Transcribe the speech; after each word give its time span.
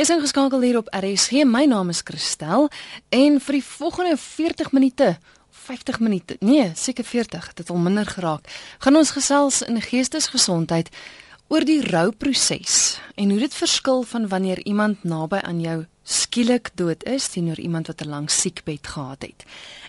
Jy's 0.00 0.08
ingeskakel 0.08 0.62
hier 0.64 0.78
op 0.78 0.86
RSG. 0.96 1.42
My 1.44 1.66
naam 1.68 1.90
is 1.92 1.98
Christel 2.00 2.70
en 3.12 3.34
vir 3.44 3.58
die 3.58 3.66
volgende 3.66 4.14
40 4.16 4.70
minute 4.72 5.18
50 5.66 5.98
minute. 6.00 6.36
Nee, 6.40 6.70
seker 6.72 7.04
40, 7.04 7.50
dit 7.58 7.68
al 7.68 7.76
minder 7.76 8.08
geraak. 8.08 8.48
Gaan 8.80 8.96
ons 8.96 9.12
gesels 9.12 9.60
in 9.60 9.76
geestesgesondheid 9.84 10.88
oor 11.52 11.68
die 11.68 11.82
rouproses 11.84 12.96
en 13.20 13.28
hoe 13.28 13.44
dit 13.44 13.60
verskil 13.60 14.00
van 14.08 14.28
wanneer 14.32 14.64
iemand 14.64 15.04
naby 15.04 15.44
aan 15.44 15.60
jou 15.60 15.78
skielik 16.00 16.72
dood 16.80 17.04
is 17.04 17.28
teenoor 17.36 17.60
iemand 17.60 17.92
wat 17.92 18.00
'n 18.00 18.08
lang 18.08 18.30
siekbed 18.30 18.86
gehad 18.86 19.22
het. 19.22 19.44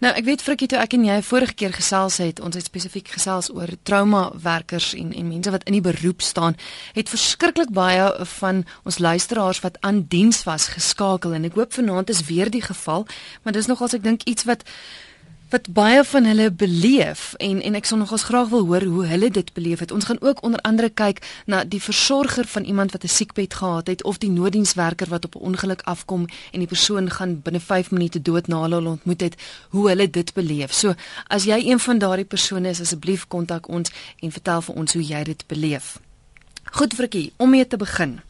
Nou 0.00 0.14
ek 0.16 0.24
weet 0.24 0.40
Frikkie 0.40 0.64
toe 0.72 0.78
ek 0.80 0.94
en 0.96 1.02
jy 1.04 1.18
vorige 1.28 1.52
keer 1.60 1.74
gesels 1.76 2.14
het, 2.22 2.38
ons 2.40 2.56
het 2.56 2.64
spesifiek 2.64 3.10
gesels 3.12 3.50
oor 3.52 3.68
trauma 3.84 4.30
werkers 4.32 4.94
en 4.96 5.10
en 5.12 5.26
mense 5.28 5.52
wat 5.52 5.66
in 5.68 5.76
die 5.76 5.82
beroep 5.84 6.24
staan, 6.24 6.56
het 6.96 7.12
verskriklik 7.12 7.68
baie 7.76 8.06
van 8.38 8.62
ons 8.88 8.96
luisteraars 8.96 9.60
wat 9.60 9.76
aan 9.84 10.06
diens 10.08 10.40
was 10.48 10.70
geskakel. 10.72 11.36
En 11.36 11.44
ek 11.44 11.60
hoop 11.60 11.76
vanaand 11.76 12.08
is 12.08 12.24
weer 12.32 12.48
die 12.48 12.64
geval, 12.64 13.04
maar 13.44 13.52
dis 13.52 13.68
nogals 13.68 13.98
ek 13.98 14.06
dink 14.08 14.24
iets 14.24 14.48
wat 14.48 14.64
wat 15.50 15.66
baie 15.74 16.04
van 16.04 16.24
hulle 16.24 16.50
beleef 16.50 17.34
en 17.38 17.60
en 17.62 17.74
ek 17.74 17.88
sou 17.88 17.98
nogals 17.98 18.22
graag 18.28 18.48
wil 18.52 18.66
hoor 18.66 18.84
hoe 18.86 19.06
hulle 19.10 19.30
dit 19.30 19.52
beleef 19.52 19.82
het. 19.82 19.90
Ons 19.90 20.04
gaan 20.04 20.20
ook 20.20 20.42
onder 20.46 20.60
andere 20.60 20.90
kyk 20.90 21.18
na 21.46 21.64
die 21.64 21.82
versorger 21.82 22.46
van 22.46 22.64
iemand 22.64 22.92
wat 22.92 23.04
'n 23.04 23.08
siekbed 23.08 23.54
gehad 23.54 23.86
het 23.86 24.04
of 24.04 24.18
die 24.18 24.30
nooddienswerker 24.30 25.08
wat 25.08 25.24
op 25.24 25.34
'n 25.34 25.44
ongeluk 25.50 25.82
afkom 25.82 26.26
en 26.52 26.58
die 26.58 26.68
persoon 26.68 27.10
gaan 27.10 27.40
binne 27.42 27.60
5 27.60 27.90
minute 27.90 28.22
dood 28.22 28.46
na 28.46 28.62
hulle 28.62 28.88
ontmoet 28.88 29.20
het, 29.20 29.34
hoe 29.68 29.88
hulle 29.88 30.10
dit 30.10 30.34
beleef. 30.34 30.72
So, 30.72 30.94
as 31.26 31.44
jy 31.44 31.58
een 31.66 31.78
van 31.78 31.98
daardie 31.98 32.24
persone 32.24 32.68
is, 32.68 32.80
asseblief 32.80 33.26
kontak 33.26 33.68
ons 33.68 33.90
en 34.20 34.32
vertel 34.32 34.62
vir 34.62 34.74
ons 34.74 34.92
hoe 34.92 35.02
jy 35.02 35.22
dit 35.24 35.46
beleef. 35.46 35.98
Goed 36.64 36.94
Frikkie, 36.94 37.32
om 37.36 37.50
mee 37.50 37.66
te 37.66 37.76
begin. 37.76 38.20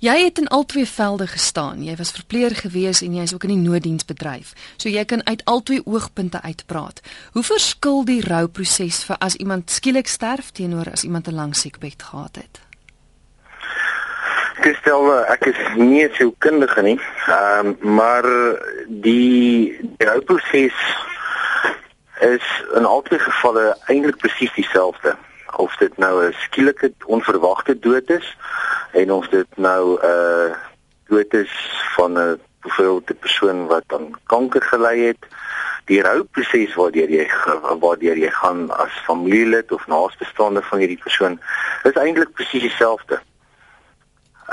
Jy 0.00 0.14
het 0.24 0.38
in 0.38 0.48
al 0.48 0.64
twee 0.64 0.86
velde 0.88 1.26
gestaan. 1.26 1.82
Jy 1.84 1.92
was 1.96 2.10
verpleger 2.16 2.56
gewees 2.56 3.02
en 3.04 3.14
jy 3.14 3.22
is 3.28 3.34
ook 3.34 3.42
in 3.44 3.52
die 3.52 3.68
nooddiensbedryf. 3.68 4.54
So 4.80 4.88
jy 4.88 5.04
kan 5.04 5.20
uit 5.26 5.42
al 5.44 5.60
twee 5.62 5.82
oogpunte 5.84 6.40
uitpraat. 6.40 7.02
Hoe 7.32 7.42
verskil 7.44 8.04
die 8.08 8.22
rouproses 8.24 9.02
vir 9.04 9.20
as 9.20 9.36
iemand 9.36 9.70
skielik 9.70 10.08
sterf 10.08 10.50
teenoor 10.56 10.88
as 10.92 11.04
iemand 11.04 11.28
'n 11.28 11.34
lang 11.34 11.56
siekbed 11.56 12.02
gehad 12.02 12.36
het? 12.40 12.60
Gestel 14.64 15.24
ek 15.28 15.44
is 15.44 15.60
nie 15.76 16.08
so 16.16 16.32
kundig 16.38 16.82
nie. 16.82 17.00
Ehm 17.28 17.66
um, 17.66 17.94
maar 17.94 18.24
die, 18.88 19.76
die 19.96 20.06
rouproses 20.06 20.80
is 22.20 22.46
in 22.74 22.84
al 22.84 23.02
twee 23.02 23.18
gevalle 23.18 23.76
eintlik 23.86 24.16
presies 24.16 24.52
dieselfde 24.54 25.16
of 25.60 25.76
dit 25.76 25.96
nou 25.98 26.14
'n 26.26 26.34
skielike 26.46 26.92
onverwagte 27.06 27.78
dood 27.78 28.10
is 28.10 28.36
en 28.92 29.12
of 29.12 29.28
dit 29.28 29.50
nou 29.56 29.82
'n 30.00 30.06
uh, 30.06 30.56
dood 31.08 31.34
is 31.34 31.52
van 31.96 32.12
'n 32.18 32.40
byvoorbeeld 32.62 33.10
'n 33.10 33.18
persoon 33.20 33.66
wat 33.66 33.84
aan 33.86 34.10
kanker 34.26 34.62
gely 34.62 34.98
het 34.98 35.22
die 35.90 36.02
rouproses 36.02 36.74
waardeur 36.74 37.10
jy 37.10 37.26
waardeur 37.82 38.18
jy 38.18 38.30
gaan 38.30 38.70
as 38.70 39.02
familielid 39.06 39.72
of 39.72 39.86
naastebestaande 39.86 40.62
van 40.62 40.78
hierdie 40.78 41.02
persoon 41.02 41.40
is 41.82 41.98
eintlik 41.98 42.32
presies 42.38 42.66
dieselfde 42.68 43.20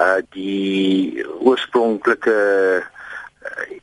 uh 0.05 0.21
die 0.33 1.25
oorspronklike 1.39 2.37
uh, 3.49 3.77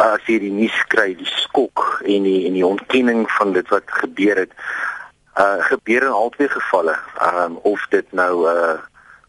as 0.00 0.24
jy 0.28 0.38
die 0.46 0.52
nuus 0.54 0.78
kry 0.92 1.10
die 1.16 1.28
skok 1.28 2.00
en 2.04 2.28
die 2.28 2.46
en 2.48 2.56
die 2.56 2.66
ontkenning 2.66 3.26
van 3.36 3.52
dit 3.56 3.68
wat 3.74 3.96
gebeur 4.02 4.44
het 4.44 4.52
uh 5.38 5.58
gebeur 5.64 6.02
in 6.02 6.12
albei 6.12 6.48
gevalle. 6.48 6.96
Um 7.22 7.58
of 7.62 7.86
dit 7.90 8.12
nou 8.12 8.46
'n 8.46 8.56
uh, 8.56 8.78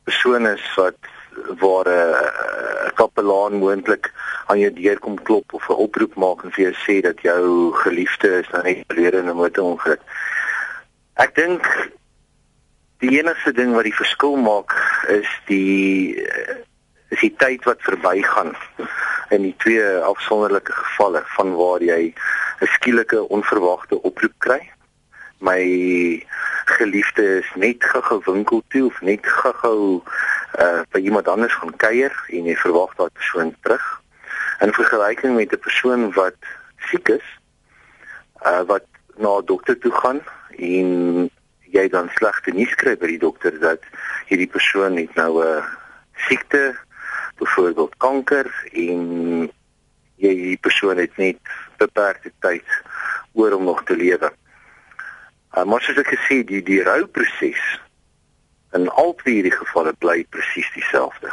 persoon 0.04 0.48
is 0.48 0.74
wat 0.76 0.98
waar 1.60 1.88
'n 1.88 2.14
uh, 2.14 2.90
kapelaan 2.94 3.54
moontlik 3.54 4.12
aan 4.46 4.60
jou 4.60 4.74
deur 4.74 5.00
kom 5.00 5.24
klop 5.24 5.54
of 5.54 5.70
'n 5.70 5.82
oproep 5.86 6.16
maak 6.16 6.44
en 6.44 6.52
vir 6.52 6.64
jou 6.64 6.76
sê 6.86 7.02
dat 7.02 7.22
jou 7.22 7.74
geliefde 7.74 8.40
is 8.40 8.50
nou 8.50 8.64
net 8.64 8.84
verlede 8.88 9.18
in 9.18 9.30
'n 9.30 9.36
motorongeluk. 9.36 10.02
Ek 11.14 11.36
dink 11.36 11.90
die 13.00 13.20
enigste 13.20 13.52
ding 13.52 13.74
wat 13.74 13.84
die 13.84 14.02
verskil 14.02 14.36
maak 14.36 14.74
is 15.08 15.30
die 15.46 16.16
is 17.10 17.20
die 17.20 17.36
tyd 17.38 17.64
wat 17.64 17.82
verbygaan 17.82 18.56
in 19.30 19.42
die 19.42 19.56
twee 19.58 19.88
afsonderlike 19.98 20.74
gevalle 20.74 21.24
van 21.38 21.56
waar 21.56 21.82
jy 21.82 22.14
'n 22.62 22.68
skielike 22.78 23.28
onverwagte 23.30 24.02
oproep 24.02 24.38
kry 24.38 24.62
my 25.42 25.62
geliefde 26.66 27.24
is 27.42 27.50
net 27.56 27.84
gou-gou 27.84 28.22
winkel 28.26 28.64
toe 28.68 28.86
of 28.86 29.02
net 29.02 29.26
gou-gou 29.26 30.04
uh 30.60 30.82
by 30.92 31.00
iemand 31.00 31.28
anders 31.28 31.54
gaan 31.58 31.74
kuier 31.82 32.14
en 32.30 32.50
jy 32.50 32.56
verwag 32.64 32.94
daai 33.00 33.10
persoon 33.10 33.54
terug. 33.66 33.86
In 34.62 34.74
vergelyking 34.74 35.36
met 35.36 35.54
'n 35.54 35.60
persoon 35.60 36.12
wat 36.14 36.38
siek 36.90 37.10
is, 37.18 37.28
uh 38.46 38.64
wat 38.68 38.86
na 39.18 39.38
'n 39.38 39.46
dokter 39.46 39.78
toe 39.80 39.92
gaan 39.92 40.22
en 40.58 41.30
jy 41.72 41.88
dan 41.90 42.10
slegte 42.16 42.52
nuus 42.52 42.76
kry 42.76 42.98
by 42.98 43.08
die 43.08 43.22
dokter 43.22 43.60
dat 43.60 43.82
hierdie 44.28 44.52
persoon 44.52 44.98
het 44.98 45.16
nou 45.16 45.42
'n 45.44 45.64
siekte, 46.28 46.76
byvoorbeeld 47.40 47.98
kanker 47.98 48.48
en 48.72 49.50
jy 50.16 50.34
die 50.36 50.62
persoon 50.62 50.98
het 50.98 51.18
net 51.18 51.40
beperkte 51.78 52.32
tyd 52.40 52.68
oor 53.34 53.54
om 53.58 53.64
nog 53.64 53.84
te 53.84 53.96
lewe. 53.96 54.30
Uh, 55.52 55.64
maar 55.64 55.82
soos 55.82 55.98
ek 55.98 56.14
gesê 56.14 56.44
die 56.48 56.62
die 56.64 56.84
rouproses 56.84 57.64
in 58.72 58.90
al 58.90 59.16
twee 59.20 59.40
hierdie 59.40 59.52
gevalle 59.52 59.92
bly 60.00 60.22
presies 60.32 60.70
dieselfde. 60.76 61.32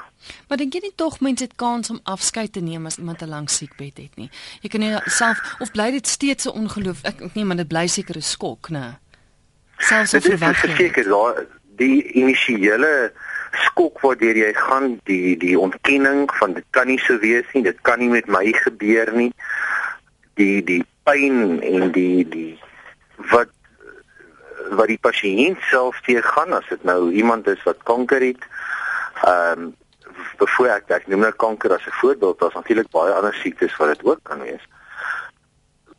Maar 0.49 0.59
dink 0.59 0.75
jy 0.75 0.81
nie 0.83 0.95
tog 0.99 1.21
mense 1.23 1.47
het 1.47 1.55
kans 1.61 1.91
om 1.95 2.01
afskeid 2.03 2.53
te 2.57 2.63
neem 2.65 2.87
as 2.91 2.99
iemand 2.99 3.23
'n 3.23 3.29
lang 3.29 3.51
siekbed 3.51 3.97
het 3.97 4.17
nie? 4.17 4.31
Jy 4.63 4.69
kan 4.69 4.81
nie 4.81 4.99
self 5.07 5.39
of 5.61 5.71
bly 5.71 5.91
dit 5.91 6.07
steeds 6.07 6.47
'n 6.47 6.59
ongeloof 6.63 7.05
ek 7.05 7.35
nee 7.35 7.45
maar 7.45 7.57
dit 7.57 7.69
bly 7.69 7.87
seker 7.87 8.17
'n 8.17 8.23
skok, 8.23 8.69
né? 8.71 8.99
Selfs 9.79 10.11
verwag 10.11 10.63
jy. 10.63 10.77
Seker 10.77 11.05
daar 11.05 11.47
die 11.77 12.03
initiële 12.13 13.13
skok 13.53 14.01
waardeur 14.01 14.37
jy 14.37 14.53
gaan 14.55 15.01
die 15.05 15.37
die 15.37 15.59
ontkenning 15.59 16.27
van 16.41 16.53
dit 16.53 16.65
kan 16.71 16.87
nie 16.87 16.99
so 16.99 17.19
wees 17.19 17.47
nie, 17.55 17.63
dit 17.63 17.81
kan 17.83 17.99
nie 17.99 18.09
met 18.09 18.27
my 18.27 18.53
gebeur 18.53 19.13
nie. 19.13 19.33
Die 20.35 20.65
die 20.65 20.85
pyn 21.05 21.63
en 21.63 21.93
die 21.93 22.29
die 22.29 22.59
wat 23.31 23.49
wat 24.71 24.87
die 24.87 25.01
pasiënt 25.01 25.61
self 25.71 26.01
teëgaan 26.07 26.53
as 26.53 26.67
dit 26.69 26.83
nou 26.85 27.13
iemand 27.13 27.47
is 27.47 27.63
wat 27.65 27.83
kanker 27.83 28.21
het. 28.21 28.49
Ehm 29.25 29.69
um, 29.69 29.77
bevoor 30.39 30.69
ek 30.73 30.91
ek 30.95 31.07
noem 31.11 31.25
nou 31.27 31.33
kanker 31.33 31.73
as 31.75 31.87
'n 31.87 31.99
voorbeeld, 32.01 32.39
daar's 32.39 32.55
natuurlik 32.55 32.91
baie 32.91 33.13
ander 33.13 33.35
siektes 33.35 33.77
wat 33.77 33.89
dit 33.89 34.05
ook 34.05 34.21
kan 34.23 34.41
wees. 34.41 34.65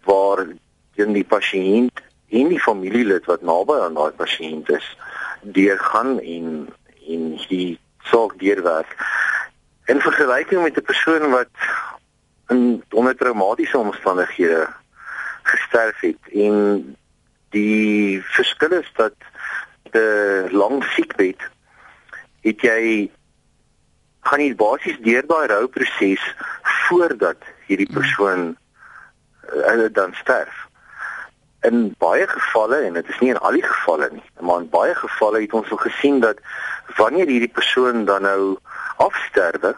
Waar 0.03 0.47
dan 0.96 1.13
die 1.13 1.24
pasiënt 1.24 2.02
en 2.30 2.47
die 2.47 2.59
familielid 2.59 3.25
wat 3.25 3.41
naby 3.41 3.80
aan 3.80 3.94
daai 3.94 4.12
pasiënt 4.12 4.69
is, 4.69 4.98
deurgaan 5.42 6.19
en 6.19 6.68
en 7.07 7.39
die 7.48 7.80
sorg 8.04 8.36
deurwerk. 8.36 8.95
In 9.86 10.01
vergelyking 10.01 10.62
met 10.62 10.77
'n 10.77 10.83
persoon 10.92 11.30
wat 11.30 11.54
in 12.48 12.83
onder 12.89 13.15
traumatiese 13.15 13.77
omstandighede 13.77 14.68
gesterf 15.44 16.00
het 16.00 16.22
en 16.33 16.95
Die 17.56 18.22
verskil 18.36 18.75
is 18.80 18.90
dat 18.98 19.16
die 19.92 20.51
lang 20.51 20.84
siekbed 20.94 21.42
het 22.46 22.62
jy 22.63 23.10
gaan 24.30 24.44
jy 24.44 24.54
basies 24.56 25.00
deur 25.06 25.25
daai 25.28 25.48
rouproses 25.50 26.24
voordat 26.88 27.46
hierdie 27.68 27.90
persoon 27.94 28.51
uh, 29.50 29.88
dan 29.94 30.13
sterf. 30.19 30.66
In 31.66 31.90
baie 32.00 32.28
gevalle 32.28 32.84
en 32.88 32.98
dit 33.00 33.10
is 33.10 33.19
nie 33.19 33.31
in 33.34 33.42
al 33.42 33.57
die 33.57 33.66
gevalle 33.66 34.10
nie, 34.13 34.25
maar 34.40 34.62
in 34.63 34.69
baie 34.72 34.96
gevalle 34.96 35.42
het 35.44 35.54
ons 35.57 35.72
al 35.72 35.81
gesien 35.81 36.19
dat 36.24 36.40
wanneer 36.98 37.28
hierdie 37.28 37.51
persoon 37.51 38.06
dan 38.06 38.28
nou 38.28 38.57
afsterwe, 38.98 39.75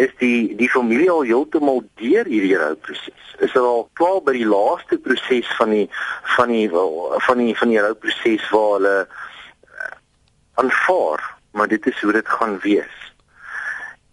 is 0.00 0.12
die 0.18 0.56
die 0.56 0.68
familie 0.70 1.10
al 1.12 1.26
heeltemal 1.28 1.82
deur 2.00 2.28
hierdie 2.28 2.56
rouproses. 2.56 3.34
Is 3.44 3.52
hulle 3.56 3.72
al 3.74 3.88
klaar 3.98 4.22
by 4.24 4.34
die 4.36 4.48
laaste 4.48 4.98
proses 5.04 5.48
van 5.58 5.74
die 5.74 5.86
van 6.36 6.52
die 6.54 6.68
van 7.26 7.42
die 7.42 7.56
van 7.58 7.72
die 7.74 7.82
rouproses 7.84 8.46
waar 8.54 8.72
hulle 8.78 8.96
eh, 9.04 9.92
aanvaar, 10.62 11.26
maar 11.52 11.68
dit 11.68 11.86
is 11.92 12.00
hoe 12.00 12.14
dit 12.16 12.32
gaan 12.38 12.56
wees. 12.64 12.96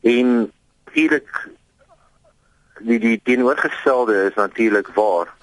En 0.01 0.51
natuurlik 0.97 1.49
die 2.79 2.99
die 2.99 3.19
teenoorgestelde 3.23 4.23
is 4.27 4.35
natuurlik 4.35 4.87
waar 4.99 5.33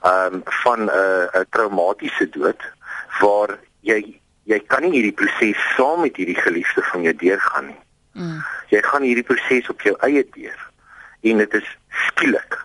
ehm 0.00 0.34
um, 0.34 0.42
van 0.62 0.80
'n 0.84 0.88
uh, 0.88 1.40
'n 1.40 1.46
traumatiese 1.50 2.28
dood 2.28 2.62
waar 3.20 3.58
jy 3.80 4.20
jy 4.44 4.58
kan 4.66 4.82
nie 4.82 4.92
hierdie 4.92 5.18
proses 5.22 5.60
saam 5.76 6.00
met 6.00 6.16
hierdie 6.16 6.40
geliefde 6.46 6.82
van 6.82 7.02
jou 7.02 7.14
deurgaan 7.16 7.66
nie. 7.66 7.80
Mm. 8.12 8.42
Jy 8.68 8.82
gaan 8.82 9.02
hierdie 9.02 9.26
proses 9.26 9.68
op 9.68 9.80
jou 9.80 9.94
eie 10.06 10.24
deur 10.34 10.66
en 11.20 11.42
dit 11.42 11.54
is 11.54 11.68
skielik. 12.06 12.58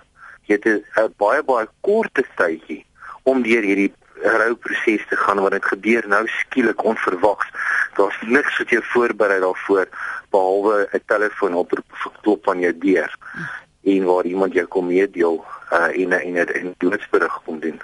Jy 0.46 0.60
het 0.62 0.66
'n 0.66 1.14
baie 1.18 1.44
baie 1.44 1.68
kort 1.82 2.14
tydjie 2.38 2.86
om 3.24 3.44
deur 3.44 3.64
hierdie 3.64 3.94
rouproses 4.22 5.08
te 5.10 5.16
gaan 5.16 5.40
want 5.40 5.52
dit 5.52 5.66
gebeur 5.66 6.08
nou 6.08 6.28
skielik 6.28 6.84
onverwags. 6.84 7.48
Daar's 7.96 8.18
niks 8.22 8.58
wat 8.58 8.70
jou 8.70 8.84
voorberei 8.84 9.40
daarvoor 9.40 9.88
behalwe 10.30 10.88
'n 10.94 11.04
telefoon 11.06 11.54
oproep 11.54 11.92
of 11.92 12.12
klop 12.22 12.50
aan 12.50 12.60
jou 12.60 12.78
deur 12.78 13.18
mm. 13.36 13.48
en 13.84 14.04
waar 14.04 14.26
iemand 14.26 14.54
jou 14.54 14.66
kom 14.66 14.88
meedeel 14.88 15.46
uh, 15.72 16.02
en 16.02 16.12
en 16.14 16.68
'n 16.68 16.76
doodsberig 16.78 17.42
kom 17.44 17.60
doen. 17.60 17.82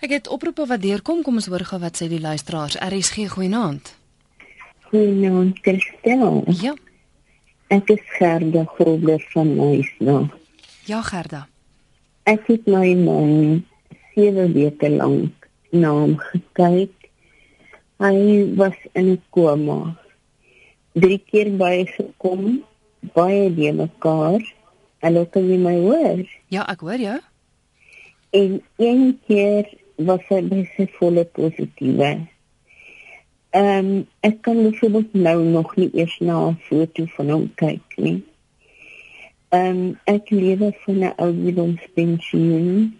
Ek 0.00 0.10
het 0.10 0.28
oproepe 0.28 0.66
wat 0.66 0.80
deurkom, 0.80 1.22
kom 1.22 1.34
ons 1.34 1.46
hoor 1.46 1.64
gou 1.64 1.80
wat 1.80 2.02
sê 2.02 2.08
die 2.08 2.20
luisteraars. 2.20 2.76
RSG 2.80 3.28
goeienaand. 3.28 3.99
Goeienaand, 4.90 5.58
Christel. 5.62 6.40
Ja. 6.58 6.72
Ek 7.70 7.92
is 7.94 8.00
Gerda 8.16 8.64
Grobler 8.74 9.22
van 9.30 9.52
Muisna. 9.54 10.16
Ja, 10.90 10.98
Gerda. 11.06 11.44
Ek 12.26 12.48
het 12.50 12.66
my 12.66 12.88
man 12.98 13.60
7 14.16 14.50
weke 14.56 14.90
lank 14.90 15.46
na 15.70 15.92
hom 15.94 16.16
gekyk. 16.18 17.06
Hy 18.02 18.16
was 18.58 18.74
in 18.98 19.12
'n 19.14 19.22
koma. 19.30 19.94
Drie 20.98 21.22
keer 21.30 21.54
by 21.54 21.86
gekom, 21.86 22.64
baie 23.14 23.46
die 23.54 23.70
mekaar. 23.72 24.42
Hallo, 25.06 25.24
kan 25.24 25.46
jy 25.46 25.58
my 25.58 25.76
hoor? 25.86 26.26
Ja, 26.48 26.66
ek 26.66 26.80
hoor 26.80 26.98
jou. 26.98 27.20
En 28.30 28.62
een 28.76 29.20
keer 29.26 29.70
was 29.96 30.26
hy 30.28 30.42
baie 30.50 30.90
volle 30.98 31.24
positiewe. 31.24 32.26
Ehm 33.50 33.86
um, 33.86 34.06
ek 34.20 34.42
kan 34.42 34.62
byvoorbeeld 34.62 35.12
nou 35.12 35.44
nog 35.44 35.76
nie 35.76 35.90
eers 35.94 36.18
na 36.18 36.48
'n 36.48 36.58
foto 36.66 37.04
van 37.14 37.30
hom 37.30 37.46
kyk 37.54 37.96
nie. 37.96 38.22
Ehm 39.48 39.76
um, 39.76 39.98
ek 40.04 40.30
lewe 40.30 40.72
van 40.84 40.98
'n 40.98 41.12
ouderdomspensioen. 41.16 42.98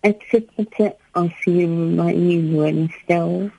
Ek 0.00 0.22
sit 0.30 0.46
met 0.56 0.74
'n 0.78 0.92
asiel 1.12 1.74
my 1.98 2.12
nuwe 2.12 2.50
woonstel. 2.52 3.50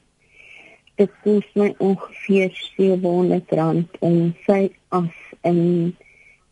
Dit 0.95 1.11
kos 1.23 1.47
my 1.53 1.73
ongeveer 1.77 2.51
700 2.77 3.51
rand 3.51 3.89
om 3.99 4.35
sy 4.45 4.69
as 4.87 5.15
in 5.41 5.95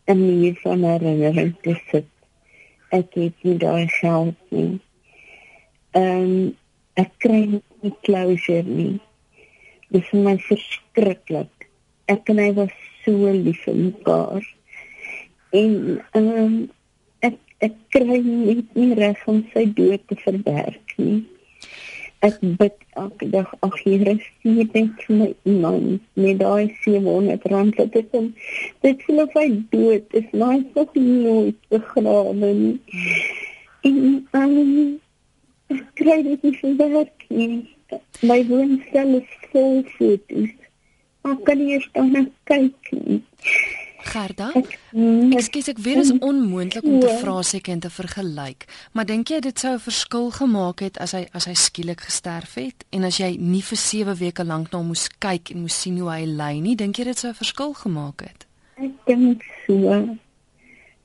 'n 0.06 0.18
nuwe 0.26 0.54
van 0.54 0.82
herinnering 0.82 1.54
te 1.62 1.80
sit. 1.90 2.10
Ek 2.90 3.14
het 3.14 3.34
nie 3.42 3.56
daai 3.56 3.88
geld 3.88 4.36
nie 4.48 4.80
ehm 5.98 6.22
um, 6.22 6.56
ek 7.00 7.12
kry 7.22 7.38
nie 7.48 7.92
closure 8.04 8.62
nie. 8.62 8.98
Dit 9.88 10.04
is 10.04 10.12
my 10.12 10.36
verskriklik. 10.44 11.68
Ek 12.12 12.28
en 12.32 12.40
hy 12.42 12.50
was 12.56 12.74
so 13.04 13.32
lief 13.32 13.62
vir 13.64 13.78
mekaar. 13.78 14.44
En 15.56 15.72
ehm 16.18 16.28
um, 16.42 16.58
ek 17.24 17.38
ek 17.64 17.74
kry 17.96 18.20
nie 18.26 18.58
nie 18.74 18.94
reg 18.98 19.24
om 19.32 19.42
sy 19.54 19.64
dood 19.80 20.04
te 20.10 20.18
verwerk 20.24 20.94
nie. 21.00 21.22
Ek 22.26 22.36
bid 22.60 22.76
elke 22.98 23.30
dag 23.32 23.50
ag 23.62 23.80
Here 23.84 24.16
stuur 24.20 24.70
net 24.74 25.02
vir 25.06 25.18
my 25.22 25.32
iemand 25.48 26.06
met 26.18 26.40
daai 26.42 26.74
700 26.84 27.50
rand 27.52 27.76
wat 27.80 27.98
ek 28.02 28.14
hom 28.16 28.32
dit 28.86 29.04
voel 29.06 29.24
of 29.24 29.36
hy 29.38 29.48
dood 29.74 30.16
is 30.22 30.32
maar 30.32 30.58
nog 30.74 30.96
nooit 31.02 31.60
begrawe 31.74 32.54
nie. 32.62 32.78
En 33.88 34.00
ehm 34.32 34.58
um, 34.62 34.96
Ek 35.68 35.88
kry 36.00 36.22
dit 36.24 36.44
nie 36.46 36.54
vir 36.56 36.76
werk 36.80 37.24
nie. 37.28 37.56
My 38.20 38.40
woonstel 38.48 39.20
is 39.20 39.34
vol 39.52 39.82
foto's. 39.96 40.54
Ek 41.28 41.44
kan 41.44 41.58
nie 41.60 41.74
eens 41.76 41.88
dan 41.92 42.30
kyk 42.48 42.90
nie. 42.96 43.20
Gerda, 44.08 44.48
mm, 44.94 45.34
ekskuus 45.36 45.68
ek 45.72 45.80
weet 45.84 45.98
dit 46.00 46.06
is 46.06 46.12
onmoontlik 46.24 46.86
om 46.86 47.00
te 47.02 47.10
vra 47.20 47.42
seker 47.44 47.74
en 47.74 47.82
te 47.84 47.90
vergelyk, 47.92 48.64
maar 48.96 49.04
dink 49.08 49.28
jy 49.28 49.40
dit 49.44 49.58
sou 49.58 49.74
'n 49.74 49.84
verskil 49.84 50.30
gemaak 50.30 50.80
het 50.80 50.98
as 50.98 51.12
hy 51.12 51.26
as 51.32 51.44
hy 51.44 51.54
skielik 51.54 52.00
gesterf 52.00 52.54
het 52.54 52.84
en 52.90 53.04
as 53.04 53.18
jy 53.18 53.36
nie 53.36 53.62
vir 53.62 53.76
7 53.76 54.14
weke 54.14 54.44
lank 54.44 54.72
na 54.72 54.78
hom 54.78 54.86
moes 54.94 55.08
kyk 55.18 55.50
en 55.50 55.60
moes 55.60 55.80
sien 55.80 55.98
hoe 55.98 56.10
hy 56.10 56.24
ly 56.24 56.60
nie, 56.60 56.76
dink 56.76 56.96
jy 56.96 57.04
dit 57.04 57.18
sou 57.18 57.30
'n 57.30 57.34
verskil 57.34 57.74
gemaak 57.74 58.20
het? 58.20 58.46
Ek 58.76 58.94
dink 59.06 59.42
so. 59.66 60.16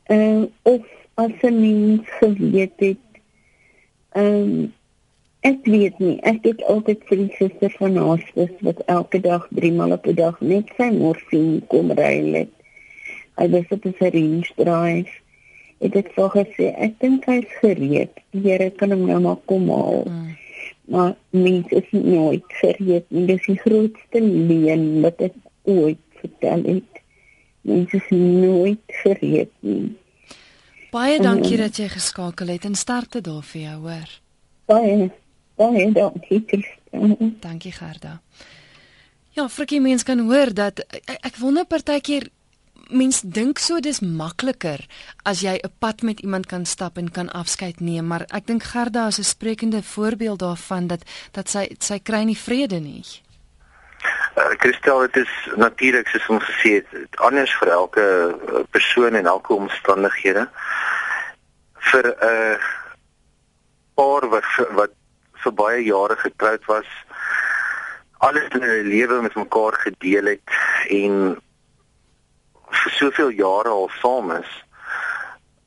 Uh 0.09 0.45
of 0.63 0.85
as 1.15 1.31
'n 1.44 1.59
mens 1.59 2.07
geweet 2.19 2.80
het 2.80 3.03
Ehm 4.13 4.25
um, 4.25 4.74
ek 5.48 5.66
weet 5.68 6.00
nie. 6.00 6.18
Ek 6.28 6.44
het 6.48 6.63
altyd 6.72 7.04
vir 7.10 7.19
die 7.24 7.36
suster 7.38 7.74
van 7.80 7.98
Hospice 7.98 8.66
wat 8.68 8.80
elke 8.92 9.19
dag 9.24 9.48
3 9.51 9.72
maal 9.78 9.95
op 9.95 10.07
'n 10.07 10.16
dag 10.16 10.40
net 10.42 10.72
sy 10.78 10.90
morfine 10.92 11.62
kom 11.68 11.92
ry. 11.92 12.48
Hy 13.38 13.48
was 13.50 13.69
op 13.69 13.86
'n 13.86 13.95
syringe 14.00 14.51
drive. 14.56 15.12
Ek 15.80 15.94
het 15.94 16.10
vir 16.16 16.30
gesê 16.30 16.72
ek 16.78 17.00
dink 17.00 17.25
hy's 17.25 17.51
gereed. 17.62 18.13
Die 18.31 18.42
Here 18.42 18.69
kan 18.72 18.92
hom 18.92 19.06
nou 19.06 19.19
maar 19.19 19.42
kom 19.45 19.69
haal. 19.69 20.06
Mm. 20.07 20.38
Maar 20.86 21.16
mens 21.30 21.68
is 21.68 21.90
nooit 21.92 22.44
gereed 22.48 23.06
nie. 23.07 23.25
Dis 23.25 23.45
die 23.45 23.60
grootste 23.60 24.22
leuen 24.22 25.01
wat 25.01 25.22
ek 25.22 25.36
ooit 25.63 26.00
vertel 26.22 26.63
het. 26.63 27.01
Mens 27.62 27.94
is 27.94 28.07
nooit 28.10 28.84
gereed 29.04 29.51
nie. 29.60 29.95
Baie 30.92 31.19
dankie 31.19 31.57
dat 31.57 31.78
jy 31.80 31.88
geskakel 31.90 32.48
het 32.48 32.66
en 32.66 32.75
sterkte 32.75 33.22
daar 33.22 33.44
vir 33.44 33.62
jou, 33.62 33.78
hoor. 33.88 34.10
Baie 34.69 35.12
baie 35.63 35.92
dankie. 35.92 36.44
Dankie 37.39 37.71
Gerda. 37.71 38.19
Ja, 39.33 39.48
frikkie 39.50 39.81
mens 39.81 40.04
kan 40.06 40.19
hoor 40.27 40.54
dat 40.54 40.83
ek, 40.94 41.18
ek 41.31 41.38
wonder 41.42 41.65
partykeer 41.65 42.30
mens 42.94 43.21
dink 43.24 43.62
so 43.63 43.80
dis 43.81 44.01
makliker 44.04 44.83
as 45.25 45.42
jy 45.42 45.56
'n 45.57 45.71
pad 45.80 46.04
met 46.04 46.19
iemand 46.19 46.45
kan 46.45 46.65
stap 46.65 46.98
en 46.98 47.10
kan 47.10 47.30
afskeid 47.30 47.80
neem, 47.80 48.07
maar 48.07 48.25
ek 48.30 48.45
dink 48.45 48.63
Gerda 48.63 49.07
is 49.07 49.19
'n 49.19 49.24
sprekende 49.24 49.83
voorbeeld 49.83 50.39
daarvan 50.39 50.88
dat 50.88 51.01
dat 51.31 51.50
sy 51.50 51.69
sy 51.80 52.00
kry 52.00 52.24
nie 52.24 52.38
vrede 52.38 52.80
nie. 52.80 53.04
Uh, 54.35 54.49
Christel, 54.57 54.99
dit 54.99 55.16
is 55.16 55.31
natuurlik 55.56 56.07
soos 56.07 56.28
ons 56.30 56.44
gesê 56.44 56.69
het, 56.81 57.16
anders 57.16 57.54
vir 57.59 57.69
elke 57.69 58.02
uh, 58.02 58.64
persoon 58.69 59.16
en 59.16 59.26
elke 59.26 59.54
omstandighede. 59.54 60.49
Vir 61.80 62.06
'n 62.06 62.26
uh, 62.26 62.57
paar 63.95 64.30
wat 64.30 64.45
wat 64.69 64.92
vir 65.44 65.56
baie 65.59 65.83
jare 65.83 66.18
getroud 66.19 66.66
was, 66.71 66.90
alles 68.23 68.50
in 68.56 68.64
hulle 68.64 68.83
lewe 68.88 69.21
met 69.21 69.35
mekaar 69.35 69.78
gedeel 69.85 70.31
het 70.33 70.57
en 70.90 71.18
vir 72.83 72.97
soveel 72.97 73.31
jare 73.38 73.69
al 73.69 73.90
saam 74.00 74.31
is 74.40 74.52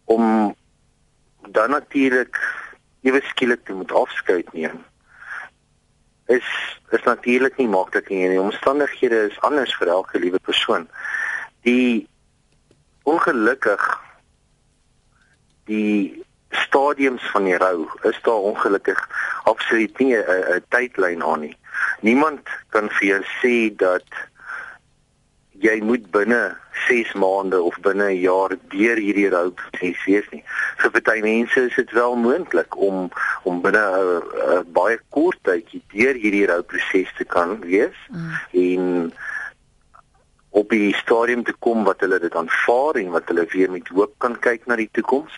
om 0.04 0.54
dan 1.56 1.71
natuurlik 1.71 2.38
ewe 3.06 3.21
skielik 3.30 3.64
te 3.64 3.76
moet 3.76 3.92
afskeid 3.92 4.52
neem 4.52 4.85
is 6.26 6.47
is 6.90 7.02
natuurlik 7.02 7.56
nie 7.56 7.68
maklik 7.68 8.09
nie. 8.09 8.28
Die 8.28 8.40
omstandighede 8.40 9.26
is 9.30 9.40
anders 9.47 9.75
vir 9.78 9.90
elke 9.90 10.18
liewe 10.18 10.38
persoon. 10.38 10.88
Die 11.66 12.06
ongelukkig 13.02 13.83
die 15.66 16.25
stadiums 16.50 17.23
van 17.31 17.45
die 17.45 17.57
rou 17.57 17.87
is 18.03 18.19
daar 18.23 18.47
ongelukkig 18.53 19.09
absoluut 19.45 19.99
nie 19.99 20.17
'n 20.17 20.62
tydlyn 20.69 21.23
aan 21.23 21.41
nie. 21.41 21.57
Niemand 22.00 22.41
kan 22.69 22.91
vir 22.91 23.09
jou 23.09 23.23
sê 23.43 23.76
dat 23.76 24.05
jy 25.61 25.81
moet 25.83 26.11
binne 26.11 26.57
6 26.87 27.12
maande 27.12 27.62
of 27.62 27.79
binne 27.81 28.09
'n 28.11 28.21
jaar 28.21 28.53
deur 28.69 28.97
hierdie 28.97 29.29
rouproses 29.29 30.05
wees 30.05 30.29
nie. 30.31 30.45
Vir 30.76 30.91
party 30.91 31.21
mense 31.21 31.61
is 31.61 31.75
dit 31.75 31.91
wel 31.91 32.17
moontlik 32.17 32.76
om 32.76 33.11
om 33.43 33.61
binne 33.61 33.85
'n 33.87 34.73
baie 34.73 34.99
kort 35.09 35.38
tydjie 35.43 35.83
deur 35.93 36.15
hierdie 36.15 36.47
rouproses 36.47 37.12
te 37.17 37.25
kan 37.25 37.61
wees 37.61 37.97
mm. 38.11 38.33
en 38.50 39.12
op 40.56 40.70
die 40.72 40.94
stadium 40.96 41.42
te 41.44 41.52
kom 41.64 41.84
wat 41.84 42.00
hulle 42.00 42.18
dit 42.22 42.34
aanvaar 42.34 42.96
en 43.00 43.10
wat 43.12 43.28
hulle 43.28 43.44
weer 43.52 43.70
met 43.70 43.88
hoop 43.92 44.14
kan 44.25 44.38
kyk 44.40 44.64
na 44.66 44.78
die 44.80 44.88
toekoms. 44.96 45.34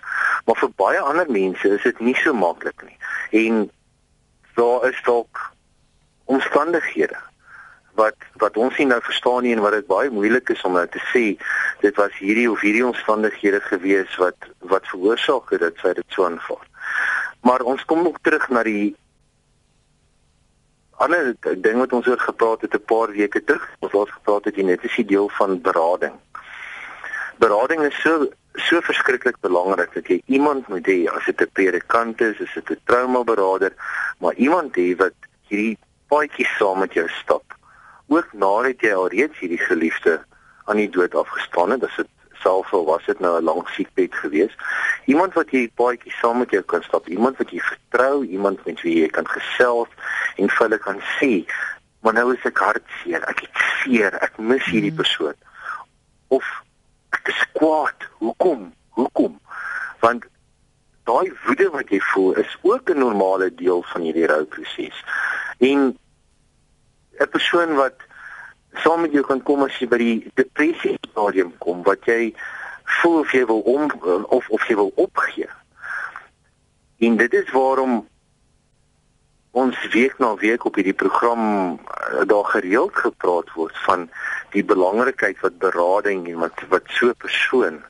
Maar 0.46 0.60
vir 0.60 0.74
baie 0.82 1.00
ander 1.02 1.30
mense 1.34 1.70
is 1.74 1.86
dit 1.86 2.02
nie 2.06 2.14
so 2.22 2.34
maklik 2.34 2.84
nie. 2.86 2.98
En 3.40 3.64
daar 4.60 4.86
is 4.90 5.00
dalk 5.06 5.42
omstandighede 6.30 7.18
wat 7.98 8.28
wat 8.42 8.56
ons 8.62 8.78
nie 8.78 8.86
nou 8.86 9.00
verstaan 9.02 9.42
nie 9.42 9.56
en 9.56 9.64
wat 9.64 9.74
dit 9.74 9.90
baie 9.90 10.10
moeilik 10.14 10.52
is 10.54 10.62
om 10.68 10.76
nou 10.78 10.86
te 10.86 11.02
sê 11.10 11.24
dit 11.82 11.98
was 11.98 12.14
hierdie 12.22 12.46
of 12.50 12.62
hierdie 12.62 12.86
omstandighede 12.86 13.60
gewees 13.66 14.14
wat 14.22 14.48
wat 14.74 14.86
veroorsaak 14.92 15.50
het 15.54 15.66
dat 15.66 15.82
sy 15.82 15.96
dit 15.98 16.14
so 16.14 16.28
aanvaar. 16.30 16.66
Maar 17.42 17.66
ons 17.74 17.84
kom 17.90 18.06
ook 18.06 18.22
terug 18.22 18.46
na 18.54 18.62
die 18.62 18.94
ander 20.98 21.34
ding 21.40 21.78
wat 21.78 21.92
ons 21.92 22.06
oor 22.06 22.20
gepraat 22.20 22.60
het 22.60 22.74
'n 22.74 22.84
paar 22.84 23.10
weke 23.10 23.44
terug. 23.44 23.68
Ons 23.78 23.92
het 23.92 24.10
gepraat 24.10 24.44
het 24.44 24.56
net 24.56 24.84
is 24.84 24.96
die 24.96 25.04
deel 25.04 25.28
van 25.28 25.60
berading. 25.60 26.14
Berading 27.38 27.80
is 27.86 28.00
so 28.02 28.28
so 28.54 28.80
verskriklik 28.80 29.36
belangrik 29.40 29.92
dat 29.94 30.06
jy 30.06 30.22
iemand 30.26 30.68
moet 30.68 30.86
hê 30.86 31.06
as 31.06 31.24
dit 31.24 31.40
'n 31.40 31.50
predikant 31.52 32.20
is, 32.20 32.40
as 32.40 32.54
dit 32.54 32.70
'n 32.70 32.80
trauma 32.84 33.22
beraader, 33.24 33.72
maar 34.18 34.34
iemand 34.34 34.76
hê 34.76 34.96
wat 34.96 35.14
hierdie 35.48 35.78
paadjie 36.08 36.46
saam 36.58 36.78
met 36.78 36.92
jou 36.92 37.08
stap. 37.08 37.44
Ook 38.08 38.32
nadat 38.32 38.80
jy 38.80 38.92
alreeds 38.92 39.38
hierdie 39.38 39.64
geliefde 39.70 40.24
aan 40.64 40.76
die 40.76 40.90
dood 40.90 41.14
afgestaan 41.14 41.70
het, 41.70 41.84
as 41.84 41.96
dit 41.96 42.08
selfs 42.42 42.72
al 42.72 42.84
was 42.84 43.04
dit 43.06 43.20
nou 43.20 43.38
'n 43.38 43.44
lang 43.44 43.68
siekbed 43.68 44.14
gewees. 44.14 44.54
Iemand 45.04 45.34
wat 45.34 45.50
jy 45.50 45.70
paadjie 45.74 46.12
saam 46.12 46.38
met 46.38 46.50
jou 46.50 46.62
kan 46.62 46.82
stap, 46.82 47.08
iemand 47.08 47.36
wat 47.36 47.50
jy 47.50 47.60
vertrou, 47.60 48.24
iemand 48.24 48.64
met 48.64 48.80
wie 48.80 49.00
jy 49.00 49.08
kan 49.08 49.28
gesels 49.28 49.88
en 50.36 50.50
vir 50.50 50.66
hulle 50.66 50.78
kan 50.78 51.00
sê, 51.18 51.46
"Maar 52.00 52.12
nou 52.12 52.34
is 52.34 52.44
ek 52.44 52.58
hartseer, 52.58 53.22
ek 53.28 53.40
het 53.40 53.56
seer, 53.82 54.14
ek 54.22 54.38
mis 54.38 54.64
hierdie 54.64 54.94
hmm. 54.94 55.02
persoon." 55.02 55.34
Of 56.28 56.44
ek 57.10 57.28
is 57.28 57.46
kwaad. 57.52 58.08
Hoekom? 58.18 58.72
Hoekom? 58.90 59.40
Want 60.00 60.24
daai 61.04 61.32
woede 61.46 61.70
wat 61.70 61.88
jy 61.88 62.00
voel 62.00 62.32
is 62.32 62.56
ook 62.62 62.90
'n 62.90 62.98
normale 62.98 63.54
deel 63.54 63.82
van 63.82 64.00
hierdie 64.00 64.26
rouproses. 64.26 65.04
En 65.58 65.98
'n 67.18 67.28
persoon 67.28 67.74
wat 67.74 68.07
saam 68.72 69.00
met 69.00 69.12
jou 69.12 69.24
kan 69.24 69.42
kom 69.42 69.62
as 69.62 69.78
jy 69.78 69.88
by 69.88 69.98
die 69.98 70.30
depressie 70.34 70.96
stadium 71.10 71.52
kom 71.58 71.82
wat 71.82 72.04
jy 72.06 72.34
voel 73.00 73.20
of 73.20 73.32
jy 73.32 73.44
wil 73.46 73.60
om 73.60 73.90
of 74.28 74.48
of 74.48 74.68
jy 74.68 74.76
wil 74.76 74.92
opgee. 74.96 75.48
En 76.98 77.16
dit 77.16 77.32
is 77.32 77.50
waarom 77.50 78.06
ons 79.50 79.88
week 79.92 80.18
na 80.18 80.34
week 80.36 80.64
op 80.64 80.74
hierdie 80.78 80.96
program 80.96 81.42
eh, 81.78 82.24
daar 82.26 82.44
gereeld 82.44 82.96
gepraat 82.96 83.52
word 83.54 83.76
van 83.86 84.08
die 84.52 84.64
belangrikheid 84.64 85.40
wat 85.40 85.58
berading 85.58 86.28
en 86.28 86.44
wat 86.44 86.62
wat 86.68 86.84
so 86.98 87.08
'n 87.08 87.22
persoon 87.24 87.80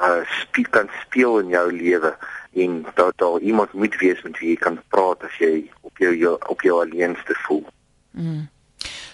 uh 0.00 0.22
speel 0.40 0.70
kan 0.70 0.88
speel 1.02 1.38
in 1.38 1.48
jou 1.48 1.72
lewe 1.72 2.16
en 2.52 2.86
dat 2.94 3.12
daar 3.16 3.38
iemand 3.40 3.72
moet 3.72 3.96
wees 3.96 4.22
met 4.22 4.38
wie 4.38 4.48
jy 4.48 4.56
kan 4.56 4.80
praat 4.88 5.22
as 5.24 5.36
jy 5.38 5.70
op 5.80 5.98
jou, 5.98 6.16
jou 6.16 6.36
op 6.48 6.60
jou 6.60 6.80
alleenste 6.80 7.34
voel. 7.46 7.66
Mm. 8.10 8.48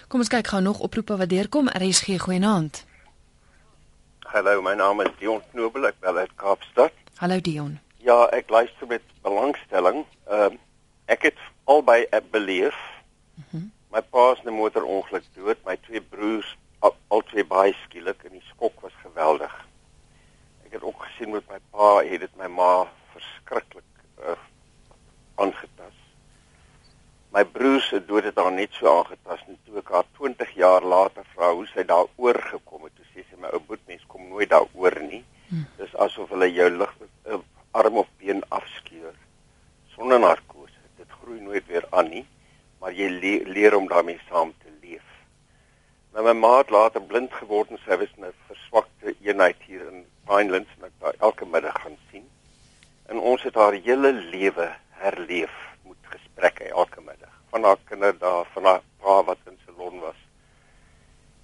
Kom 0.09 0.23
ons 0.23 0.31
kyk 0.33 0.47
gou 0.49 0.59
nog 0.65 0.79
oproepe 0.81 1.15
wat 1.21 1.29
deurkom. 1.29 1.67
RSG 1.69 2.15
goeienaand. 2.23 2.79
Hallo, 4.31 4.61
my 4.65 4.73
naam 4.73 5.03
is 5.03 5.11
Dion 5.19 5.43
Knobel, 5.51 5.85
ek 5.85 5.99
bel 6.01 6.17
uit 6.17 6.31
Kaapstad. 6.41 6.95
Hallo 7.21 7.37
Dion. 7.45 7.75
Ja, 8.01 8.15
ek 8.33 8.49
luister 8.49 8.89
met 8.89 9.05
belangstelling. 9.21 10.01
Ehm 10.25 10.55
uh, 10.57 10.65
ek 11.13 11.27
het 11.29 11.43
albei 11.69 12.07
beleef. 12.33 12.79
Mm 13.51 13.69
my 13.89 14.01
pa 14.01 14.35
se 14.35 14.49
'n 14.49 14.53
motorongeluk 14.53 15.25
dood, 15.33 15.57
my 15.65 15.77
twee 15.85 16.01
broers 16.01 16.57
al, 16.79 16.95
al 17.07 17.21
twee 17.29 17.45
baie 17.45 17.73
skielik 17.85 18.23
en 18.25 18.31
die 18.31 18.45
skok 18.49 18.81
was 18.81 18.97
geweldig. 19.05 19.55
Ek 20.65 20.71
het 20.77 20.83
ook 20.83 21.05
gesien 21.05 21.31
met 21.37 21.45
my 21.49 21.61
pa 21.69 22.01
het 22.01 22.19
dit 22.25 22.35
my 22.37 22.47
ma 22.47 22.73
verskriklik 23.13 23.89
uh, 24.25 24.37
aangetast. 25.35 25.98
My 27.29 27.43
broer 27.45 27.81
se 27.85 27.99
dood 28.05 28.25
het 28.25 28.39
haar 28.41 28.51
net 28.51 28.73
so 28.73 28.89
aangetast 28.89 29.49
en 29.51 29.57
toe 29.65 29.77
ek 29.83 29.91
haar 29.93 30.07
20 30.17 30.53
jaar 30.57 30.85
later 30.93 31.25
vra 31.35 31.51
hoe 31.53 31.67
sy 31.69 31.83
daaroor 31.85 32.39
gekom 32.47 32.87
het, 32.87 32.95
toe 32.97 33.05
sê 33.11 33.21
sy 33.27 33.37
my 33.37 33.51
ou 33.53 33.59
boetmens 33.67 34.07
kom 34.09 34.23
nooit 34.31 34.49
daaroor 34.49 34.97
nie. 35.03 35.21
Hmm. 35.51 35.67
Dis 35.77 35.93
asof 36.05 36.33
hulle 36.33 36.49
jou 36.49 36.69
lig 36.73 36.95
uh, 37.29 37.37
arm 37.77 38.01
of 38.01 38.09
been 38.17 38.41
afskeur 38.49 39.13
sonder 39.93 40.23
narkose. 40.25 40.81
Dit 40.97 41.13
groei 41.21 41.37
nooit 41.45 41.69
weer 41.69 41.85
aan 41.93 42.09
nie, 42.09 42.25
maar 42.81 42.97
jy 42.97 43.11
le 43.13 43.35
leer 43.53 43.77
om 43.77 43.85
daarmee 43.93 44.17
saam 44.25 44.55
te 44.63 44.73
leef. 44.81 45.05
Nou 46.17 46.25
my 46.25 46.33
ma 46.33 46.53
het 46.63 46.73
later 46.73 47.05
blind 47.13 47.33
geword 47.43 47.69
en 47.69 47.85
sy 47.85 48.01
was 48.01 48.17
'n 48.17 48.33
verswakte 48.49 49.13
eenheid 49.21 49.61
hier 49.69 49.85
in 49.85 50.05
Pinelands 50.25 50.73
en 50.79 50.89
ek 50.89 50.97
daar 51.05 51.21
elke 51.29 51.45
middag 51.45 51.77
gaan 51.85 51.97
sien. 52.09 52.25
En 53.05 53.19
ons 53.21 53.43
het 53.43 53.53
haar 53.53 53.77
hele 53.77 54.13
lewe 54.33 54.73
herleef 54.97 55.68
gesprekke 56.39 56.71
elke 56.71 57.01
middag 57.01 57.35
van 57.51 57.63
haar 57.63 57.77
kinderdae 57.89 58.45
van 58.53 58.63
haar 58.63 58.81
pa 59.03 59.23
wat 59.23 59.37
in 59.45 59.57
Ceylon 59.65 59.99
was. 59.99 60.15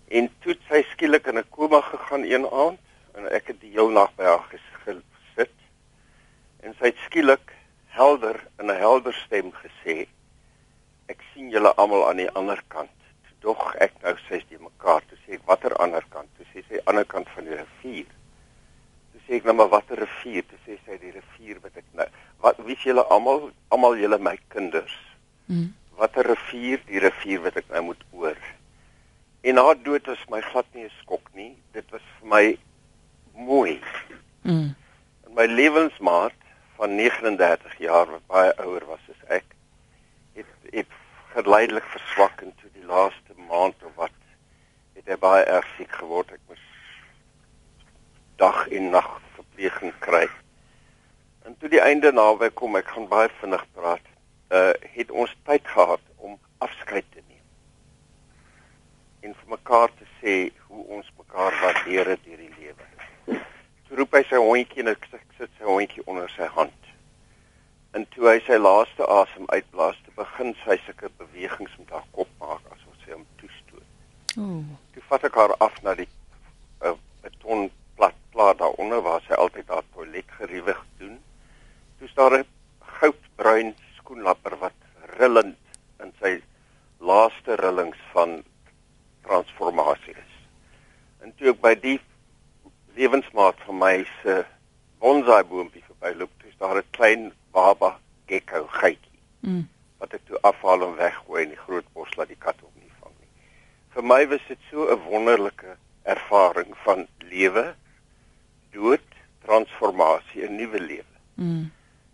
En 0.07 0.29
toe 0.39 0.55
sy 0.69 0.83
skielik 0.91 1.27
in 1.27 1.37
'n 1.37 1.49
koma 1.49 1.81
gegaan 1.81 2.23
een 2.23 2.47
aand 2.47 2.79
en 3.15 3.27
ek 3.27 3.47
het 3.47 3.59
die 3.59 3.71
heel 3.71 3.89
nag 3.89 4.15
by 4.15 4.23
haar 4.23 4.45
gesit. 4.51 5.51
En 6.63 6.75
sy 6.79 6.85
het 6.85 6.97
skielik 7.05 7.51
helder 7.87 8.39
in 8.59 8.71
'n 8.71 8.77
helder 8.77 9.13
stem 9.13 9.51
gesê: 9.51 10.07
"Ek 11.07 11.19
sien 11.33 11.49
julle 11.49 11.75
almal 11.75 12.07
aan 12.09 12.17
die 12.17 12.31
ander 12.31 12.63
kant." 12.67 12.91
Dog 13.39 13.75
ek 13.75 13.91
nou 14.01 14.15
sê 14.29 14.41
jy 14.49 14.57
mekaar 14.57 15.01
toe 15.09 15.17
sê 15.27 15.39
watter 15.45 15.75
ander 15.75 16.05
kant? 16.09 16.29
Toe 16.37 16.45
sê 16.53 16.63
sy 16.67 16.79
ander 16.85 17.05
kant 17.05 17.27
van 17.29 17.43
die 17.43 17.55
rivier. 17.55 18.07
Sê 19.35 19.41
ek 19.41 19.47
nou 19.49 19.57
maar 19.59 19.67
watter 19.67 19.99
rivier? 19.99 20.45
Toe 20.47 20.57
sê 20.63 20.77
sy 20.85 20.95
die 21.01 21.11
rivier 21.11 21.57
wat 21.59 21.75
ek 21.75 21.87
nou 21.91 22.05
wat 22.39 22.59
wie 22.63 22.77
julle 22.79 23.03
almal 23.11 23.49
almal 23.67 23.97
julle 23.99 24.17
my 24.17 24.37
kinders. 24.53 24.95
Mm 25.51 25.73
watter 25.95 26.27
rivier 26.27 26.81
die 26.89 26.99
rivier 26.99 27.41
wat 27.43 27.57
ek 27.59 27.69
nou 27.71 27.81
moet 27.89 28.01
oor. 28.11 28.39
En 29.47 29.61
haar 29.61 29.77
dood 29.83 30.07
was 30.11 30.23
my 30.31 30.41
glad 30.51 30.67
nie 30.73 30.85
'n 30.85 30.95
skok 31.01 31.29
nie. 31.33 31.55
Dit 31.71 31.91
was 31.91 32.01
vir 32.19 32.27
my 32.27 32.57
mooi. 33.33 33.81
Mm. 34.43 34.75
En 35.25 35.33
my 35.33 35.45
lewensmaat 35.45 36.39
van 36.75 36.95
39 36.95 37.77
jaar 37.77 38.07
wat 38.11 38.27
baie 38.27 38.53
ouer 38.57 38.85
was 38.85 39.03
as 39.09 39.29
ek, 39.29 39.45
het 40.33 40.51
het 40.71 40.91
geleidelik 41.35 41.83
verswak 41.83 42.41
en 42.41 42.53
toe 42.55 42.69
die 42.73 42.85
laaste 42.85 43.33
maand 43.49 43.83
of 43.83 43.95
wat 43.95 44.17
het 44.95 45.07
hy 45.07 45.17
baie 45.17 45.43
erg 45.43 45.67
siek 45.77 45.91
geword. 45.91 46.31
Ek 46.31 46.43
moes 46.47 46.65
dag 48.35 48.67
en 48.67 48.89
nag 48.89 49.24
verpleging 49.55 49.93
kry. 49.99 50.29
En 51.45 51.55
toe 51.57 51.69
die 51.69 51.81
einde 51.81 52.11
naby 52.11 52.49
kom, 52.53 52.75
ek 52.75 52.87
gaan 52.87 53.07
baie 53.07 53.29
vinnig 53.39 53.63
praat 53.73 54.03
uh 54.53 54.73
het 54.95 55.11
ons 55.11 55.31
tyd 55.47 55.65
gehad 55.67 56.01
om 56.17 56.37
afskeid 56.59 57.05
te 57.11 57.21
neem. 57.27 57.45
En 59.21 59.33
vir 59.33 59.49
mekaar 59.49 59.89
te 59.97 60.05
sê 60.19 60.35
hoe 60.67 60.83
ons 60.97 61.07
mekaar 61.17 61.55
waardeer 61.61 62.11
deur 62.23 62.41
die 62.43 62.51
lewe. 62.59 63.39
Toe 63.87 63.97
roep 63.97 64.13
hy 64.13 64.21
sy 64.29 64.41
hondjie 64.41 64.83
en 64.83 64.91
ek 64.93 65.07
sit 65.11 65.49
sy 65.57 65.65
hondjie 65.65 66.05
onder 66.05 66.29
sy 66.35 66.47
hand. 66.57 66.91
En 67.97 68.05
toe 68.13 68.29
hy 68.29 68.37
sy 68.45 68.59
laaste 68.59 69.07
asem 69.07 69.47
uitblaas, 69.49 69.97
te 70.05 70.13
begin 70.19 70.53
sy 70.63 70.77
sulke 70.85 71.09
bewegings 71.17 71.73
met 71.79 71.95
haar 71.95 72.05
kop 72.11 72.29
maak 72.39 72.61
asof 72.75 73.01
sy 73.05 73.15
hom 73.15 73.25
toestoot. 73.41 73.89
Ooh. 74.37 74.61
Toe 74.93 75.07
vat 75.09 75.27
ek 75.31 75.41
haar 75.41 75.55
af 75.63 75.81
na 75.81 75.95
die 75.97 76.09
uh, 76.85 76.93
beton 77.25 77.69
plat 77.95 78.15
plaat 78.31 78.57
daaronder 78.57 79.01
waar 79.01 79.21
sy 79.27 79.33
altyd 79.33 79.67
haar 79.67 79.85
toilet 79.93 80.31
geriewig 80.39 80.81
doen. 80.97 81.19
Toe 81.99 82.07
staan 82.07 82.33
'n 82.39 82.45
goudbruin 82.99 83.75
skoenlapper 83.97 84.57
wat 84.57 84.77
rillend 85.17 85.57
in 85.99 86.11
sy 86.19 86.41
laaste 86.99 87.55
rillings 87.55 87.97
van 88.13 88.43
transformasie 89.25 90.13
is. 90.13 90.33
En 91.23 91.33
toe 91.37 91.49
ek 91.53 91.61
by 91.61 91.73
die 91.75 91.99
lewensmaat 92.95 93.59
van 93.65 93.77
my 93.77 93.95
se 94.21 94.43
bonsai 95.03 95.43
boontjie 95.43 95.83
verbyloop, 95.87 96.31
is 96.49 96.57
daar 96.57 96.77
'n 96.77 96.91
klein 96.97 97.31
baba 97.51 97.97
gekko 98.27 98.67
geitjie. 98.67 99.19
Mm. 99.39 99.67
Wat 99.97 100.13
ek 100.13 100.25
toe 100.25 100.39
afhaal 100.41 100.83
en 100.87 100.95
weggooi 100.95 101.43
in 101.43 101.49
die 101.49 101.63
groot 101.65 101.87
bos 101.93 102.15
laat 102.15 102.27
die 102.27 102.43
kat 102.47 102.59
hom 102.61 102.71
nie 102.81 102.91
vang 102.99 103.15
nie. 103.19 103.31
Vir 103.93 104.03
my 104.03 104.27
was 104.27 104.45
dit 104.47 104.59
so 104.69 104.87
'n 104.91 105.01
wonderlike 105.09 105.77
ervaring 106.03 106.77
van 106.83 107.07
lewe, 107.19 107.75
dood, 108.75 109.07
transformasie, 109.45 110.43
'n 110.45 110.55
nuwe 110.59 110.79
lewe. 110.79 111.15
Mm. 111.35 111.71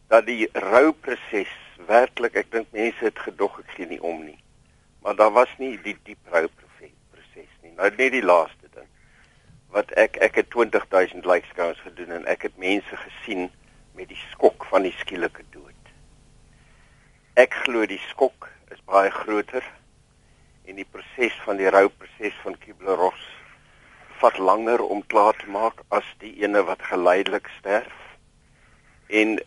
Dat 0.08 0.26
die 0.26 0.50
rouproses 0.54 1.52
werklik 1.88 2.36
ek 2.36 2.52
dink 2.52 2.72
mense 2.76 3.04
het 3.04 3.20
gedog 3.20 3.60
ek 3.60 3.76
gee 3.76 3.88
nie 3.90 4.02
om 4.02 4.24
nie. 4.26 4.40
Maar 5.02 5.16
daar 5.16 5.34
was 5.34 5.50
nie 5.58 5.74
die 5.82 5.98
diep 6.04 6.34
rou 6.34 6.48
proses 6.58 7.54
nie. 7.62 7.74
Nou 7.76 7.90
net 7.90 8.12
die 8.12 8.26
laaste 8.26 8.70
ding 8.76 8.90
wat 9.72 9.92
ek 10.00 10.18
ek 10.22 10.36
het 10.36 10.50
20000 10.52 11.26
like 11.26 11.48
scouts 11.48 11.80
gedoen 11.80 12.12
en 12.12 12.26
ek 12.26 12.42
het 12.48 12.58
mense 12.60 12.98
gesien 13.06 13.50
met 13.96 14.10
die 14.12 14.20
skok 14.32 14.66
van 14.70 14.84
die 14.84 14.96
skielike 15.00 15.44
dood. 15.56 15.94
Ek 17.40 17.56
glo 17.64 17.86
die 17.88 18.02
skok 18.10 18.50
is 18.76 18.84
baie 18.86 19.12
groter 19.12 19.64
en 20.68 20.76
die 20.76 20.88
proses 20.88 21.38
van 21.46 21.58
die 21.58 21.72
rou 21.72 21.88
proses 21.90 22.36
van 22.44 22.58
Kubler-Ross 22.60 23.41
vat 24.22 24.38
langer 24.38 24.82
om 24.86 25.02
klaar 25.14 25.36
te 25.38 25.50
maak 25.50 25.82
as 25.90 26.08
die 26.22 26.34
ene 26.44 26.62
wat 26.68 26.82
geleidelik 26.90 27.48
sterf. 27.60 27.96
En 29.10 29.40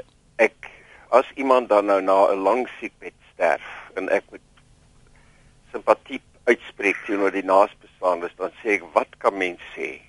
ek 0.42 0.70
as 1.14 1.30
iemand 1.38 1.68
dan 1.70 1.86
nou 1.86 2.00
na 2.02 2.18
'n 2.32 2.42
lang 2.42 2.66
siekbed 2.78 3.14
sterf 3.32 3.68
en 3.96 4.08
ek 4.08 4.24
moet 4.30 4.48
simpatie 5.72 6.20
uitspreek 6.44 6.96
die 7.06 7.44
naasbestaandes, 7.44 8.34
dan 8.36 8.50
sê 8.62 8.76
ek 8.78 8.84
wat 8.94 9.18
kan 9.18 9.36
mens 9.36 9.62
sê? 9.76 10.00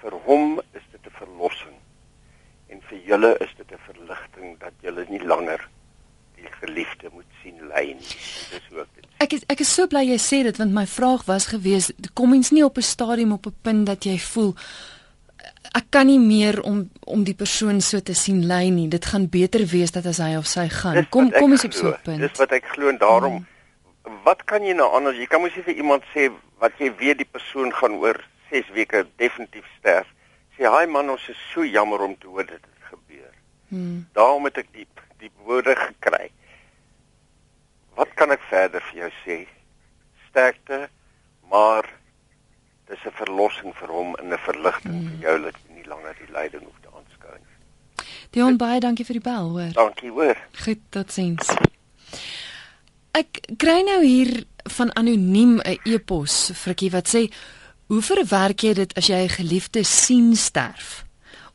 Vir 0.00 0.14
hom 0.26 0.60
is 0.72 0.86
dit 0.92 1.06
'n 1.06 1.18
verlossing. 1.20 1.78
En 2.68 2.80
vir 2.88 2.98
julle 2.98 3.36
is 3.40 3.52
dit 3.56 3.72
'n 3.72 3.84
verligting 3.86 4.58
dat 4.58 4.72
julle 4.80 5.04
nie 5.08 5.24
langer 5.24 5.68
die 6.40 6.52
geliefde 6.60 7.10
moet 7.12 7.26
sien 7.42 7.58
ly 7.68 7.84
nie. 7.96 8.14
Dis 8.52 8.68
hoe 8.70 8.80
ek 8.84 8.94
dit 8.94 9.04
sê. 9.04 9.16
Ek 9.24 9.32
is 9.36 9.42
ek 9.52 9.60
is 9.60 9.74
so 9.74 9.86
bly 9.86 10.04
jy 10.08 10.18
sê 10.18 10.42
dit 10.46 10.56
want 10.60 10.72
my 10.72 10.86
vraag 10.86 11.26
was 11.28 11.46
gewees 11.52 11.90
kom 12.14 12.30
mens 12.34 12.50
nie 12.50 12.64
op 12.64 12.78
'n 12.78 12.82
stadium 12.82 13.32
op 13.32 13.46
'n 13.46 13.54
punt 13.62 13.86
dat 13.86 14.04
jy 14.04 14.18
voel 14.18 14.54
ek 15.74 15.86
kan 15.90 16.06
nie 16.06 16.18
meer 16.18 16.62
om 16.62 16.90
om 17.06 17.24
die 17.24 17.34
persoon 17.34 17.80
so 17.80 18.00
te 18.00 18.14
sien 18.14 18.46
ly 18.46 18.68
nie. 18.68 18.88
Dit 18.88 19.04
gaan 19.06 19.28
beter 19.28 19.66
wees 19.66 19.90
dat 19.92 20.06
as 20.06 20.18
hy 20.18 20.36
of 20.36 20.46
sy 20.46 20.68
gaan. 20.68 21.06
Kom 21.08 21.30
kom 21.30 21.50
eens 21.52 21.64
op 21.64 21.72
so 21.72 21.88
'n 21.88 21.98
punt. 22.02 22.20
Dis 22.20 22.38
wat 22.38 22.52
ek 22.52 22.64
glo 22.74 22.88
en 22.88 22.98
daarom 22.98 23.32
Hmm. 23.32 23.46
wat 24.24 24.44
kan 24.44 24.62
jy 24.62 24.72
nou 24.72 24.88
anders? 24.92 25.16
Jy 25.16 25.26
kan 25.26 25.40
mos 25.40 25.54
nie 25.54 25.62
vir 25.62 25.74
iemand 25.74 26.02
sê 26.14 26.30
wat 26.58 26.72
jy 26.78 26.92
weet 26.96 27.18
die 27.18 27.28
persoon 27.32 27.72
gaan 27.72 27.92
oor 27.92 28.16
6 28.50 28.64
weke 28.74 29.06
definitief 29.16 29.64
sterf. 29.78 30.06
Sê, 30.58 30.64
"Haai 30.64 30.86
man, 30.86 31.10
ons 31.10 31.28
is 31.28 31.36
so 31.52 31.64
jammer 31.64 32.00
om 32.00 32.16
te 32.18 32.26
hoor 32.26 32.46
dit 32.46 32.60
het 32.60 32.82
gebeur." 32.90 33.32
Hmm. 33.68 34.06
Daarom 34.12 34.44
het 34.44 34.56
ek 34.58 34.66
die 34.72 34.86
die 35.20 35.30
woorde 35.44 35.74
gekry. 35.76 36.30
Wat 37.96 38.08
kan 38.16 38.30
ek 38.30 38.42
verder 38.50 38.82
vir 38.90 38.98
jou 39.02 39.10
sê? 39.24 39.38
Sterkte, 40.30 40.88
maar 41.50 41.84
dis 42.88 42.98
'n 43.06 43.12
verlossing 43.12 43.74
vir 43.76 43.88
hom 43.88 44.14
en 44.16 44.32
'n 44.32 44.38
verligting 44.38 44.94
Hmm. 44.94 45.08
vir 45.08 45.18
jou 45.28 45.42
dat 45.42 45.54
jy 45.66 45.74
nie 45.74 45.84
langer 45.86 46.14
die 46.14 46.32
lyding 46.32 46.62
hoef 46.64 46.80
te 46.82 46.88
aanskou 46.88 47.34
nie. 47.38 48.06
Dion 48.30 48.56
baie 48.56 48.80
dankie 48.80 49.04
vir 49.04 49.14
die 49.20 49.30
bel, 49.30 49.48
hoor. 49.50 49.72
Dankie 49.72 50.10
hoor. 50.10 50.36
Goed, 50.64 50.78
totsiens. 50.90 51.48
Ek 53.12 53.40
kry 53.58 53.82
nou 53.82 54.04
hier 54.04 54.44
van 54.76 54.92
anoniem 54.94 55.60
'n 55.60 55.78
e-pos 55.84 56.50
frikkie 56.54 56.90
wat 56.90 57.08
sê 57.08 57.32
hoe 57.88 58.02
verwerk 58.02 58.60
jy 58.62 58.74
dit 58.74 58.96
as 58.96 59.06
jy 59.06 59.24
'n 59.24 59.28
geliefde 59.28 59.84
sien 59.84 60.36
sterf 60.36 61.04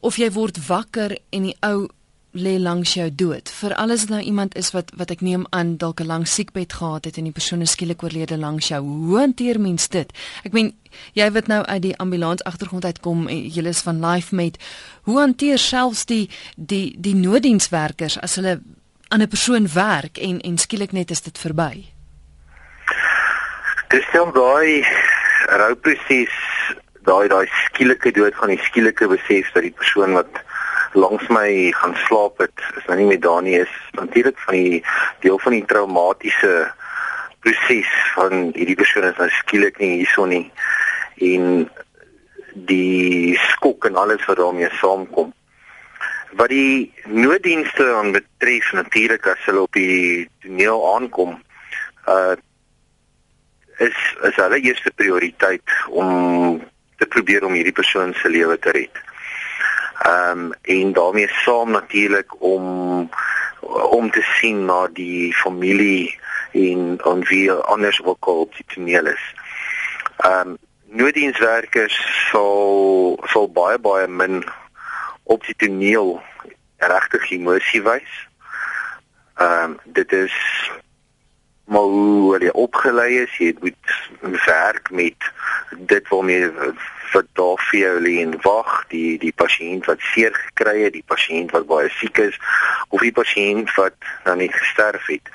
of 0.02 0.18
jy 0.18 0.30
word 0.32 0.58
wakker 0.68 1.18
en 1.32 1.44
die 1.44 1.56
ou 1.64 1.88
lê 2.36 2.60
langs 2.60 2.94
jou 2.94 3.08
dood. 3.16 3.50
Veral 3.50 3.94
as 3.96 4.06
dit 4.06 4.10
nou 4.12 4.22
iemand 4.22 4.56
is 4.60 4.72
wat 4.76 4.92
wat 5.00 5.12
ek 5.14 5.22
neem 5.24 5.46
aan 5.56 5.78
dalk 5.78 6.02
'n 6.02 6.08
lang 6.12 6.28
siekbed 6.28 6.74
gehad 6.74 7.06
het 7.06 7.18
en 7.18 7.24
die 7.24 7.32
persoon 7.32 7.62
is 7.62 7.72
skielik 7.72 8.04
oorlede 8.04 8.38
langs 8.38 8.68
jou. 8.68 8.82
Hoe 8.84 9.18
hanteer 9.20 9.60
mens 9.60 9.88
dit? 9.88 10.12
Ek 10.44 10.52
meen 10.52 10.74
jy 11.14 11.32
wat 11.32 11.48
nou 11.48 11.64
uit 11.64 11.82
die 11.82 11.98
ambulans 11.98 12.44
agtergrond 12.44 12.86
uitkom 12.86 13.28
en 13.28 13.50
jy 13.50 13.64
is 13.66 13.82
van 13.82 14.06
life 14.06 14.36
met 14.36 14.58
hoe 15.02 15.20
hanteer 15.20 15.58
selfs 15.58 16.06
die 16.06 16.30
die 16.56 16.96
die 17.00 17.16
nooddienswerkers 17.16 18.20
as 18.20 18.36
hulle 18.36 18.62
aan 19.08 19.22
'n 19.22 19.28
persoon 19.28 19.68
werk 19.74 20.18
en 20.18 20.42
en 20.42 20.58
skielik 20.58 20.92
net 20.92 21.12
is 21.12 21.22
dit 21.22 21.38
verby? 21.38 21.86
Dis 23.88 24.06
stel 24.10 24.32
daai 24.32 24.86
rouproses, 25.48 26.34
daai 27.06 27.28
daai 27.28 27.48
skielike 27.68 28.12
dood 28.12 28.36
van 28.36 28.48
die 28.48 28.60
skielike 28.60 29.08
besef 29.08 29.52
dat 29.54 29.64
die 29.64 29.72
persoon 29.72 30.14
wat 30.14 30.44
langs 30.96 31.28
my 31.30 31.72
gaan 31.76 31.96
slaap 32.08 32.40
het, 32.44 32.66
is 32.80 32.88
nou 32.88 32.98
nie 33.00 33.10
meer 33.12 33.22
daar 33.22 33.44
nie 33.44 33.60
is 33.60 33.72
natuurlik 34.00 34.40
van 34.48 34.58
die 34.58 34.84
deel 35.24 35.40
van 35.40 35.58
die 35.58 35.66
traumatiese 35.66 36.54
proses 37.46 37.92
van 38.16 38.52
hierdie 38.56 38.80
persoon 38.80 39.10
is 39.10 39.20
nou 39.22 39.30
skielik 39.42 39.80
nie 39.84 39.98
hierson 40.00 40.32
nie 40.34 40.46
en 41.32 41.68
die 42.56 43.36
skok 43.52 43.86
en 43.86 43.96
alles 44.00 44.24
wat 44.26 44.40
daarmee 44.40 44.70
saamkom. 44.80 45.34
Wat 46.40 46.50
die 46.52 46.94
nooddienste 47.06 47.88
aan 47.96 48.12
betref 48.16 48.72
natuurlik 48.74 49.28
as 49.28 49.44
hulle 49.48 49.66
op 49.68 49.76
die 49.76 50.28
toneel 50.44 50.82
aankom, 50.96 51.40
uh 52.08 52.36
is 53.84 53.96
is 54.24 54.38
hulle 54.40 54.62
eerste 54.64 54.92
prioriteit 54.96 55.72
om 55.92 56.62
te 56.96 57.08
probeer 57.12 57.44
om 57.44 57.58
hierdie 57.58 57.76
persoon 57.76 58.14
se 58.16 58.30
lewe 58.32 58.56
te 58.60 58.72
red. 58.72 59.02
Ehm 60.06 60.40
um, 60.40 60.54
en 60.62 60.94
daarmee 60.94 61.28
saam 61.28 61.72
natuurlik 61.72 62.42
om 62.42 63.10
om 63.90 64.12
te 64.12 64.22
sien 64.22 64.66
na 64.66 64.88
die 64.94 65.34
familie 65.34 66.20
en 66.52 66.98
en 67.04 67.24
wie 67.24 67.52
anders 67.52 68.04
ook 68.04 68.26
al 68.26 68.40
op 68.40 68.56
die 68.56 68.66
toneel 68.74 69.06
is. 69.06 69.36
Ehm 70.18 70.48
um, 70.48 70.58
nooddienswerkers 70.86 72.28
sal 72.30 73.20
sal 73.24 73.52
baie 73.52 73.80
baie 73.80 74.08
min 74.08 74.44
op 75.24 75.46
die 75.46 75.56
toneel 75.56 76.22
regtig 76.78 77.32
emosie 77.32 77.82
wys. 77.82 78.12
Ehm 79.36 79.64
um, 79.64 79.80
dit 79.84 80.12
is 80.12 80.36
maar 81.66 81.82
hoe 81.82 82.34
hulle 82.34 82.54
opgelei 82.54 83.18
is, 83.24 83.38
jy 83.38 83.56
moet 83.60 83.94
werk 84.46 84.92
met 84.92 85.32
dit 85.78 86.08
waarmee 86.08 86.52
wat 87.14 87.28
daar 87.34 87.62
vir 87.70 87.80
jou 87.80 87.96
lê 88.02 88.16
en 88.22 88.36
wag, 88.44 88.72
die 88.92 89.18
die 89.22 89.34
pasiënt 89.36 89.88
wat 89.90 90.04
seer 90.14 90.34
gekry 90.36 90.78
het, 90.84 90.94
die 90.94 91.06
pasiënt 91.08 91.52
wat 91.56 91.68
baie 91.70 91.90
siek 92.00 92.18
is 92.24 92.38
of 92.90 93.02
die 93.02 93.14
pasiënt 93.16 93.74
wat 93.76 93.96
nou 94.26 94.36
net 94.40 94.56
gesterf 94.56 95.08
het. 95.12 95.30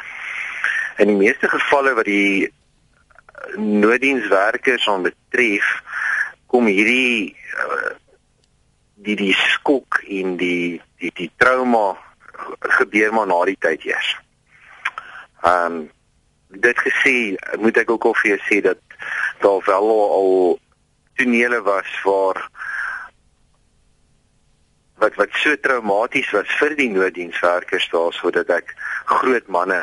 In 0.99 1.13
die 1.13 1.19
meeste 1.19 1.49
gevalle 1.49 1.95
wat 1.99 2.09
die 2.09 2.51
nooddienswerkers 3.57 4.89
aan 4.89 5.07
betref, 5.09 5.69
kom 6.51 6.67
hierdie 6.67 7.37
uh, 7.65 7.95
die 9.01 9.17
die 9.17 9.35
skok 9.35 10.03
en 10.09 10.37
die 10.41 10.81
die 11.01 11.13
die 11.17 11.31
trauma 11.41 11.95
gebeur 12.81 13.15
maar 13.17 13.29
na 13.31 13.39
die 13.49 13.59
tyd 13.61 13.87
eers. 13.89 14.13
Ehm 15.45 15.81
um, 15.81 15.81
dit 16.51 16.79
gesê, 16.83 17.37
moet 17.63 17.77
ek 17.79 17.91
ook 17.95 18.05
al 18.09 18.17
vir 18.19 18.33
jou 18.33 18.39
sê 18.49 18.57
dat 18.65 18.81
daar 19.39 19.63
wel 19.67 19.91
al 20.19 20.59
tonele 21.21 21.61
was 21.69 21.93
waar 22.05 22.41
wat 25.01 25.15
wat 25.21 25.33
so 25.43 25.57
traumaties 25.61 26.31
was 26.37 26.53
vir 26.61 26.77
die 26.77 26.91
nooddienswerkers 26.93 27.89
daar 27.93 28.13
sodat 28.17 28.53
ek 28.57 28.75
groot 29.13 29.49
manne 29.49 29.81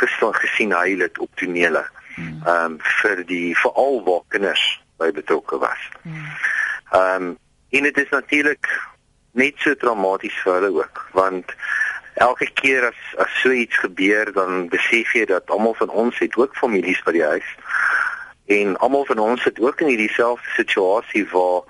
gestaan 0.00 0.34
gesien 0.34 0.74
huil 0.76 1.06
het 1.06 1.18
op 1.18 1.30
tonele. 1.40 1.84
Ehm 2.16 2.52
um, 2.52 2.76
vir 3.00 3.24
die 3.28 3.56
veral 3.62 4.02
waar 4.04 4.22
kinders 4.34 4.64
by 5.00 5.10
betrokke 5.12 5.58
was. 5.58 5.88
Ehm 6.04 7.30
um, 7.30 7.34
en 7.70 7.82
dit 7.82 7.98
is 7.98 8.08
natuurlik 8.10 8.68
net 9.36 9.58
so 9.58 9.74
traumaties 9.74 10.36
vir 10.44 10.54
hulle 10.58 10.70
ook 10.82 11.02
want 11.12 11.52
elke 12.14 12.48
keer 12.60 12.86
as 12.88 13.00
as 13.24 13.40
so 13.42 13.50
iets 13.50 13.76
gebeur 13.82 14.32
dan 14.32 14.68
besef 14.72 15.12
jy 15.18 15.26
dat 15.28 15.50
almal 15.50 15.74
van 15.74 15.90
ons 15.90 16.18
het 16.18 16.36
ook 16.40 16.56
families 16.56 17.02
by 17.04 17.12
die 17.18 17.26
huis 17.26 17.50
en 18.46 18.76
almal 18.76 19.04
van 19.04 19.18
ons 19.18 19.42
sit 19.42 19.60
ook 19.60 19.80
in 19.80 19.92
hierdie 19.92 20.12
selfde 20.14 20.50
situasie 20.54 21.24
waar 21.32 21.62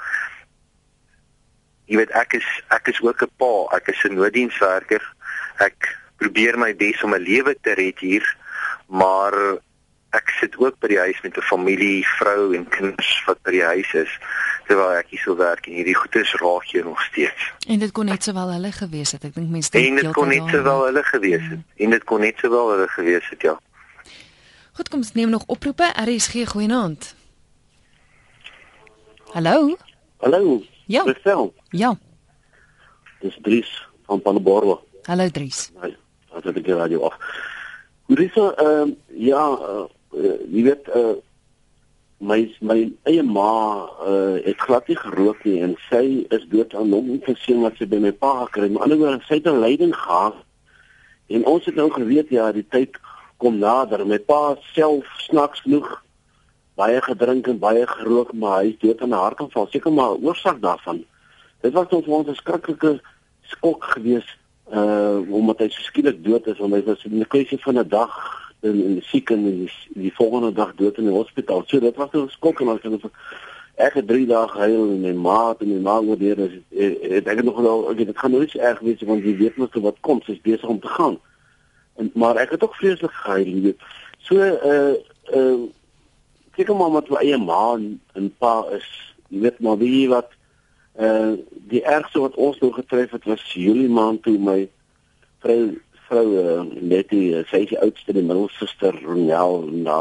jy 1.86 2.00
weet 2.00 2.12
ek 2.18 2.38
is 2.40 2.48
ek 2.74 2.90
is 2.92 3.00
ook 3.00 3.22
'n 3.22 3.30
pa, 3.38 3.76
ek 3.76 3.88
is 3.88 4.02
'n 4.04 4.14
nooddienswerker. 4.14 5.02
Ek 5.58 5.96
probeer 6.16 6.58
my 6.58 6.74
bes 6.76 7.02
om 7.02 7.14
'n 7.14 7.22
lewe 7.22 7.56
te 7.60 7.72
red 7.72 7.98
hier, 7.98 8.26
maar 8.86 9.32
ek 10.10 10.30
sit 10.40 10.56
ook 10.58 10.78
by 10.80 10.88
die 10.88 10.98
huis 10.98 11.20
met 11.22 11.36
'n 11.36 11.42
familie, 11.42 12.06
vrou 12.18 12.54
en 12.54 12.68
kinders 12.68 13.22
wat 13.26 13.42
by 13.42 13.50
die 13.50 13.64
huis 13.64 13.92
is 13.94 14.18
terwyl 14.66 14.98
ek 14.98 15.06
hier 15.10 15.22
so 15.22 15.36
werk 15.36 15.66
en 15.66 15.72
hierdie 15.78 15.94
goedes 15.94 16.34
raak 16.42 16.64
jou 16.64 16.84
nog 16.84 17.02
steeds. 17.02 17.52
en 17.68 17.78
dit 17.78 17.92
kon 17.92 18.06
net 18.06 18.22
sowel 18.22 18.50
hulle 18.50 18.72
gewees 18.72 19.12
het 19.12 19.24
ek 19.24 19.34
dink 19.34 19.50
mense 19.50 19.70
En 19.78 19.94
dit 19.94 20.12
kon 20.12 20.28
net 20.28 20.48
sowel 20.50 20.84
hulle 20.84 21.02
gewees 21.02 21.46
het. 21.50 21.60
En 21.76 21.90
dit 21.90 22.04
kon 22.04 22.20
net 22.20 22.38
sowel 22.38 22.70
hulle 22.70 22.88
gewees 22.88 23.28
het, 23.30 23.42
ja. 23.42 23.58
Goed, 24.76 24.88
kom 24.88 24.98
ons 24.98 25.12
neem 25.12 25.30
nog 25.32 25.44
oproepe. 25.46 25.86
RSG 26.04 26.48
goeienaand. 26.52 27.14
Hallo? 29.32 29.76
Hallo. 30.16 30.62
Ja. 30.86 31.02
Verstel. 31.02 31.54
Ja. 31.68 31.98
Dis 33.20 33.38
Dries 33.42 33.88
van 34.04 34.22
Panaborwa. 34.22 34.78
Hallo 35.02 35.28
Dries. 35.28 35.70
Nee, 35.80 35.96
dat 36.32 36.44
het 36.44 36.60
ek 36.60 36.68
die 36.68 36.76
radio 36.76 37.08
af. 37.08 37.16
Hoe 38.04 38.18
is 38.20 38.34
dit? 38.36 38.60
Ehm 38.60 38.92
ja, 39.16 39.46
uh, 40.12 40.36
jy 40.52 40.66
weet 40.68 40.92
uh, 40.92 41.16
my 42.20 42.38
my 42.60 42.78
eie 43.08 43.24
ma 43.24 43.48
uh, 44.04 44.36
het 44.44 44.60
glad 44.60 44.92
nie 44.92 45.00
gerook 45.00 45.40
nie 45.48 45.56
en 45.64 45.72
sy 45.88 46.04
is 46.36 46.44
dood 46.52 46.76
aan 46.76 46.92
longemfyseem 46.92 47.64
wat 47.64 47.80
sy 47.80 47.88
by 47.88 48.04
my 48.04 48.12
pa 48.12 48.44
gekry 48.44 48.68
het. 48.68 48.76
Ander 48.76 49.00
woorde, 49.00 49.24
sy 49.24 49.40
het 49.40 49.48
'n 49.48 49.64
lyding 49.64 49.96
gehad. 49.96 50.36
En 51.32 51.48
ons 51.48 51.64
het 51.64 51.74
nou 51.74 51.88
geweet 51.90 52.28
ja, 52.28 52.52
die 52.52 52.68
tyd 52.68 53.00
kom 53.36 53.58
nader. 53.58 54.06
My 54.06 54.18
pa 54.18 54.56
self 54.72 55.04
snaaks 55.28 55.60
genoeg 55.60 56.02
baie 56.76 57.00
gedrink 57.02 57.46
en 57.48 57.58
baie 57.58 57.86
gerook, 57.86 58.32
maar 58.32 58.62
hy 58.62 58.72
is 58.74 58.80
dood 58.80 59.00
aan 59.00 59.14
'n 59.14 59.24
hartaanval. 59.24 59.66
Seker 59.70 59.92
maar 59.92 60.16
'n 60.16 60.24
oorsaak 60.24 60.60
daarvan. 60.60 61.04
Dit 61.60 61.72
was 61.72 61.88
vir 61.88 62.02
ons 62.06 62.28
'n 62.28 62.34
skrikkelike 62.34 63.00
skok 63.42 63.84
geweest 63.84 64.36
uh 64.72 65.18
omdat 65.30 65.58
hy 65.58 65.68
so 65.68 65.82
skielik 65.82 66.24
dood 66.24 66.46
is 66.46 66.58
want 66.58 66.74
hy 66.74 66.82
was 66.84 67.04
in 67.04 67.20
'n 67.20 67.26
kwessie 67.26 67.58
van 67.62 67.78
'n 67.78 67.88
dag 67.88 68.12
in, 68.62 68.84
in 68.84 69.02
siek 69.02 69.30
en 69.30 69.44
die, 69.44 69.70
die 69.94 70.14
volgende 70.14 70.52
dag 70.52 70.74
dood 70.74 70.98
in 70.98 71.04
die 71.04 71.12
hospitaal. 71.12 71.62
So 71.66 71.80
dit 71.80 71.96
was 71.96 72.10
'n 72.12 72.28
skok 72.28 72.60
en 72.60 72.68
ons 72.68 72.82
het 72.82 73.10
ek 73.76 73.94
het 73.94 74.06
3 74.08 74.26
dae 74.26 74.48
gehuil 74.48 74.90
en 74.90 75.00
my 75.00 75.12
ma 75.12 75.54
en 75.60 75.68
my 75.68 75.80
ma 75.80 75.98
oordeer 76.00 76.38
is 76.38 76.52
het 76.70 77.28
ek 77.28 77.36
het 77.36 77.44
nog 77.44 77.60
wel 77.60 77.90
ek 77.90 77.96
dit 77.96 78.18
gaan 78.18 78.30
nooit 78.30 78.50
so 78.50 78.58
erg 78.58 78.80
wees 78.80 79.02
want 79.02 79.24
jy 79.24 79.36
weet 79.36 79.56
mos 79.56 79.74
wat 79.74 80.00
kom, 80.00 80.22
sy's 80.22 80.40
besig 80.40 80.68
om 80.68 80.80
te 80.80 80.88
gaan. 80.88 81.18
En 81.96 82.10
maar 82.14 82.36
ek 82.36 82.54
het 82.56 82.62
ook 82.62 82.76
vreeslik 82.76 83.12
gehuil, 83.12 83.46
jy 83.46 83.60
weet. 83.70 83.90
So 84.28 84.40
uh 84.40 84.94
uh 85.34 85.58
seker 86.56 86.76
maar 86.76 86.90
met 86.90 87.08
my 87.12 87.20
eie 87.20 87.38
ma 87.38 87.76
en 88.16 88.28
pa 88.40 88.64
is, 88.72 88.86
jy 89.28 89.44
weet 89.44 89.60
maar 89.60 89.78
wie 89.78 90.08
wat 90.08 90.32
uh, 91.00 91.32
die 91.48 91.82
ergste 91.82 92.20
wat 92.20 92.34
ons 92.34 92.58
nou 92.58 92.72
getref 92.72 93.10
het 93.10 93.24
was 93.24 93.42
Julie 93.52 93.88
maand 93.88 94.22
toe 94.24 94.38
my 94.38 94.60
vrou 95.44 95.76
vrou 96.08 96.26
uh, 96.38 96.62
net 96.80 97.10
die 97.10 97.34
sy 97.50 97.64
is 97.64 97.72
die 97.74 97.80
oudste 97.82 98.14
die 98.16 98.24
middelsuster 98.24 98.96
Ronel 99.02 99.66
na 99.72 99.98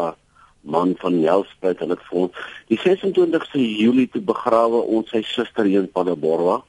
man 0.66 0.96
van 1.02 1.20
Nelspruit 1.20 1.82
en 1.82 1.92
dit 1.94 2.06
vir 2.10 2.22
ons 2.26 2.46
die 2.72 2.80
26ste 2.82 3.62
Julie 3.62 4.08
te 4.12 4.22
begrawe 4.22 4.86
ons 4.98 5.12
sy 5.14 5.22
suster 5.28 5.68
hier 5.68 5.84
in 5.84 5.92
Paderborn 5.92 6.64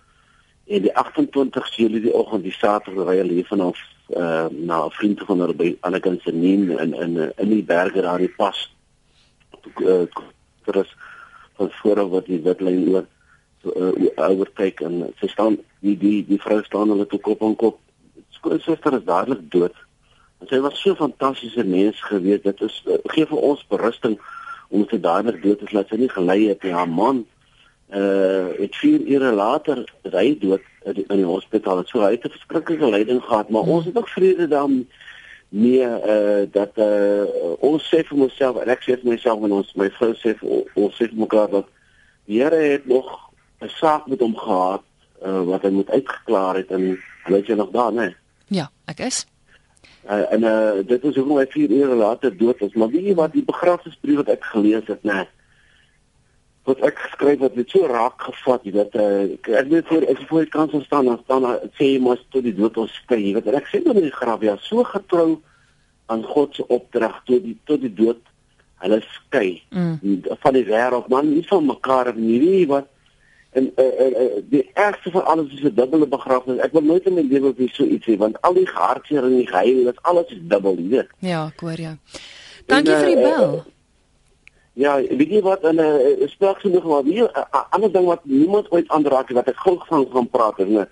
en 0.66 0.82
die 0.82 0.92
28ste 0.92 1.84
Julie 1.84 2.02
die 2.08 2.16
oggend 2.16 2.44
die 2.44 2.56
Saterdag 2.56 3.12
ry 3.12 3.20
hulle 3.22 3.44
van 3.52 3.68
ons 3.70 3.84
uh, 4.08 4.46
na 4.50 4.84
'n 4.84 4.90
vriend 4.98 5.22
van 5.26 5.40
hulle 5.40 5.54
by 5.54 5.76
Anneken 5.80 6.20
se 6.22 6.32
neem 6.32 6.70
in 6.70 6.94
in 6.94 7.32
in 7.36 7.48
die 7.48 7.64
berge 7.64 8.02
daar 8.02 8.18
die 8.18 8.34
pas 8.36 8.74
uh, 9.80 10.06
vir 10.64 10.76
ons 10.76 10.96
van 11.56 11.70
voor 11.70 12.08
wat 12.08 12.26
die 12.26 12.42
witlyn 12.42 12.88
oor 12.88 13.06
uh, 13.64 14.30
oorkyk 14.38 14.80
en 14.80 15.12
sy 15.20 15.26
staan 15.26 15.58
die 15.80 15.96
die 15.98 16.24
die 16.26 16.40
vrou 16.40 16.62
staan 16.62 16.88
hulle 16.88 17.06
toe 17.06 17.20
kop 17.20 17.42
aan 17.42 17.56
kop 17.56 17.78
skoonsister 18.30 18.94
is 18.94 19.04
dadelik 19.04 19.50
dood 19.50 19.74
En 20.40 20.48
sy 20.50 20.58
was 20.60 20.80
so 20.80 20.94
fantastiese 20.94 21.64
mens 21.64 22.00
gewees. 22.10 22.42
Dit 22.44 22.60
is 22.60 22.82
uh, 22.86 22.98
gee 23.12 23.26
vir 23.28 23.44
ons 23.50 23.62
berusting 23.72 24.18
om 24.68 24.84
sy 24.90 24.98
dadelik 25.00 25.40
dood 25.42 25.62
te 25.62 25.72
laat 25.72 25.92
sy 25.92 26.00
nie 26.00 26.12
gelei 26.12 26.40
het 26.50 26.64
nie. 26.64 26.74
Haar 26.76 26.90
man 26.90 27.24
uh 27.90 28.46
het 28.58 28.76
4 28.76 29.06
ure 29.06 29.32
later 29.32 29.84
ry 30.02 30.38
dood 30.40 30.62
in 30.84 31.04
die 31.20 31.24
hospitaal. 31.24 31.82
So 31.86 32.00
hy 32.00 32.10
het 32.10 32.24
'n 32.24 32.34
verskriklike 32.34 32.90
lyding 32.90 33.22
gehad, 33.22 33.48
maar 33.48 33.62
ons 33.62 33.84
het 33.84 33.96
ook 33.96 34.08
vrede 34.08 34.48
dan 34.48 34.86
nee 35.48 35.86
uh 35.86 36.46
dat 36.50 36.72
uh 36.74 37.24
ons 37.60 37.94
sê 37.94 38.02
vir 38.02 38.18
myself 38.18 38.56
en 38.62 38.68
ek 38.68 38.82
sê 38.82 38.98
vir 39.00 39.10
myself 39.12 39.44
en 39.44 39.52
ons 39.52 39.74
my 39.74 39.90
vrou 39.90 40.12
sê 40.14 40.34
vir 40.38 40.64
ons 40.74 40.94
sê 40.94 41.08
vir 41.08 41.18
mekaar 41.18 41.50
dat 41.50 41.66
die 42.26 42.42
Here 42.42 42.56
het 42.56 42.86
nog 42.86 43.30
'n 43.60 43.68
saak 43.68 44.06
met 44.06 44.20
hom 44.20 44.36
gehad 44.36 44.82
uh 45.22 45.42
wat 45.42 45.62
hy 45.62 45.70
moet 45.70 45.90
uitgeklaar 45.90 46.56
het 46.56 46.70
en 46.70 46.98
weet 47.26 47.46
jy 47.46 47.54
nog 47.54 47.70
daar 47.70 47.92
nê? 47.92 48.14
Ja, 48.48 48.70
ek 48.86 49.00
is 49.00 49.26
Uh, 50.06 50.32
en 50.32 50.42
uh, 50.42 50.86
dit 50.86 51.04
is 51.04 51.16
hoekom 51.18 51.38
hy 51.40 51.46
4 51.50 51.70
ure 51.70 51.94
later 51.98 52.36
dood 52.36 52.60
is. 52.62 52.74
Maar 52.78 52.92
weet 52.92 53.08
jy 53.08 53.14
wat 53.18 53.32
die 53.34 53.42
begrafnisbrief 53.42 54.20
wat 54.20 54.28
ek 54.36 54.44
gelees 54.52 54.86
het, 54.86 55.02
nee. 55.02 55.24
Wat 56.66 56.80
ek 56.82 56.98
geskryf 56.98 57.42
het, 57.46 57.54
het 57.54 57.70
so 57.70 57.86
raak 57.86 58.22
gevat, 58.26 58.64
jy 58.66 58.72
weet, 58.74 58.96
uh, 58.98 59.58
ek 59.62 59.68
weet 59.70 59.90
voor 59.90 60.06
as 60.10 60.24
voor 60.28 60.46
die 60.46 60.50
kans 60.50 60.72
staan, 60.84 61.06
dan 61.06 61.20
staan 61.24 61.44
daar 61.46 61.60
sê 61.78 61.92
jy 61.92 62.00
mos 62.02 62.24
tot 62.34 62.42
die 62.42 62.54
dood 62.56 62.80
ons 62.82 62.94
skei, 63.02 63.20
jy 63.28 63.36
weet. 63.36 63.52
Ek 63.54 63.70
sê 63.70 63.82
dan 63.84 64.00
in 64.00 64.08
die 64.08 64.16
graf 64.16 64.42
ja, 64.42 64.56
so 64.64 64.82
getrou 64.82 65.36
aan 66.10 66.24
God 66.26 66.54
se 66.54 66.66
opdrag 66.66 67.22
tot 67.24 67.44
die 67.44 67.54
tot 67.66 67.82
die 67.82 67.94
dood 67.94 68.22
hulle 68.82 69.00
skei 69.08 69.62
mm. 69.70 70.26
van 70.42 70.54
die 70.54 70.66
wêreld 70.68 71.08
man 71.08 71.30
nie 71.32 71.44
van 71.48 71.64
mekaar 71.66 72.12
nie 72.14 72.38
nie 72.42 72.66
wat 72.70 72.90
en 73.56 73.70
uh, 73.80 73.84
uh, 73.84 74.08
uh, 74.22 74.42
die 74.52 74.62
ergste 74.74 75.10
van 75.10 75.24
alles 75.32 75.52
is 75.52 75.62
'n 75.64 75.74
dubbele 75.74 76.06
begrafnis. 76.06 76.58
Ek 76.60 76.72
wil 76.72 76.82
nooit 76.82 77.06
in 77.06 77.14
my 77.14 77.22
lewe 77.22 77.54
weer 77.56 77.70
so 77.72 77.84
iets 77.84 78.06
hê 78.06 78.16
want 78.16 78.40
al 78.40 78.54
die 78.54 78.68
hartseer 78.68 79.24
en 79.24 79.36
die 79.36 79.46
geheim, 79.46 79.84
dit 79.84 80.02
alles 80.02 80.28
is 80.28 80.42
dubbel, 80.42 80.76
jy 80.76 80.88
weet. 80.88 81.08
Ja, 81.18 81.46
ek 81.46 81.60
hoor 81.60 81.80
jou. 81.80 81.94
Dankie 82.66 82.92
en, 82.92 82.98
uh, 82.98 83.04
vir 83.04 83.14
die 83.14 83.22
bel. 83.22 83.54
Uh, 83.54 83.75
ja, 84.76 84.96
weet 85.00 85.30
jy 85.32 85.42
wat 85.42 85.64
'n 85.64 85.80
uh, 85.80 86.28
spraak 86.28 86.60
genoeg 86.60 86.84
maar 86.84 87.04
wie 87.04 87.22
'n 87.22 87.30
ander 87.70 87.92
ding 87.92 88.06
wat 88.06 88.24
niemand 88.24 88.70
ooit 88.70 88.88
aanraak 88.88 89.30
wat 89.30 89.48
ek 89.48 89.56
gou 89.64 89.78
gaan 89.78 90.06
gaan 90.12 90.30
praat 90.30 90.58
is 90.58 90.68
net 90.68 90.88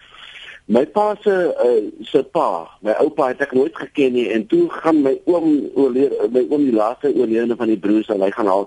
My 0.67 0.87
pa 0.87 1.15
se 1.21 1.31
uh, 1.65 1.91
se 2.01 2.23
pa, 2.23 2.65
my 2.81 2.95
oupa 2.97 3.27
het 3.29 3.41
ek 3.45 3.53
nooit 3.53 3.77
geken 3.77 4.15
nie 4.17 4.31
en 4.33 4.47
toe 4.49 4.63
gaan 4.73 5.03
my 5.05 5.13
oom 5.29 5.69
oorlede 5.75 6.29
my 6.33 6.41
oom 6.49 6.65
die 6.65 6.73
laaste 6.73 7.11
oorledene 7.13 7.57
van 7.57 7.69
die 7.69 7.77
broers 7.77 8.09
en 8.09 8.25
hy 8.25 8.31
gaan 8.33 8.49
al 8.49 8.65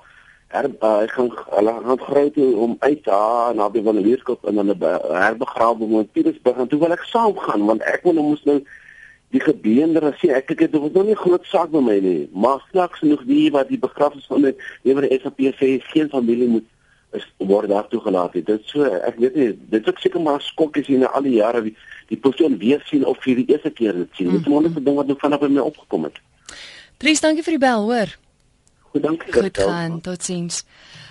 her 0.53 0.69
uh, 0.69 0.91
hy 0.99 1.07
gaan 1.15 1.31
hulle 1.55 1.73
gaan 1.87 2.03
grou 2.05 2.29
toe 2.35 2.51
om 2.67 2.75
uit 2.79 3.01
daar 3.09 3.55
na 3.57 3.69
by 3.69 3.81
van 3.81 3.97
die 3.97 4.05
weerskop 4.11 4.45
en 4.45 4.61
hulle 4.61 4.75
herbegrawe 5.23 5.89
in 5.89 6.11
Pietersburg 6.13 6.61
en 6.61 6.69
toe 6.69 6.79
wil 6.85 6.93
ek 6.93 7.07
saam 7.09 7.33
gaan 7.47 7.65
want 7.65 7.81
ek 7.81 8.05
wil 8.05 8.13
nou 8.19 8.27
mos 8.29 8.45
nou 8.45 8.59
die 9.35 9.41
gebeender 9.43 10.13
sê 10.21 10.31
ek 10.35 10.51
ek 10.55 10.63
dit 10.65 10.75
was 10.79 10.93
nog 10.95 11.05
nie 11.09 11.19
groot 11.19 11.45
saak 11.51 11.71
by 11.73 11.81
my 11.83 11.97
nie 12.03 12.29
maar 12.31 12.63
slegs 12.71 13.01
nog 13.03 13.23
die 13.27 13.49
wat 13.51 13.69
die 13.71 13.79
begrafnis 13.79 14.27
van 14.31 14.45
my 14.45 14.53
lewer 14.87 15.07
SAP 15.21 15.41
sê 15.59 15.71
geen 15.91 16.11
familie 16.13 16.47
moet 16.47 16.67
is 17.17 17.25
word 17.37 17.69
daar 17.71 17.87
toegelaat 17.91 18.37
het 18.39 18.45
dit 18.45 18.71
so 18.71 18.83
ek 18.83 19.19
weet 19.23 19.35
nie 19.35 19.49
dit 19.73 19.91
is 19.91 20.01
seker 20.03 20.23
maar 20.23 20.43
skokkies 20.43 20.87
hier 20.91 21.03
na 21.03 21.11
al 21.17 21.27
die 21.27 21.37
jare 21.39 21.63
die, 21.67 21.75
die 22.11 22.19
persoon 22.27 22.57
weer 22.61 22.83
sien 22.87 23.05
of 23.05 23.19
vir 23.23 23.41
die 23.41 23.47
eerste 23.51 23.71
keer 23.71 23.99
dit 24.03 24.15
sien 24.15 24.31
mm 24.31 24.37
-hmm. 24.37 24.43
dit 24.43 24.53
is 24.53 24.69
net 24.69 24.79
'n 24.79 24.83
ding 24.83 24.95
wat 25.01 25.07
nou 25.07 25.19
vanaf 25.19 25.39
by 25.39 25.51
my 25.51 25.65
opgekom 25.71 26.03
het 26.03 26.21
Dries 26.97 27.21
dankie 27.21 27.43
vir 27.43 27.59
die 27.59 27.65
bel 27.67 27.83
hoor 27.83 28.15
Goed, 28.91 29.03
dankie. 29.03 29.33
Goed 29.33 29.57
gaan, 29.57 30.01
totsiens. 30.01 30.63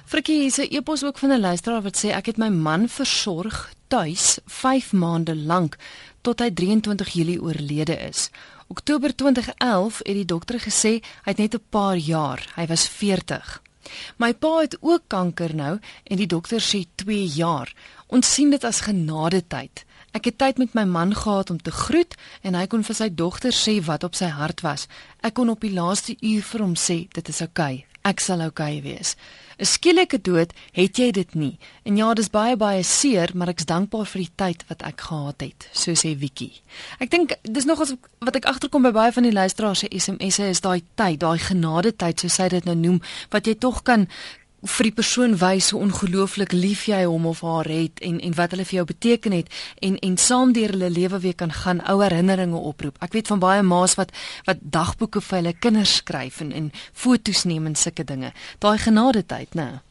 Frikkie, 0.06 0.40
hier's 0.40 0.58
'n 0.58 0.74
e-pos 0.74 1.04
ook 1.04 1.18
van 1.18 1.30
'n 1.30 1.40
luisteraar 1.40 1.82
wat 1.82 1.96
sê 2.04 2.08
ek 2.10 2.26
het 2.26 2.36
my 2.36 2.48
man 2.48 2.88
versorg 2.88 3.72
tuis 3.88 4.38
5 4.46 4.92
maande 4.92 5.36
lank 5.36 5.76
tot 6.26 6.42
hy 6.42 6.50
23 6.50 7.12
Julie 7.14 7.38
oorlede 7.42 7.94
is. 8.08 8.30
Oktober 8.66 9.14
2011 9.14 10.00
het 10.02 10.16
die 10.18 10.26
dokter 10.26 10.58
gesê 10.58 10.98
hy 11.22 11.30
het 11.30 11.38
net 11.38 11.54
'n 11.54 11.62
paar 11.70 11.96
jaar, 11.96 12.42
hy 12.56 12.66
was 12.66 12.88
40. 12.88 13.62
My 14.18 14.34
pa 14.34 14.58
het 14.60 14.76
ook 14.80 15.02
kanker 15.06 15.54
nou 15.54 15.78
en 16.04 16.16
die 16.16 16.26
dokter 16.26 16.60
sê 16.60 16.86
2 16.94 17.26
jaar. 17.26 17.74
Ons 18.06 18.34
sien 18.34 18.50
dit 18.50 18.64
as 18.64 18.80
genadetyd. 18.80 19.84
Ek 20.12 20.24
het 20.24 20.38
tyd 20.38 20.58
met 20.58 20.74
my 20.74 20.84
man 20.84 21.14
gehad 21.14 21.50
om 21.50 21.62
te 21.62 21.70
groet 21.70 22.14
en 22.42 22.54
hy 22.54 22.66
kon 22.66 22.82
vir 22.82 22.94
sy 22.94 23.08
dogter 23.14 23.52
sê 23.52 23.84
wat 23.84 24.04
op 24.04 24.14
sy 24.14 24.26
hart 24.26 24.60
was. 24.60 24.88
Ek 25.20 25.34
kon 25.34 25.48
op 25.48 25.60
die 25.60 25.72
laaste 25.72 26.16
uur 26.20 26.42
vir 26.42 26.60
hom 26.60 26.74
sê 26.74 27.08
dit 27.12 27.28
is 27.28 27.40
oukei. 27.40 27.74
Okay. 27.74 27.95
Ek 28.06 28.22
sal 28.22 28.44
oukei 28.44 28.78
okay 28.78 28.82
wees. 28.84 29.16
'n 29.58 29.64
Skielike 29.64 30.18
dood 30.20 30.52
het 30.76 30.98
jy 31.00 31.10
dit 31.16 31.34
nie. 31.34 31.58
En 31.88 31.96
ja, 31.96 32.12
dis 32.14 32.28
baie 32.30 32.56
baie 32.56 32.82
seer, 32.84 33.30
maar 33.34 33.48
ek's 33.48 33.64
dankbaar 33.64 34.06
vir 34.06 34.22
die 34.22 34.32
tyd 34.36 34.64
wat 34.68 34.82
ek 34.84 35.00
gehad 35.08 35.40
het, 35.40 35.68
so 35.72 35.96
sê 35.96 36.12
Wiki. 36.20 36.50
Ek 37.00 37.10
dink 37.10 37.32
dis 37.42 37.64
nog 37.64 37.80
wat 38.20 38.36
ek 38.36 38.44
agterkom 38.44 38.84
by 38.84 38.92
baie 38.92 39.12
van 39.12 39.24
die 39.24 39.32
luisteraars 39.32 39.84
se 39.84 39.88
SMS'e 39.88 40.50
is 40.52 40.60
daai 40.60 40.82
tyd, 40.94 41.20
daai 41.24 41.38
genade 41.38 41.96
tyd 41.96 42.20
soos 42.20 42.36
hy 42.36 42.48
dit 42.52 42.68
nou 42.68 42.76
noem, 42.76 43.00
wat 43.32 43.48
jy 43.48 43.56
tog 43.56 43.82
kan 43.82 44.08
vir 44.62 44.88
die 44.88 44.94
persoon 44.96 45.36
wys 45.38 45.70
hoe 45.70 45.80
ongelooflik 45.84 46.52
lief 46.52 46.86
jy 46.88 47.02
hom 47.04 47.26
of 47.26 47.42
haar 47.44 47.68
het 47.68 48.00
en 48.00 48.18
en 48.20 48.34
wat 48.34 48.54
hulle 48.54 48.64
vir 48.64 48.78
jou 48.78 48.86
beteken 48.88 49.32
het 49.36 49.52
en 49.84 49.98
en 49.98 50.16
saam 50.16 50.52
deur 50.56 50.72
hulle 50.74 50.90
lewe 50.90 51.20
weer 51.20 51.34
kan 51.34 51.52
gaan 51.52 51.82
ou 51.84 52.00
herinneringe 52.02 52.56
oproep. 52.56 52.96
Ek 53.04 53.12
weet 53.12 53.28
van 53.32 53.42
baie 53.42 53.62
ma's 53.62 53.94
wat 54.00 54.14
wat 54.48 54.62
dagboeke 54.62 55.20
vir 55.20 55.38
hulle 55.38 55.52
kinders 55.52 55.98
skryf 56.02 56.40
en 56.40 56.52
en 56.52 56.70
foto's 56.92 57.44
neem 57.44 57.66
en 57.66 57.76
sulke 57.76 58.04
dinge. 58.04 58.32
Daai 58.58 58.78
genade 58.78 59.26
tyd, 59.26 59.54
né? 59.54 59.85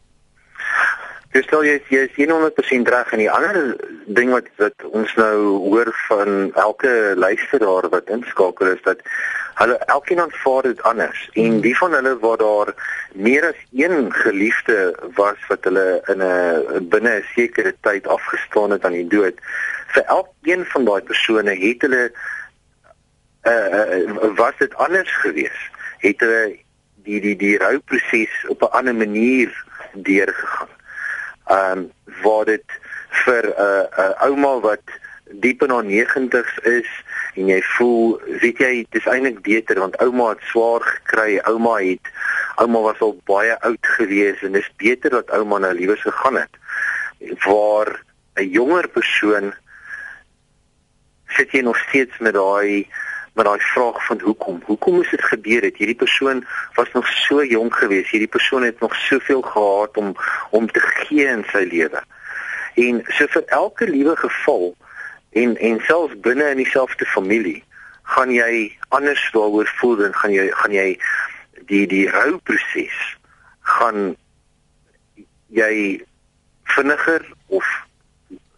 Dis 1.36 1.44
stel 1.50 1.66
jy 1.68 1.80
jy 1.92 2.06
is 2.08 2.14
100% 2.16 2.90
reg 2.94 3.10
en 3.12 3.20
die 3.20 3.32
ander 3.32 3.74
ding 4.18 4.30
wat 4.32 4.46
wat 4.62 4.86
ons 4.96 5.12
nou 5.20 5.40
hoor 5.66 5.90
van 6.06 6.30
elke 6.62 6.92
luisteraar 7.20 7.90
wat 7.92 8.12
inskakel 8.16 8.70
is 8.72 8.84
dat 8.86 9.02
hulle 9.60 9.76
elkeen 9.96 10.22
aanvaar 10.24 10.70
dit 10.70 10.84
anders 10.88 11.26
en 11.34 11.50
hmm. 11.50 11.62
die 11.66 11.74
van 11.80 11.98
hulle 11.98 12.14
waar 12.22 12.40
daar 12.40 12.72
meer 13.28 13.50
as 13.50 13.60
een 13.76 14.14
geliefde 14.16 14.78
was 15.20 15.42
wat 15.50 15.68
hulle 15.68 15.86
in 16.14 16.24
'n 16.24 16.88
binne 16.94 17.18
'n 17.20 17.28
sekere 17.34 17.76
tyd 17.88 18.08
afgestaan 18.08 18.72
het 18.72 18.86
aan 18.86 18.96
die 19.00 19.12
dood 19.18 19.44
vir 19.92 20.04
elkeen 20.20 20.66
van 20.72 20.86
daai 20.86 21.02
persone 21.02 21.58
het 21.66 21.82
hulle 21.88 22.04
uh, 23.52 23.68
uh 23.76 24.32
was 24.40 24.56
dit 24.64 24.76
anders 24.88 25.12
gewees 25.26 25.60
het 26.00 26.20
hulle 26.20 26.56
die 27.04 27.20
die 27.28 27.36
die 27.36 27.58
rouproses 27.58 28.36
op 28.48 28.62
'n 28.62 28.74
ander 28.80 28.96
manier 28.96 29.52
deurgegaan. 29.94 30.72
Ehm 31.46 31.78
um, 31.78 31.92
waar 32.24 32.46
dit 32.46 32.64
vir 33.26 33.44
'n 33.46 33.54
uh, 33.62 33.84
'n 33.84 34.12
uh, 34.12 34.22
ouma 34.28 34.60
wat 34.60 34.86
diep 35.32 35.62
in 35.64 35.70
haar 35.70 35.84
90's 35.84 36.58
is 36.64 36.90
en 37.36 37.48
jy 37.48 37.62
voel 37.76 38.22
weet 38.42 38.58
jy 38.58 38.74
dit 38.90 39.02
is 39.02 39.10
eintlik 39.10 39.42
beter 39.42 39.80
want 39.80 39.98
ouma 40.04 40.30
het 40.30 40.44
swaar 40.52 40.82
gekry 40.82 41.40
ouma 41.50 41.78
het 41.82 42.12
ouma 42.62 42.80
was 42.80 43.00
al 43.00 43.18
baie 43.26 43.60
oud 43.60 43.88
gewees 43.98 44.42
en 44.42 44.52
dis 44.56 44.72
beter 44.78 45.10
dat 45.10 45.32
ouma 45.32 45.58
nou 45.60 45.74
liewes 45.74 46.02
gegaan 46.02 46.38
het. 46.40 46.54
Waar 47.46 48.04
'n 48.36 48.50
jonger 48.50 48.88
persoon 48.88 49.54
sit 51.28 51.52
jy 51.52 51.62
nog 51.62 51.78
steeds 51.78 52.18
met 52.20 52.34
daai 52.34 52.88
met 53.36 53.46
daai 53.46 53.60
vraag 53.60 54.06
van 54.06 54.22
hoekom? 54.22 54.62
Hoekom 54.66 55.02
is 55.02 55.10
dit 55.10 55.24
gebeur 55.24 55.62
het? 55.62 55.78
Hierdie 55.78 56.00
persoon 56.00 56.46
was 56.74 56.92
nog 56.94 57.08
so 57.08 57.44
jonk 57.44 57.76
geweest. 57.76 58.12
Hierdie 58.12 58.32
persoon 58.32 58.64
het 58.64 58.80
nog 58.80 58.96
soveel 58.96 59.42
gehad 59.42 59.98
om 59.98 60.16
om 60.50 60.72
te 60.72 60.80
gee 60.80 61.28
in 61.28 61.44
sy 61.52 61.68
lewe. 61.72 62.04
En 62.76 63.04
so 63.18 63.28
vir 63.28 63.44
elke 63.46 63.90
liewe 63.90 64.16
geval 64.16 64.76
en 65.32 65.58
en 65.58 65.80
selfs 65.84 66.20
binne 66.24 66.50
in 66.50 66.64
dieselfde 66.64 67.06
familie 67.06 67.64
gaan 68.16 68.32
jy 68.32 68.72
anders 68.96 69.24
daaroor 69.36 69.68
voel 69.82 70.06
en 70.06 70.16
gaan 70.16 70.32
jy 70.32 70.48
gaan 70.62 70.72
jy 70.72 70.88
die 71.72 71.84
die 71.92 72.06
rouproses 72.10 73.00
gaan 73.76 74.16
jy 75.60 76.04
vinniger 76.76 77.26
of 77.48 77.68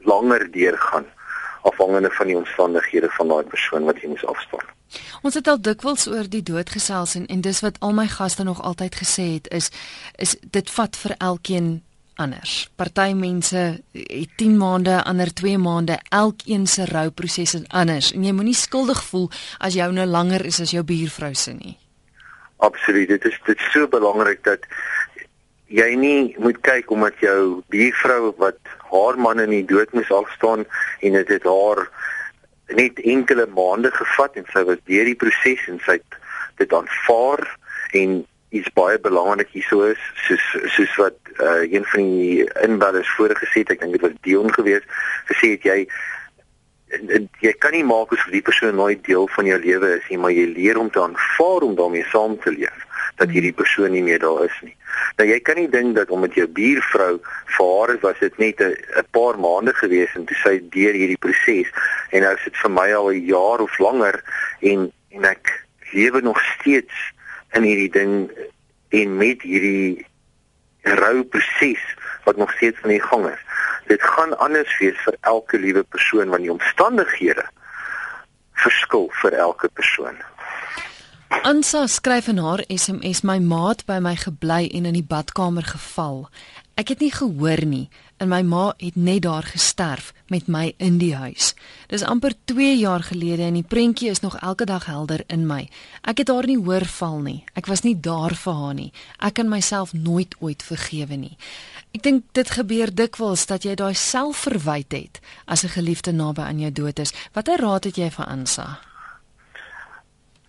langer 0.05 0.51
deurgaan 0.51 1.07
afhangende 1.69 2.11
van 2.17 2.27
die 2.27 2.37
omstandighede 2.37 3.09
van 3.17 3.27
daai 3.33 3.43
persoon 3.43 3.87
wat 3.89 4.01
jy 4.01 4.11
moet 4.13 4.25
afstaan. 4.25 4.67
Ons 5.21 5.35
het 5.35 5.47
al 5.47 5.59
dikwels 5.61 6.07
oor 6.07 6.29
die 6.31 6.43
dood 6.43 6.69
gesels 6.71 7.15
en 7.19 7.25
en 7.25 7.41
dis 7.41 7.59
wat 7.65 7.79
al 7.79 7.93
my 7.97 8.07
gaste 8.07 8.43
nog 8.43 8.61
altyd 8.61 8.95
gesê 8.95 9.27
het 9.33 9.51
is 9.59 9.71
is 10.15 10.37
dit 10.41 10.69
vat 10.77 10.95
vir 10.95 11.15
elkeen 11.17 11.81
anders. 12.17 12.69
Party 12.75 13.13
mense 13.13 13.63
het 13.91 14.37
10 14.37 14.57
maande, 14.57 15.03
ander 15.03 15.33
2 15.33 15.57
maande, 15.57 15.99
elkeen 16.09 16.67
se 16.67 16.85
rouproses 16.85 17.53
is 17.53 17.67
anders 17.67 18.11
en 18.13 18.23
jy 18.25 18.33
moenie 18.33 18.57
skuldig 18.57 19.03
voel 19.09 19.29
as 19.59 19.77
jou 19.77 19.91
nou 19.93 20.05
langer 20.05 20.45
is 20.45 20.61
as 20.61 20.73
jou 20.73 20.83
buurvrou 20.83 21.33
se 21.35 21.53
nie. 21.53 21.77
Absoluut. 22.57 23.07
Dit 23.07 23.25
is 23.25 23.37
dit 23.45 23.57
is 23.57 23.71
so 23.71 23.87
belangrik 23.87 24.43
dat 24.43 24.65
jy 25.67 25.91
nie 25.99 26.35
moet 26.41 26.57
kyk 26.65 26.91
omdat 26.91 27.19
jou 27.21 27.61
buurvrou 27.69 28.33
wat 28.41 28.57
haar 28.91 29.19
man 29.19 29.39
in 29.43 29.53
die 29.53 29.65
dood 29.65 29.93
moes 29.93 30.11
afstaan 30.11 30.65
en 30.99 31.19
dit 31.19 31.33
het 31.35 31.43
haar 31.43 31.87
net 32.79 32.99
enkele 32.99 33.47
maande 33.55 33.91
gevat 33.91 34.35
en 34.39 34.47
sy 34.53 34.63
was 34.67 34.81
deur 34.89 35.07
die 35.07 35.19
proses 35.19 35.67
en 35.71 35.79
sy 35.85 35.99
het 35.99 36.19
dit 36.61 36.73
aanvaar 36.73 37.45
en 37.99 38.19
iets 38.55 38.71
baie 38.75 38.99
belangrik 39.03 39.49
hierso 39.55 39.87
is 39.91 40.03
soos 40.27 40.45
soos 40.75 40.93
wat 40.99 41.17
uh, 41.37 41.63
een 41.67 41.85
van 41.93 42.03
die 42.03 42.45
inbellers 42.63 43.15
voorgesê 43.15 43.63
het 43.63 43.75
ek 43.75 43.83
dink 43.83 43.97
dit 43.97 44.05
was 44.07 44.19
Dion 44.27 44.53
geweest 44.53 44.87
gesê 45.31 45.55
het 45.55 45.67
jy 45.67 45.79
jy 47.43 47.51
kan 47.59 47.75
nie 47.75 47.83
maak 47.83 48.13
asof 48.15 48.31
die 48.31 48.45
persoon 48.49 48.77
nooit 48.79 49.03
deel 49.03 49.27
van 49.35 49.49
jou 49.51 49.59
lewe 49.59 49.97
is 49.97 50.07
nie 50.11 50.19
maar 50.23 50.35
jy 50.35 50.47
leer 50.55 50.79
om 50.79 50.91
te 50.91 51.03
aanvaar 51.03 51.67
om 51.67 51.75
daarmee 51.75 52.07
saam 52.13 52.39
te 52.43 52.55
leef 52.55 52.87
dat 53.17 53.33
hierdie 53.33 53.53
persoon 53.53 53.91
nie 53.91 54.03
meer 54.05 54.21
daar 54.21 54.45
is 54.45 54.57
nie. 54.61 54.76
Nou 55.17 55.27
jy 55.29 55.39
kan 55.39 55.55
nie 55.55 55.69
dink 55.69 55.95
dat 55.95 56.09
omdat 56.09 56.33
jou 56.33 56.47
buurvrou 56.47 57.19
vir 57.57 57.71
haar 57.71 57.97
was 58.01 58.19
dit 58.19 58.37
net 58.37 58.61
'n 58.61 59.07
paar 59.11 59.39
maande 59.39 59.73
gewees 59.73 60.15
en 60.15 60.25
toe 60.25 60.37
sy 60.43 60.61
deur 60.69 60.93
hierdie 60.93 61.17
proses 61.17 61.71
en 62.11 62.21
nou 62.21 62.33
is 62.33 62.43
dit 62.43 62.57
vir 62.57 62.71
my 62.71 62.93
al 62.93 63.11
'n 63.11 63.25
jaar 63.25 63.59
of 63.59 63.79
langer 63.79 64.21
en 64.61 64.91
en 65.11 65.23
ek 65.25 65.65
lewe 65.91 66.21
nog 66.21 66.39
steeds 66.59 66.95
in 67.53 67.63
hierdie 67.63 67.91
ding 67.91 68.31
en 68.89 69.17
met 69.17 69.41
hierdie 69.41 70.05
rouproses 70.81 71.83
wat 72.23 72.37
nog 72.37 72.51
steeds 72.51 72.81
aan 72.81 72.89
die 72.89 73.01
gang 73.01 73.27
is. 73.29 73.43
Dit 73.87 74.03
gaan 74.03 74.37
anders 74.37 74.77
wees 74.77 74.97
vir 75.03 75.15
elke 75.21 75.57
liewe 75.57 75.83
persoon 75.83 76.29
want 76.29 76.43
die 76.43 76.51
omstandighede 76.51 77.45
verskil 78.53 79.09
vir 79.21 79.33
elke 79.33 79.69
persoon. 79.73 80.17
Ansa 81.27 81.87
skryf 81.87 82.27
in 82.27 82.37
haar 82.37 82.63
SMS 82.71 83.21
my 83.21 83.39
maat 83.39 83.81
by 83.85 83.97
my 83.99 84.15
gebly 84.15 84.69
en 84.71 84.85
in 84.87 84.95
die 84.95 85.03
badkamer 85.03 85.65
geval. 85.67 86.29
Ek 86.79 86.93
het 86.93 87.03
nie 87.03 87.11
gehoor 87.11 87.65
nie 87.67 87.89
en 88.17 88.31
my 88.31 88.39
ma 88.47 88.69
het 88.79 88.95
net 88.95 89.25
daar 89.25 89.43
gesterf 89.43 90.13
met 90.31 90.47
my 90.47 90.71
in 90.79 90.97
die 91.01 91.13
huis. 91.15 91.51
Dis 91.91 92.03
amper 92.03 92.31
2 92.47 92.77
jaar 92.79 93.03
gelede 93.03 93.43
en 93.43 93.59
die 93.59 93.67
prentjie 93.67 94.09
is 94.09 94.23
nog 94.23 94.39
elke 94.39 94.65
dag 94.65 94.87
helder 94.87 95.23
in 95.27 95.43
my. 95.47 95.67
Ek 96.07 96.23
het 96.23 96.31
haar 96.31 96.47
nie 96.47 96.57
hoor 96.57 96.87
val 96.95 97.19
nie. 97.19 97.43
Ek 97.59 97.67
was 97.67 97.83
nie 97.83 97.99
daar 97.99 98.35
vir 98.35 98.59
haar 98.63 98.73
nie. 98.79 98.91
Ek 99.19 99.35
kan 99.35 99.51
myself 99.51 99.93
nooit 99.93 100.35
ooit 100.39 100.63
vergewe 100.63 101.19
nie. 101.19 101.37
Ek 101.91 102.03
dink 102.07 102.23
dit 102.31 102.49
gebeur 102.49 102.93
dikwels 102.93 103.45
dat 103.51 103.67
jy 103.67 103.75
daai 103.75 103.95
selfverwyte 103.95 104.95
het 104.95 105.19
as 105.45 105.63
'n 105.63 105.75
geliefde 105.75 106.11
naby 106.11 106.41
aan 106.41 106.59
jou 106.59 106.71
dood 106.71 106.99
is. 106.99 107.13
Watter 107.33 107.59
raad 107.59 107.83
het 107.83 107.95
jy 107.97 108.09
vir 108.11 108.25
Ansa? 108.25 108.79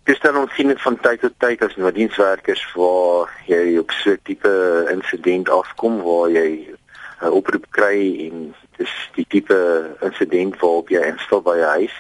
Dan 0.08 0.36
ons 0.40 0.54
sien 0.56 0.72
van 0.80 0.96
tyd 1.04 1.20
tot 1.20 1.34
tyd 1.36 1.62
as 1.64 1.74
nou 1.76 1.90
dienswerkers 1.92 2.62
waar 2.72 3.28
jy 3.44 3.76
op 3.76 3.90
so 3.92 4.10
'n 4.16 4.20
tipe 4.24 4.52
insident 4.88 5.48
afkom 5.52 6.00
waar 6.00 6.30
jy 6.32 6.72
'n 7.20 7.32
oproep 7.38 7.66
kry 7.70 7.98
en 8.26 8.54
dis 8.78 8.94
die 9.16 9.26
tipe 9.28 9.58
insident 10.00 10.56
waarop 10.60 10.88
jy 10.88 11.02
instel 11.12 11.42
by 11.42 11.56
'n 11.58 11.72
huis. 11.76 11.96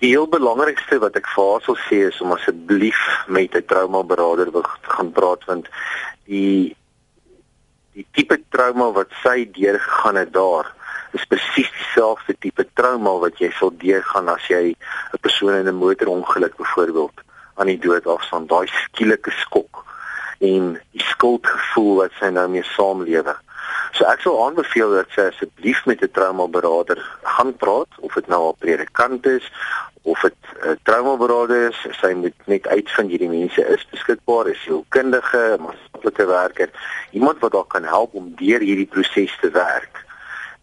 Die 0.00 0.12
heel 0.12 0.28
belangrikste 0.28 0.98
wat 0.98 1.16
ek 1.16 1.26
vir 1.34 1.44
haar 1.50 1.62
sal 1.62 1.78
sê 1.88 1.98
is 2.08 2.20
om 2.20 2.32
asseblief 2.32 3.00
met 3.26 3.54
'n 3.54 3.64
traumaberader 3.64 4.52
te 4.52 4.62
gaan 4.82 5.12
praat 5.12 5.44
want 5.44 5.68
die 6.24 6.76
die 7.92 8.06
tipe 8.12 8.38
trauma 8.50 8.92
wat 8.92 9.10
sy 9.22 9.48
deurgegaan 9.52 10.16
het 10.16 10.32
daar 10.32 10.77
is 11.12 11.24
presies 11.24 11.70
dieselfde 11.72 12.34
tipe 12.38 12.66
trauma 12.74 13.18
wat 13.24 13.38
jy 13.38 13.50
sal 13.58 13.70
deurgaan 13.70 14.28
as 14.28 14.48
jy 14.48 14.74
'n 14.74 15.20
persoon 15.20 15.54
in 15.54 15.68
'n 15.68 15.80
motorongeluk 15.82 16.56
byvoorbeeld 16.56 17.16
aan 17.56 17.66
die 17.66 17.78
dood 17.78 18.06
afstaan, 18.06 18.46
daai 18.46 18.66
skielike 18.66 19.30
skok 19.30 19.84
en 20.40 20.78
die 20.94 21.02
skuldgevoel 21.02 21.94
wat 21.96 22.12
sy 22.20 22.30
nou 22.30 22.48
mee 22.48 22.62
saamlewe. 22.62 23.34
So 23.96 24.06
ek 24.06 24.22
sou 24.22 24.36
aanbeveel 24.44 24.94
dat 24.94 25.10
sy 25.14 25.26
asseblief 25.30 25.84
met 25.86 26.02
'n 26.02 26.10
traumaberader 26.12 26.98
gaan 27.22 27.56
praat 27.56 27.92
of 27.98 28.14
dit 28.14 28.28
nou 28.28 28.48
'n 28.48 28.58
predikant 28.58 29.26
is 29.26 29.50
of 30.02 30.20
dit 30.20 30.34
'n 30.62 30.78
traumaberader 30.82 31.68
is, 31.68 31.86
sy 32.00 32.12
moet 32.14 32.34
net 32.46 32.66
uitvind 32.66 33.10
hierdie 33.10 33.28
mense 33.28 33.62
is 33.74 33.86
beskikbaar, 33.90 34.48
is 34.48 34.62
sielkundige, 34.62 35.58
maatskaplike 35.60 36.26
werker, 36.26 36.70
iemand 37.10 37.38
wat 37.38 37.52
haar 37.52 37.66
kan 37.66 37.84
help 37.84 38.14
om 38.14 38.34
deur 38.36 38.60
hierdie 38.60 38.86
proses 38.86 39.36
te 39.40 39.50
werk. 39.50 40.04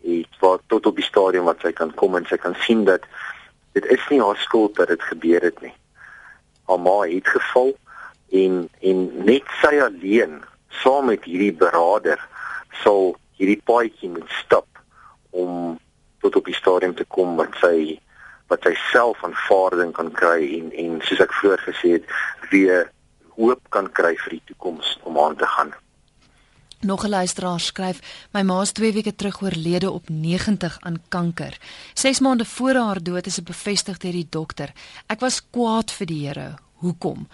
Iets 0.06 0.41
wat 0.44 0.62
tot 0.72 0.86
op 0.86 1.00
die 1.00 1.06
stadium 1.06 1.50
wat 1.50 1.63
sy 1.65 1.74
kan 1.74 1.94
kom 2.00 2.15
en 2.18 2.28
sy 2.30 2.38
kan 2.41 2.56
sien 2.65 2.86
dat 2.86 3.08
dit 3.76 3.86
is 3.91 4.04
nie 4.10 4.22
haar 4.22 4.38
skuld 4.39 4.78
dat 4.78 4.94
dit 4.94 5.02
gebeur 5.12 5.44
het 5.44 5.58
nie. 5.65 5.74
Haar 6.70 6.80
ma 6.80 7.00
het 7.10 7.28
geval 7.28 7.74
en 8.44 8.70
en 8.82 9.02
net 9.26 9.50
sy 9.62 9.76
alleen 9.82 10.41
saam 10.82 11.10
met 11.12 11.26
hierdie 11.28 11.54
beraader 11.54 12.22
sal 12.84 13.15
hierdie 13.39 13.62
paadjie 13.68 14.10
moet 14.10 14.32
stap 14.44 14.68
om 15.30 15.78
tot 16.24 16.36
op 16.36 16.46
die 16.50 16.58
stadium 16.58 16.96
te 16.96 17.06
kom 17.18 17.36
wat 17.39 17.56
sy 17.62 18.00
wat 18.52 18.65
sy 18.68 18.76
self 18.91 19.24
aanvaarding 19.26 19.94
kan 19.98 20.12
kry 20.13 20.41
en 20.60 20.70
en 20.84 21.00
soos 21.08 21.24
ek 21.26 21.34
vroeër 21.39 21.63
gesê 21.70 21.96
het 21.98 22.13
weer 22.52 22.91
hoop 23.39 23.62
kan 23.76 23.89
kry 24.00 24.13
vir 24.24 24.38
die 24.38 24.46
toekoms 24.52 24.96
om 25.04 25.18
aan 25.20 25.36
te 25.36 25.48
gaan. 25.58 25.74
Nog 26.86 27.04
'n 27.04 27.10
luisteraar 27.10 27.60
skryf: 27.60 28.00
My 28.32 28.41
ma 28.41 28.62
is 28.62 28.71
2 28.71 28.93
weke 28.93 29.15
terug 29.15 29.41
oorlede 29.41 29.91
op 29.91 30.10
90 30.10 30.78
aan 30.80 31.02
kanker. 31.08 31.58
6 31.93 32.19
maande 32.19 32.45
voor 32.45 32.76
haar 32.76 33.04
dood 33.04 33.26
is 33.26 33.36
dit 33.36 33.43
bevestig 33.43 33.98
deur 33.98 34.12
die 34.12 34.28
dokter. 34.30 34.74
Ek 35.08 35.19
was 35.19 35.41
kwaad 35.50 35.91
vir 35.91 36.06
die 36.06 36.28
Here. 36.28 36.56
Hoekom? 36.74 37.28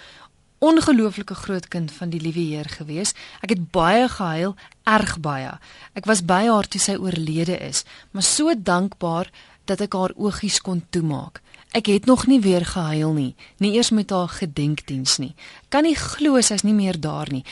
ongelooflike 0.59 1.35
groot 1.35 1.67
kind 1.67 1.91
van 1.91 2.09
die 2.09 2.21
liewe 2.21 2.39
Heer 2.39 2.69
gewees. 2.69 3.13
Ek 3.41 3.49
het 3.49 3.71
baie 3.71 4.09
gehuil, 4.09 4.55
erg 4.83 5.19
baie. 5.19 5.59
Ek 5.93 6.05
was 6.05 6.21
by 6.25 6.45
haar 6.45 6.67
toe 6.67 6.81
sy 6.81 6.95
oorlede 6.95 7.57
is, 7.57 7.83
maar 8.11 8.23
so 8.23 8.53
dankbaar 8.57 9.31
dat 9.65 9.81
ek 9.81 9.93
haar 9.93 10.13
oogies 10.15 10.61
kon 10.61 10.85
toemaak. 10.89 11.41
Ek 11.71 11.87
het 11.87 12.05
nog 12.05 12.25
nie 12.27 12.41
weer 12.43 12.65
gehuil 12.67 13.13
nie, 13.15 13.35
nie 13.63 13.75
eers 13.77 13.93
met 13.95 14.09
haar 14.11 14.27
gedenkdiens 14.27 15.17
nie. 15.23 15.35
Kan 15.71 15.85
nie 15.87 15.95
glo 15.95 16.41
sy's 16.43 16.65
nie 16.67 16.75
meer 16.75 16.99
daar 16.99 17.31
nie. 17.31 17.45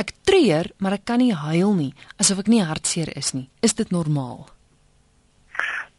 Ek 0.00 0.14
treur, 0.24 0.70
maar 0.80 0.96
ek 0.96 1.04
kan 1.04 1.20
nie 1.20 1.34
huil 1.36 1.74
nie 1.76 1.92
asof 2.16 2.40
ek 2.40 2.48
nie 2.48 2.62
hartseer 2.64 3.12
is 3.16 3.34
nie. 3.36 3.50
Is 3.60 3.76
dit 3.76 3.92
normaal? 3.92 4.46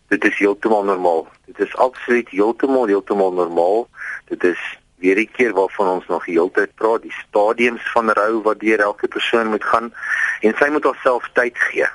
Dit 0.09 0.25
is 0.25 0.39
heeltemal 0.39 0.89
normaal. 0.89 1.27
Dit 1.45 1.61
is 1.67 1.75
absoluut 1.77 2.29
heeltemal 2.33 2.89
heeltemal 2.89 3.37
normaal. 3.37 3.85
Dit 4.25 4.43
is 4.43 4.61
weer 4.97 5.19
'n 5.19 5.29
keer 5.37 5.53
waarvan 5.53 5.87
ons 5.87 6.07
nog 6.07 6.25
heeltyd 6.25 6.73
praat, 6.75 7.01
die 7.01 7.13
stadiums 7.27 7.85
van 7.93 8.09
rou 8.09 8.41
wat 8.41 8.59
deur 8.59 8.79
elke 8.79 9.07
persoon 9.07 9.47
moet 9.47 9.63
gaan 9.63 9.93
en 10.41 10.53
sy 10.57 10.69
moet 10.69 10.83
haarself 10.83 11.29
tyd 11.33 11.57
gee. 11.57 11.87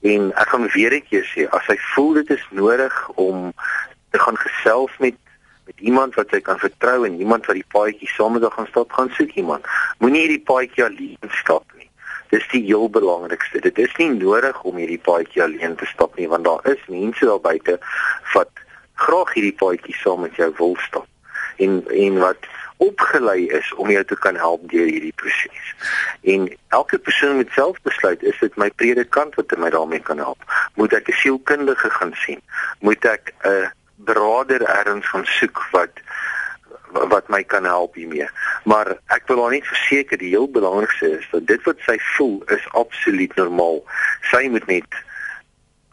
En 0.00 0.32
ek 0.34 0.48
gaan 0.48 0.68
weer 0.68 0.94
'n 0.94 1.02
keer 1.02 1.26
sê, 1.26 1.48
as 1.50 1.64
sy 1.64 1.76
voel 1.94 2.12
dit 2.12 2.30
is 2.30 2.46
nodig 2.50 3.08
om 3.08 3.52
te 4.10 4.18
gaan 4.18 4.38
gesels 4.38 4.96
met 4.98 5.18
met 5.70 5.80
iemand 5.86 6.16
wat 6.18 6.32
sy 6.34 6.40
kan 6.42 6.58
vertrou 6.58 7.04
en 7.06 7.20
iemand 7.22 7.46
wat 7.46 7.54
die 7.54 7.68
paadjie 7.72 8.08
saam 8.10 8.32
met 8.34 8.42
haar 8.42 8.56
gaan 8.56 8.66
stap, 8.66 8.92
gaan 8.92 9.10
soek 9.14 9.36
iemand. 9.38 9.68
Moenie 10.02 10.24
hierdie 10.24 10.42
paadjie 10.42 10.82
alleen 10.84 11.30
stap 11.42 11.62
nie. 11.78 11.86
Dis 12.32 12.48
die 12.50 12.64
heel 12.64 12.88
belangrikste. 12.90 13.60
Dit 13.62 13.78
is 13.78 13.94
nie 14.00 14.08
nodig 14.16 14.62
om 14.66 14.80
hierdie 14.82 14.98
paadjie 14.98 15.44
alleen 15.44 15.76
te 15.78 15.86
stap 15.86 16.18
nie, 16.18 16.26
want 16.32 16.48
daar 16.48 16.66
is 16.72 16.82
mense 16.88 17.28
daar 17.28 17.38
buite 17.44 17.78
wat 18.34 18.50
graag 19.04 19.30
hierdie 19.38 19.54
paadjie 19.62 19.94
saam 20.02 20.26
met 20.26 20.34
jou 20.42 20.50
wil 20.58 20.74
stap 20.88 21.06
en 21.60 21.84
en 21.88 22.18
wat 22.18 22.50
opgelei 22.76 23.46
is 23.46 23.74
om 23.74 23.90
jou 23.92 24.04
te 24.04 24.16
kan 24.24 24.36
help 24.40 24.62
deur 24.72 24.88
hierdie 24.88 25.14
proses. 25.22 25.72
En 26.34 26.48
elke 26.68 26.98
persoon 26.98 27.36
moet 27.36 27.50
self 27.52 27.76
besluit, 27.84 28.22
is 28.22 28.38
dit 28.40 28.56
my 28.56 28.70
predikant 28.82 29.36
wat 29.36 29.52
my 29.60 29.68
daarmee 29.70 30.00
kan 30.00 30.18
help? 30.18 30.40
Moet 30.80 30.96
ek 30.96 31.08
'n 31.08 31.20
sielkundige 31.22 31.90
gaan 31.90 32.14
sien? 32.24 32.40
Moet 32.80 33.04
ek 33.04 33.34
'n 33.44 33.68
broeder 34.04 34.62
erns 34.62 35.08
gaan 35.08 35.26
soek 35.38 35.62
wat 35.72 36.02
wat 36.90 37.28
my 37.28 37.44
kan 37.46 37.64
help 37.64 37.94
hiermee. 37.94 38.26
Maar 38.64 38.96
ek 39.14 39.28
wil 39.30 39.44
haar 39.44 39.54
net 39.54 39.66
verseker 39.66 40.18
die 40.18 40.32
heel 40.32 40.48
belangrikste 40.50 41.12
is 41.18 41.28
dat 41.30 41.46
dit 41.46 41.68
wat 41.68 41.84
sy 41.86 41.94
voel 42.16 42.40
is 42.56 42.66
absoluut 42.80 43.36
normaal. 43.38 43.78
Sy 44.32 44.48
moet 44.50 44.66
net 44.66 44.98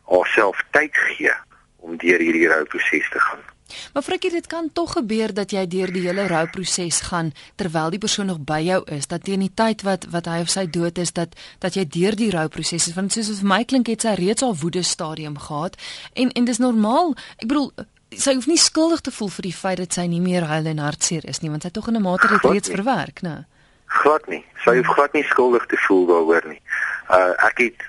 haarself 0.09 0.63
tyd 0.71 0.97
gee 1.11 1.35
om 1.77 1.99
deur 2.01 2.23
hierdie 2.23 2.49
rouproses 2.49 3.13
te 3.13 3.21
gaan. 3.21 3.45
Maar 3.93 4.03
Frikkie, 4.03 4.31
dit 4.31 4.47
kan 4.47 4.69
tog 4.73 4.93
gebeur 4.95 5.33
dat 5.33 5.51
jy 5.51 5.65
deur 5.67 5.91
die 5.91 6.05
hele 6.05 6.27
rouproses 6.27 7.01
gaan 7.09 7.33
terwyl 7.59 7.91
die 7.91 7.99
persoon 7.99 8.29
nog 8.31 8.39
by 8.47 8.61
jou 8.63 8.79
is, 8.95 9.09
dat 9.11 9.25
teen 9.27 9.43
die 9.43 9.51
tyd 9.53 9.83
wat 9.87 10.07
wat 10.13 10.29
hy 10.31 10.39
of 10.45 10.51
sy 10.53 10.63
dood 10.71 10.97
is, 11.03 11.11
dat 11.11 11.35
dat 11.63 11.75
jy 11.75 11.83
deur 11.97 12.15
die 12.15 12.31
rouproses 12.31 12.87
is, 12.87 12.95
want 12.95 13.11
soos 13.11 13.41
vir 13.41 13.51
my 13.51 13.63
klink 13.67 13.91
het 13.91 14.07
sy 14.07 14.15
reeds 14.19 14.45
al 14.45 14.55
woede 14.55 14.83
stadium 14.87 15.35
gehad 15.49 15.75
en 16.13 16.31
en 16.31 16.47
dis 16.47 16.63
normaal. 16.63 17.13
Ek 17.43 17.51
bedoel 17.51 17.71
sy 18.15 18.33
hoef 18.33 18.47
nie 18.47 18.57
skuldig 18.57 19.01
te 19.01 19.11
voel 19.11 19.29
vir 19.29 19.49
die 19.49 19.55
feit 19.55 19.77
dat 19.77 19.93
sy 19.93 20.07
nie 20.07 20.21
meer 20.21 20.47
huil 20.47 20.65
en 20.65 20.79
hartseer 20.79 21.25
is 21.25 21.41
nie, 21.41 21.49
want 21.49 21.61
sy 21.61 21.67
het 21.67 21.75
tog 21.75 21.87
in 21.87 21.97
'n 21.97 22.01
mate 22.01 22.27
dit 22.27 22.43
reeds 22.43 22.69
verwerk, 22.69 23.21
né? 23.21 23.45
Glad 23.85 24.27
nie. 24.27 24.45
Sy 24.63 24.75
hoef 24.77 24.87
glad 24.95 25.13
nie 25.13 25.23
skuldig 25.23 25.65
te 25.65 25.77
voel 25.87 26.05
daaroor 26.07 26.47
nie. 26.47 26.61
Uh 27.09 27.33
ek 27.45 27.57
het 27.57 27.79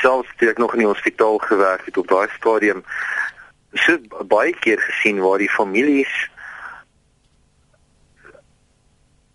selfs 0.00 0.30
toe 0.36 0.50
ek 0.50 0.58
nog 0.58 0.72
in 0.72 0.78
die 0.78 0.88
hospitaal 0.88 1.38
gewerk 1.38 1.84
het 1.84 1.96
op 1.96 2.08
daai 2.08 2.28
stadium 2.38 2.84
so 3.72 3.98
baie 4.26 4.54
keer 4.64 4.80
gesien 4.80 5.20
waar 5.20 5.38
die 5.38 5.50
families 5.50 6.14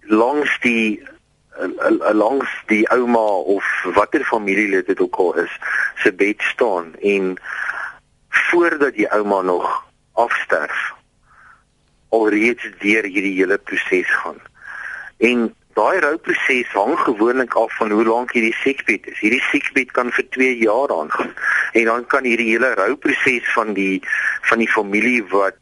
langs 0.01 0.51
die 0.65 1.01
langs 2.17 2.49
die 2.67 2.83
ouma 2.91 3.27
of 3.55 3.67
watter 3.95 4.23
familielid 4.25 4.87
dit 4.87 4.99
ook 4.99 5.15
al 5.15 5.33
is 5.45 5.53
se 6.03 6.13
bed 6.13 6.41
staan 6.41 6.95
en 6.99 7.35
voordat 8.49 8.93
die 8.93 9.07
ouma 9.11 9.41
nog 9.41 9.90
afsterf 10.13 10.91
alreeds 12.11 12.63
deur 12.79 13.07
hierdie 13.07 13.35
hele 13.37 13.57
proses 13.57 14.09
gaan. 14.23 14.39
En 15.17 15.49
daai 15.77 15.99
rouproses 16.03 16.71
hang 16.75 16.97
gewoonlik 16.99 17.55
af 17.55 17.75
van 17.79 17.91
hoe 17.91 18.03
lank 18.05 18.33
hierdie 18.35 18.55
siekbed 18.63 19.07
is. 19.07 19.19
Hierdie 19.23 19.43
siekbed 19.47 19.91
kan 19.95 20.11
vir 20.11 20.27
2 20.35 20.57
jaar 20.59 20.91
aangaan. 20.91 21.31
En 21.73 21.85
dan 21.85 22.07
kan 22.11 22.27
hierdie 22.27 22.49
hele 22.51 22.73
rouproses 22.79 23.47
van 23.55 23.73
die 23.77 24.01
van 24.49 24.59
die 24.63 24.71
familie 24.71 25.23
wat 25.31 25.59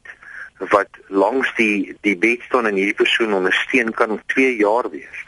wat 0.74 0.98
langs 1.08 1.52
die 1.56 1.96
die 2.04 2.18
bed 2.18 2.42
staan 2.48 2.68
en 2.68 2.76
hierdie 2.76 2.98
persoon 2.98 3.34
ondersteun 3.34 3.94
kan 3.94 4.18
2 4.34 4.56
jaar 4.60 4.90
wees. 4.90 5.22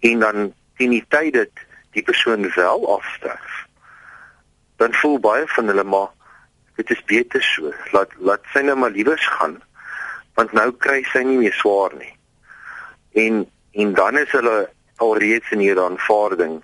En 0.00 0.22
dan 0.24 0.52
teen 0.78 0.94
die 0.94 1.04
tyd 1.08 1.34
dat 1.34 1.66
die 1.96 2.02
persoon 2.02 2.46
wel 2.54 2.86
afsterf, 2.94 3.66
dan 4.76 4.94
voel 4.94 5.18
baie 5.18 5.46
van 5.56 5.66
hulle 5.66 5.84
maar 5.84 6.12
dit 6.78 6.90
is 6.94 7.04
beter 7.10 7.42
so. 7.42 7.72
Laat 7.92 8.14
laat 8.18 8.44
sy 8.54 8.62
nou 8.66 8.76
maar 8.78 8.94
liewers 8.94 9.26
gaan 9.38 9.58
want 10.38 10.52
nou 10.54 10.70
kry 10.78 11.00
sy 11.10 11.24
nie 11.26 11.40
meer 11.40 11.54
swaar 11.58 11.94
nie. 11.98 12.12
En 13.18 13.42
en 13.82 13.94
dan 13.94 14.18
is 14.18 14.30
hulle 14.34 14.68
alreeds 15.02 15.50
in 15.54 15.62
hierdie 15.62 15.84
aanvaarding 15.84 16.60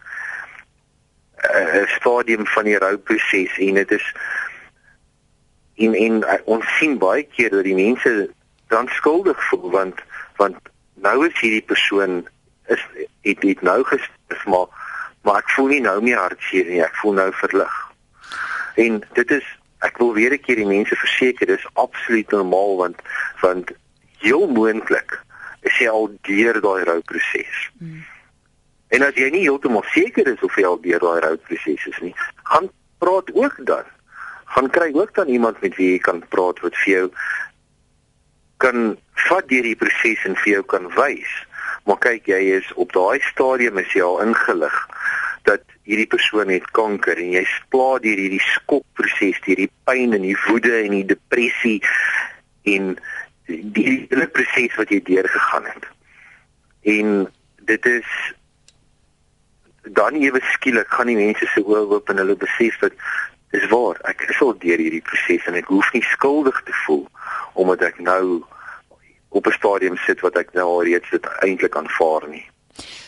eh, 1.37 1.83
'n 1.83 1.91
stadium 1.99 2.47
van 2.47 2.65
die 2.71 2.79
rouproses 2.79 3.59
en 3.59 3.75
dit 3.75 3.91
is 3.91 4.07
en 5.75 5.95
en 5.95 6.23
uh, 6.23 6.39
ons 6.45 6.77
sien 6.79 6.99
baie 6.99 7.23
keer 7.23 7.51
dat 7.51 7.67
die 7.67 7.75
mense 7.75 8.13
dan 8.73 8.89
skuldig 8.89 9.49
voel 9.49 9.71
want 9.71 10.03
want 10.37 10.57
nou 10.95 11.27
is 11.27 11.41
hierdie 11.41 11.67
persoon 11.73 12.23
is 12.67 12.87
het 13.27 13.43
het 13.43 13.63
nou 13.63 13.83
gesterf 13.85 14.47
maar 14.47 14.71
maar 15.23 15.43
ek 15.43 15.51
voel 15.57 15.73
nie 15.75 15.81
nou 15.81 15.99
meer 16.03 16.19
hartseer 16.19 16.71
nie 16.71 16.83
ek 16.85 16.97
voel 17.03 17.19
nou 17.19 17.31
verlig 17.43 17.77
en 18.87 19.03
dit 19.19 19.31
is 19.39 19.51
ek 19.85 19.99
wil 19.99 20.15
weer 20.17 20.33
'n 20.33 20.41
keer 20.41 20.57
die 20.57 20.67
mense 20.67 20.97
verseker 20.97 21.47
dis 21.47 21.67
absoluut 21.75 22.31
normaal 22.31 22.77
want 22.77 22.99
want 23.41 23.73
heel 24.25 24.49
moontlik 24.49 25.21
is 25.63 25.79
jy 25.79 25.89
al 25.89 26.11
deur 26.29 26.61
daai 26.61 26.85
rouproses. 26.85 27.71
Hmm. 27.79 28.05
En 28.89 29.03
as 29.03 29.17
jy 29.19 29.31
nie 29.31 29.45
heeltemal 29.47 29.85
seker 29.95 30.29
is 30.29 30.43
of 30.43 30.57
jy 30.57 30.67
al 30.69 30.81
deur 30.81 31.01
daai 31.01 31.21
rouproses 31.25 31.87
is 31.91 32.01
nie, 32.05 32.15
gaan 32.51 32.69
praat 32.99 33.33
ook 33.35 33.57
dan. 33.67 33.89
Gaan 34.55 34.71
kry 34.71 34.91
ook 34.95 35.15
dan 35.15 35.29
iemand 35.29 35.61
met 35.61 35.77
wie 35.77 35.95
jy 35.95 35.99
kan 35.99 36.23
praat 36.29 36.61
wat 36.61 36.77
vir 36.85 36.93
jou 36.93 37.07
kan 38.63 38.97
vat 39.29 39.49
deur 39.49 39.67
die 39.67 39.77
proses 39.77 40.23
en 40.25 40.37
vir 40.45 40.53
jou 40.53 40.63
kan 40.63 40.87
wys. 40.95 41.33
Maar 41.85 41.99
kyk, 42.01 42.29
jy 42.31 42.61
is 42.61 42.69
op 42.81 42.93
daai 42.97 43.21
stadium 43.33 43.81
is 43.83 43.93
jy 43.93 44.05
al 44.05 44.23
ingelig 44.25 44.77
dat 45.45 45.65
hierdie 45.85 46.09
persoon 46.09 46.49
het 46.49 46.67
kanker 46.77 47.19
en 47.21 47.35
jy 47.37 47.45
spla 47.49 47.99
deur 48.05 48.21
hierdie 48.21 48.43
skokproses, 48.45 49.41
deur 49.45 49.61
die 49.61 49.71
pyn 49.85 50.17
en 50.17 50.25
die 50.25 50.39
woede 50.47 50.79
en 50.81 50.97
die 50.97 51.09
depressie 51.13 51.81
en 52.75 52.95
die 53.47 54.07
hele 54.09 54.29
proses 54.33 54.77
wat 54.81 54.93
jy 54.93 55.03
deurgegaan 55.05 55.69
het. 55.69 55.85
En 56.95 57.13
dit 57.69 57.87
is 57.87 58.17
dan 59.85 60.17
ewe 60.17 60.41
skielik 60.55 60.89
gaan 60.89 61.13
die 61.13 61.19
mense 61.21 61.47
se 61.53 61.61
oë 61.61 61.85
oop 61.93 62.09
en 62.09 62.23
hulle 62.23 62.37
besef 62.41 62.81
dat 62.81 62.97
dis 63.53 63.69
waar, 63.71 64.01
ek 64.09 64.25
is 64.33 64.41
al 64.43 64.57
deur 64.65 64.81
hierdie 64.81 65.05
proses 65.05 65.45
en 65.51 65.61
ek 65.61 65.69
hoef 65.69 65.93
nie 65.93 66.05
skuldig 66.15 66.57
te 66.65 66.75
voel 66.85 67.05
omdat 67.61 67.85
ek 67.93 68.01
nou 68.03 68.41
op 69.29 69.47
'n 69.47 69.59
stadium 69.59 69.97
sit 70.07 70.21
wat 70.25 70.37
ek 70.41 70.55
nou 70.55 70.67
al 70.67 70.83
reeds 70.89 71.11
dit 71.11 71.27
eintlik 71.45 71.77
aanvaar 71.77 72.29
nie. 72.29 72.47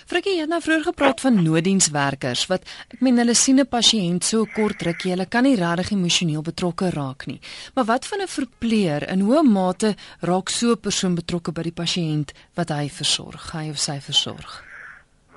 Frikkie, 0.07 0.37
jy 0.37 0.45
het 0.45 0.51
nou 0.51 0.61
vroeër 0.63 0.85
gepraat 0.87 1.21
van 1.25 1.41
nooddienswerkers 1.43 2.47
wat 2.51 2.67
ek 2.95 3.01
meen 3.03 3.19
hulle 3.19 3.35
sien 3.35 3.61
'n 3.61 3.67
pasiënt 3.67 4.25
so 4.25 4.47
kort 4.55 4.83
rukkie, 4.83 5.11
hulle 5.11 5.27
kan 5.27 5.43
nie 5.43 5.57
regtig 5.57 5.91
emosioneel 5.93 6.43
betrokke 6.43 6.91
raak 6.91 7.27
nie. 7.27 7.41
Maar 7.75 7.85
wat 7.85 8.07
van 8.07 8.23
'n 8.23 8.29
verpleer? 8.29 9.09
In 9.09 9.21
hoe 9.21 9.43
mate 9.43 9.97
raak 10.21 10.49
so 10.49 10.73
'n 10.73 10.81
persoon 10.81 11.15
betrokke 11.15 11.53
by 11.53 11.63
die 11.63 11.79
pasiënt 11.83 12.33
wat 12.55 12.69
hy 12.69 12.89
versorg, 12.89 13.53
hy 13.53 13.71
of 13.71 13.79
sy 13.79 14.01
versorg? 14.01 14.76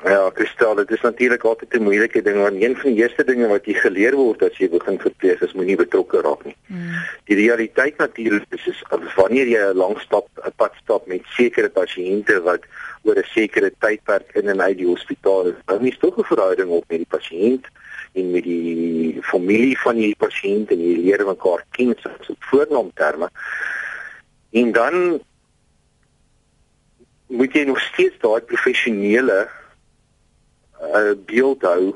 Ja, 0.03 0.29
Kristel, 0.31 0.75
dit 0.75 0.91
is 0.91 1.01
natuurlik 1.01 1.43
altyd 1.43 1.73
'n 1.73 1.83
moeilike 1.83 2.21
ding 2.21 2.37
want 2.37 2.61
een 2.61 2.75
van 2.75 2.93
die 2.93 3.01
eerste 3.01 3.23
dinge 3.23 3.47
wat 3.47 3.65
jy 3.65 3.73
geleer 3.73 4.15
word 4.15 4.43
as 4.43 4.57
jy 4.57 4.69
begin 4.69 4.99
verpleeg 4.99 5.41
is 5.41 5.53
moenie 5.53 5.75
betrokke 5.75 6.21
raak 6.21 6.45
nie. 6.45 6.55
Hmm. 6.67 6.93
Die 7.23 7.35
realiteit 7.35 7.97
natuurlik 7.97 8.45
is, 8.49 8.67
is 8.67 8.83
wanneer 9.15 9.47
jy 9.47 9.59
'n 9.59 9.75
lang 9.75 9.99
stap, 9.99 10.27
'n 10.45 10.51
pad 10.55 10.71
stap 10.83 11.07
met 11.07 11.21
sekere 11.25 11.69
pasiënte 11.69 12.41
wat 12.41 12.63
oor 13.03 13.15
'n 13.15 13.23
sekere 13.23 13.71
tydperk 13.79 14.31
in 14.35 14.47
en 14.47 14.61
uit 14.61 14.77
die 14.77 14.87
hospitaal 14.87 15.47
is, 15.47 15.55
dan 15.65 15.85
is 15.85 15.97
tog 15.97 16.17
'n 16.17 16.23
verhouding 16.23 16.69
op 16.69 16.85
met 16.87 16.97
die 16.97 17.19
pasiënt 17.19 17.65
en 18.13 18.31
met 18.31 18.43
die 18.43 19.19
familie 19.21 19.77
van 19.79 19.95
die 19.95 20.15
pasiënt 20.15 20.71
en 20.71 20.79
jy 20.79 20.95
leer 20.95 21.25
mekaar 21.25 21.65
ken 21.71 21.95
soos 21.99 22.29
op 22.29 22.43
voornaamterme. 22.43 23.29
En 24.51 24.71
dan 24.71 25.19
moet 27.27 27.53
jy 27.53 27.63
nog 27.63 27.79
steeds 27.79 28.15
daai 28.19 28.41
professionele 28.41 29.49
uh, 30.81 31.15
beeld 31.25 31.61
hou 31.61 31.95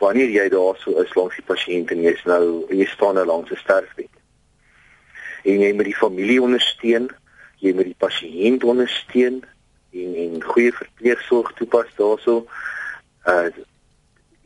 wanneer 0.00 0.30
jy 0.32 0.48
daar 0.48 0.76
so 0.80 0.96
is 1.02 1.14
langs 1.14 1.36
die 1.36 1.44
pasiënt 1.44 1.92
en 1.92 2.02
jy's 2.02 2.22
nou 2.24 2.44
jy 2.72 2.86
staan 2.88 3.18
nou 3.20 3.26
langs 3.28 3.50
'n 3.50 3.60
sterfbed. 3.60 4.12
En 5.44 5.60
jy 5.60 5.72
moet 5.72 5.88
die 5.88 5.96
familie 5.96 6.42
ondersteun, 6.42 7.10
jy 7.60 7.72
moet 7.74 7.90
die 7.92 8.00
pasiënt 8.06 8.64
ondersteun 8.64 9.42
en 9.92 10.14
en 10.24 10.42
goeie 10.42 10.72
verpleegsorg 10.72 11.52
toepas 11.58 11.92
daarso. 11.96 12.46
Uh 13.26 13.50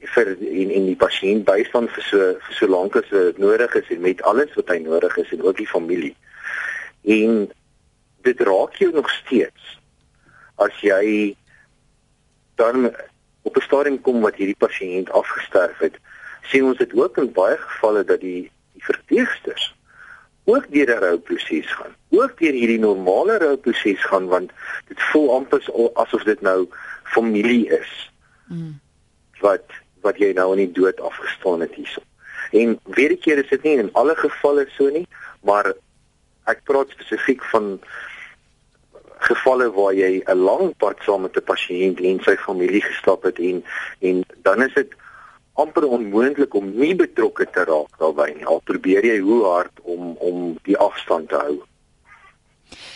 vir 0.05 0.37
in 0.37 0.71
in 0.71 0.87
die 0.87 0.99
pasiënt 1.01 1.47
bystaan 1.49 1.89
vir 1.89 2.05
so 2.05 2.19
vir 2.47 2.55
so 2.59 2.67
lank 2.69 2.97
as 2.97 3.09
dit 3.09 3.39
nodig 3.39 3.75
is 3.75 3.89
en 3.95 4.01
met 4.01 4.23
alles 4.23 4.53
wat 4.55 4.69
hy 4.69 4.79
nodig 4.79 5.17
is 5.17 5.33
en 5.33 5.43
ook 5.43 5.57
die 5.57 5.71
familie. 5.71 6.17
En 7.03 7.49
dit 8.23 8.41
raak 8.41 8.77
jou 8.81 8.91
nog 8.93 9.11
steeds 9.11 9.79
as 10.57 10.77
jy 10.81 11.35
dan 12.61 12.93
op 13.45 13.57
'n 13.57 13.67
stadium 13.69 14.01
kom 14.01 14.21
wat 14.21 14.41
hierdie 14.41 14.63
pasiënt 14.67 15.11
afgesterf 15.11 15.79
het, 15.79 15.97
sien 16.43 16.65
ons 16.65 16.79
dit 16.79 16.93
ook 16.93 17.17
in 17.23 17.33
baie 17.33 17.57
gevalle 17.57 18.05
dat 18.05 18.21
die 18.21 18.51
die 18.75 18.85
verpleegsters 18.85 19.75
ook 20.45 20.67
deur 20.71 20.91
'n 20.97 20.99
rouproses 20.99 21.73
gaan. 21.73 21.95
Ook 22.11 22.39
deur 22.39 22.53
hierdie 22.53 22.79
normale 22.79 23.39
rouproses 23.39 24.05
gaan 24.05 24.27
want 24.27 24.51
dit 24.89 25.03
voel 25.03 25.35
amper 25.35 25.63
asof 25.95 26.23
dit 26.23 26.41
nou 26.41 26.69
familie 27.03 27.69
is. 27.69 28.11
Mm. 28.47 28.81
Wat 29.41 29.65
wat 30.01 30.19
jy 30.19 30.33
nou 30.33 30.51
in 30.53 30.67
die 30.67 30.73
dood 30.81 31.01
afgestaan 31.01 31.61
het 31.61 31.75
hierso. 31.75 32.01
En 32.51 32.79
weer 32.85 33.11
'n 33.11 33.19
keer 33.19 33.39
is 33.39 33.49
dit 33.49 33.63
nie 33.63 33.79
in 33.79 33.93
alle 33.93 34.17
gevalle 34.17 34.69
so 34.77 34.89
nie, 34.89 35.07
maar 35.41 35.73
ek 36.45 36.61
praat 36.65 36.91
spesifiek 36.91 37.45
van 37.45 37.81
gevalle 39.29 39.71
waar 39.73 39.95
jy 39.95 40.23
'n 40.27 40.39
lang 40.39 40.77
pad 40.77 40.97
saam 41.07 41.23
met 41.23 41.37
'n 41.37 41.49
pasiënt 41.53 42.01
en 42.01 42.21
sy 42.23 42.37
familie 42.37 42.83
gestap 42.83 43.23
het 43.23 43.39
en 43.39 43.65
en 44.01 44.25
dan 44.43 44.63
is 44.63 44.75
dit 44.75 44.95
amper 45.55 45.87
onmoontlik 45.87 46.55
om 46.55 46.73
nie 46.79 46.95
betrokke 46.95 47.47
te 47.51 47.65
raak 47.65 47.99
daarbey 47.99 48.33
nie. 48.35 48.47
Al 48.47 48.61
probeer 48.65 49.05
jy 49.05 49.19
hoe 49.19 49.45
hard 49.45 49.81
om 49.83 50.17
om 50.19 50.59
die 50.63 50.79
afstand 50.79 51.29
te 51.29 51.39
hou. 51.39 51.63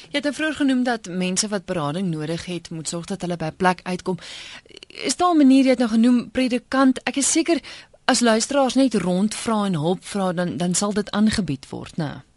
Jy 0.09 0.23
het 0.25 0.35
vroeër 0.35 0.55
genoem 0.55 0.83
dat 0.83 1.09
mense 1.09 1.49
wat 1.49 1.65
berading 1.69 2.09
nodig 2.11 2.47
het, 2.49 2.71
moet 2.71 2.89
sorg 2.89 3.07
dat 3.07 3.21
hulle 3.21 3.37
by 3.37 3.51
'n 3.53 3.57
plek 3.57 3.81
uitkom. 3.83 4.19
Is 4.89 5.17
daar 5.17 5.35
'n 5.35 5.37
manier 5.37 5.65
jy 5.65 5.71
het 5.71 5.79
nou 5.79 5.91
genoem 5.91 6.31
predikant? 6.31 7.01
Ek 7.05 7.17
is 7.17 7.33
seker 7.33 7.61
as 8.05 8.21
luisteraars 8.21 8.75
net 8.75 8.95
rondvra 8.95 9.65
en 9.65 9.75
hulp 9.75 10.05
vra 10.05 10.33
dan 10.33 10.57
dan 10.57 10.75
sal 10.75 10.93
dit 10.93 11.11
aangebied 11.11 11.69
word, 11.69 11.97
né? 11.97 12.05
Nou 12.05 12.28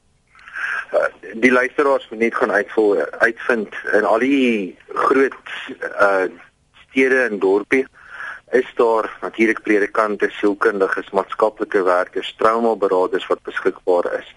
die 1.33 1.51
luisteraars 1.51 2.07
moet 2.09 2.19
net 2.19 2.35
gaan 2.35 2.51
uitvol 2.51 2.97
uitvind 3.23 3.75
in 3.93 4.05
al 4.05 4.19
die 4.19 4.77
groot 4.87 5.51
uh 5.99 6.27
stede 6.91 7.21
en 7.23 7.39
dorpe 7.39 7.85
is 8.51 8.67
daar 8.75 9.05
natuurlik 9.21 9.61
predikante, 9.63 10.27
sielkundiges, 10.29 11.09
maatskaplike 11.15 11.83
werkers, 11.83 12.33
traumaberaders 12.37 13.27
wat 13.27 13.39
beskikbaar 13.47 14.09
is. 14.17 14.33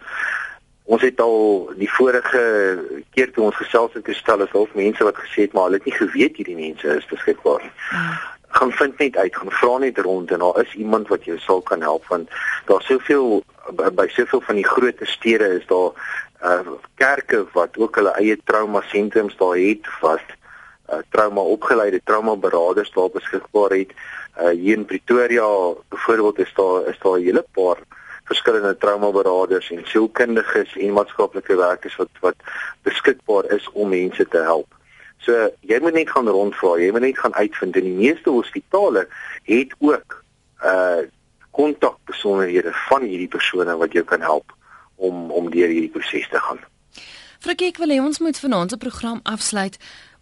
Ons 0.84 1.02
het 1.02 1.20
al 1.20 1.72
die 1.80 1.90
vorige 1.90 2.44
keer 3.11 3.32
toe 3.32 3.48
ons 3.48 3.59
gesels 3.59 3.96
het 3.98 4.07
gestel 4.07 4.46
is 4.46 4.55
half 4.55 4.70
mense 4.78 5.05
wat 5.05 5.18
gesê 5.18 5.48
het 5.48 5.52
maar 5.52 5.66
hulle 5.66 5.82
het 5.82 5.90
nie 5.90 5.98
geweet 5.98 6.38
hierdie 6.38 6.61
mense 6.61 6.94
is 6.94 7.11
beskikbaar 7.11 7.66
nie. 7.66 7.74
Hmm 7.90 8.14
gaan 8.55 8.72
vind 8.72 8.98
net 8.98 9.16
uit, 9.16 9.36
gaan 9.36 9.50
vra 9.50 9.78
net 9.78 9.98
rond 9.98 10.30
en 10.30 10.38
daar 10.38 10.61
is 10.62 10.74
iemand 10.74 11.09
wat 11.09 11.24
jou 11.24 11.38
sal 11.38 11.61
kan 11.61 11.80
help 11.80 12.07
want 12.07 12.30
daar 12.70 12.82
soveel 12.82 13.42
by 13.98 14.07
soveel 14.09 14.42
van 14.46 14.61
die 14.61 14.66
groot 14.66 15.00
stede 15.14 15.48
is 15.59 15.66
daar 15.66 15.90
uh 16.45 16.76
kerke 17.01 17.47
wat 17.53 17.76
ook 17.80 17.97
hulle 17.97 18.12
eie 18.20 18.36
trauma 18.45 18.82
sentrums 18.92 19.36
daar 19.40 19.57
het 19.57 19.88
wat 20.01 20.34
uh 20.92 21.01
trauma 21.09 21.40
opgeleide 21.40 22.01
trauma 22.05 22.36
beraders 22.36 22.92
daar 22.92 23.11
beskikbaar 23.11 23.70
het. 23.70 23.92
Uh 24.36 24.53
hier 24.53 24.76
in 24.76 24.84
Pretoria 24.84 25.49
byvoorbeeld 25.88 26.38
is 26.38 26.53
daar 26.55 26.88
is 26.92 26.99
daar 27.03 27.18
'n 27.18 27.24
hele 27.24 27.45
paar 27.53 27.78
verskillende 28.24 28.76
trauma 28.76 29.11
beraders 29.11 29.70
en 29.70 29.86
sielkundiges 29.86 30.76
en 30.76 30.92
maatskaplike 30.92 31.57
werkers 31.57 31.97
wat 31.97 32.12
wat 32.20 32.36
beskikbaar 32.82 33.45
is 33.57 33.70
om 33.72 33.88
mense 33.88 34.28
te 34.28 34.38
help. 34.38 34.68
So 35.18 35.51
jy 35.61 35.78
moet 35.80 35.92
net 35.92 36.11
gaan 36.11 36.28
rondvra, 36.28 36.76
jy 36.76 36.90
moet 36.90 37.01
net 37.01 37.18
gaan 37.18 37.34
uitvind 37.34 37.76
en 37.76 37.82
die 37.88 37.99
meeste 38.05 38.30
hospitale 38.30 39.09
het 39.42 39.74
ook 39.78 40.22
uh 40.64 41.03
kontakbesonderhede 41.55 42.72
van 42.88 43.03
hierdie 43.03 43.28
persone 43.28 43.76
wat 43.76 43.92
jou 43.92 44.05
kan 44.05 44.20
help 44.20 44.53
om 44.97 45.30
om 45.30 45.51
deur 45.51 45.68
hierdie 45.68 45.90
proses 45.90 46.28
te 46.28 46.38
gaan. 46.38 46.61
Frikkie, 47.45 47.68
ek 47.68 47.76
wil 47.82 47.90
hê 47.92 48.01
ons 48.01 48.22
moet 48.24 48.38
vanaand 48.40 48.72
se 48.72 48.76
program 48.80 49.18
afsluit 49.28 49.74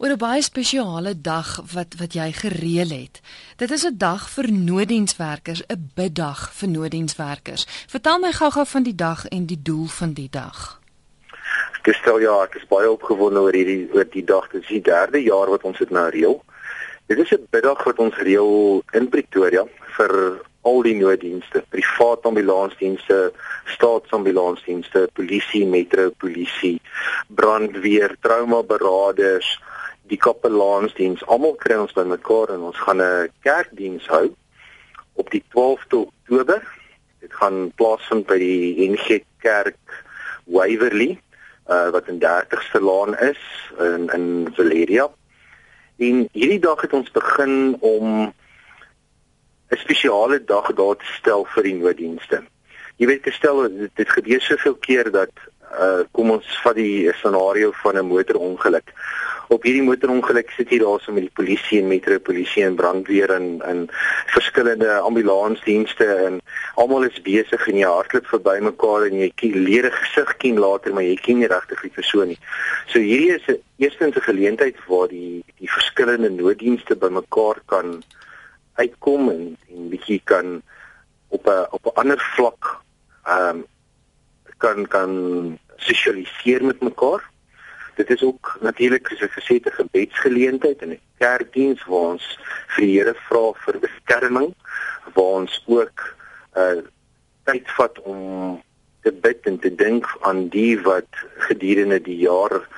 oor 0.03 0.11
'n 0.11 0.19
baie 0.19 0.43
spesiale 0.43 1.15
dag 1.15 1.61
wat 1.75 1.95
wat 2.01 2.15
jy 2.19 2.33
gereël 2.33 2.91
het. 2.91 3.21
Dit 3.57 3.71
is 3.71 3.85
'n 3.87 3.97
dag 3.97 4.29
vir 4.31 4.51
nooddienswerkers, 4.51 5.63
'n 5.71 5.93
biddag 5.95 6.51
vir 6.53 6.69
nooddienswerkers. 6.69 7.67
Vertel 7.89 8.19
my 8.19 8.33
gou-gou 8.33 8.67
van 8.67 8.83
die 8.83 8.95
dag 8.95 9.27
en 9.29 9.47
die 9.47 9.63
doel 9.63 9.87
van 9.87 10.13
die 10.13 10.29
dag. 10.31 10.81
Ek 11.83 11.95
stel 11.95 12.19
ja, 12.19 12.43
ek 12.43 12.55
is 12.55 12.67
baie 12.67 12.91
opgewonde 12.91 13.41
oor 13.41 13.53
hierdie 13.53 13.89
oor 13.95 14.07
die 14.11 14.25
dag. 14.25 14.51
Dit 14.51 14.63
is 14.63 14.69
die 14.69 14.83
derde 14.83 15.23
jaar 15.23 15.51
wat 15.51 15.63
ons 15.63 15.79
dit 15.79 15.91
nou 15.91 16.09
reël. 16.11 16.43
Dit 17.07 17.19
is 17.19 17.31
'n 17.31 17.47
biddag 17.51 17.85
wat 17.85 17.99
ons 17.99 18.17
reël 18.17 18.83
in 18.93 19.09
Pretoria 19.09 19.65
vir 19.97 20.43
al 20.63 20.83
die 20.87 20.95
nooddienste, 20.95 21.65
privaat 21.75 22.27
ambulansdienste, 22.29 23.33
staatsambulansdienste, 23.75 25.09
polisie, 25.17 25.65
metro 25.67 26.11
polisie, 26.23 26.77
brandweer, 27.35 28.15
trauma 28.23 28.63
beraders, 28.63 29.49
die 30.11 30.19
kapelaansdiens, 30.21 31.25
almal 31.27 31.57
kry 31.59 31.79
ons 31.83 31.95
bymekaar 31.97 32.55
en 32.55 32.69
ons 32.71 32.79
gaan 32.87 33.03
'n 33.03 33.31
kerkdiens 33.43 34.07
hou 34.07 34.35
op 35.15 35.31
die 35.31 35.43
12de 35.55 35.97
Oktober. 36.07 36.63
Dit 37.21 37.33
gaan 37.33 37.73
plaasvind 37.75 38.27
by 38.27 38.39
die 38.39 38.91
NG 38.91 39.23
Kerk 39.39 39.79
Waverley, 40.45 41.19
uh, 41.71 41.91
wat 41.91 42.09
in 42.09 42.19
30ste 42.19 42.81
Laan 42.81 43.19
is 43.19 43.43
in 43.79 44.09
in 44.11 44.49
Valeria. 44.55 45.11
En 45.97 46.29
hierdie 46.33 46.59
dag 46.59 46.81
het 46.81 46.93
ons 46.93 47.11
begin 47.11 47.77
om 47.81 48.33
'n 49.73 49.79
spesiale 49.79 50.45
dag 50.45 50.73
daar 50.73 50.97
te 50.97 51.09
stel 51.19 51.47
vir 51.55 51.63
die 51.63 51.75
nooddienste. 51.75 52.43
Jy 53.01 53.07
weet 53.07 53.25
gestel 53.25 53.63
dit, 53.69 53.91
dit 53.97 54.11
gebeur 54.19 54.41
soveel 54.41 54.75
keer 54.75 55.11
dat 55.11 55.33
uh 55.73 56.03
kom 56.13 56.31
ons 56.35 56.49
vat 56.63 56.77
die 56.77 57.09
scenario 57.17 57.71
van 57.83 57.97
'n 57.97 58.07
motorongeluk. 58.07 58.93
Op 59.49 59.63
hierdie 59.63 59.83
motorongeluk 59.83 60.51
sit 60.57 60.71
jy 60.71 60.79
daar 60.79 61.01
so 61.01 61.13
met 61.13 61.25
die 61.25 61.37
polisie 61.41 61.81
en 61.81 61.89
metropolisie 61.89 62.65
en 62.65 62.77
brandweer 62.77 63.31
en 63.31 63.63
en 63.65 63.89
verskillende 64.35 64.99
ambulansdienste 64.99 66.05
en 66.05 66.41
almal 66.75 67.09
is 67.09 67.23
besig 67.23 67.69
en 67.69 67.77
jy 67.81 67.89
hardloop 67.89 68.27
verby 68.27 68.59
mekaar 68.61 69.09
en 69.09 69.19
jy 69.25 69.33
leer 69.41 69.87
'n 69.89 69.99
gesig 70.03 70.37
ken 70.37 70.59
later 70.59 70.93
maar 70.93 71.09
jy 71.09 71.17
ken 71.17 71.39
nie 71.39 71.53
regtig 71.57 71.81
die 71.81 71.97
persoon 72.01 72.29
nie. 72.29 72.41
So 72.87 72.99
hierdie 72.99 73.35
is 73.37 73.49
'n 73.49 73.61
eerstens 73.79 74.17
'n 74.17 74.29
geleentheid 74.31 74.77
waar 74.87 75.09
die 75.09 75.45
die 75.59 75.73
verskillende 75.79 76.31
nooddienste 76.31 76.97
bymekaar 76.97 77.63
kan 77.67 78.03
uitkom 78.75 79.31
en 79.31 79.57
en 79.69 79.89
bietjie 79.89 80.21
kan 80.25 80.63
op 81.29 81.47
'n 81.47 81.67
op 81.71 81.85
'n 81.87 81.99
ander 82.01 82.21
vlak 82.37 82.81
ehm 83.25 83.57
um, 83.57 83.65
kan 84.59 84.87
kan 84.89 85.13
sosialiseer 85.77 86.65
met 86.65 86.81
mekaar. 86.81 87.31
Dit 87.95 88.11
is 88.11 88.23
ook 88.23 88.59
natuurlik 88.61 89.09
soos 89.09 89.21
ek 89.21 89.37
gesê 89.39 89.55
het 89.59 89.67
'n 89.67 89.81
gebedsgeleentheid 89.83 90.83
en 90.83 90.91
'n 90.91 91.01
kerkdiens 91.19 91.85
waar 91.85 92.09
ons 92.15 92.39
vir 92.75 92.85
die 92.85 92.99
Here 92.99 93.15
vra 93.29 93.53
vir 93.65 93.79
beskerming, 93.79 94.55
waar 95.15 95.33
ons 95.41 95.63
ook 95.67 95.99
'n 96.55 96.61
uh, 96.61 96.83
tyd 97.45 97.71
vat 97.77 97.99
om 98.03 98.63
te 99.03 99.13
bid 99.13 99.47
en 99.51 99.59
te 99.59 99.75
dink 99.75 100.07
aan 100.21 100.49
die 100.49 100.81
wat 100.81 101.11
gedurende 101.49 102.01
die 102.01 102.19
jaar 102.19 102.69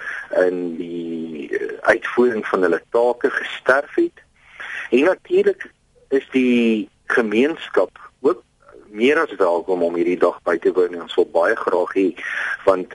in 0.46 0.76
die 0.76 1.48
uh, 1.50 1.72
uitvoering 1.80 2.46
van 2.46 2.62
hulle 2.62 2.82
take 2.90 3.30
gesterf 3.30 3.94
het. 3.94 4.18
En 4.90 5.04
natuurlik 5.04 5.70
is 6.14 6.26
die 6.32 6.88
gemeenskap 7.12 7.98
ook 8.20 8.42
meer 8.94 9.18
as 9.22 9.34
welkom 9.38 9.82
om 9.82 9.96
hierdie 9.98 10.18
dag 10.18 10.38
by 10.46 10.56
te 10.62 10.72
woon. 10.72 11.00
Ons 11.02 11.16
wil 11.18 11.30
baie 11.34 11.56
graag 11.58 11.96
hê 11.98 12.06
want 12.64 12.94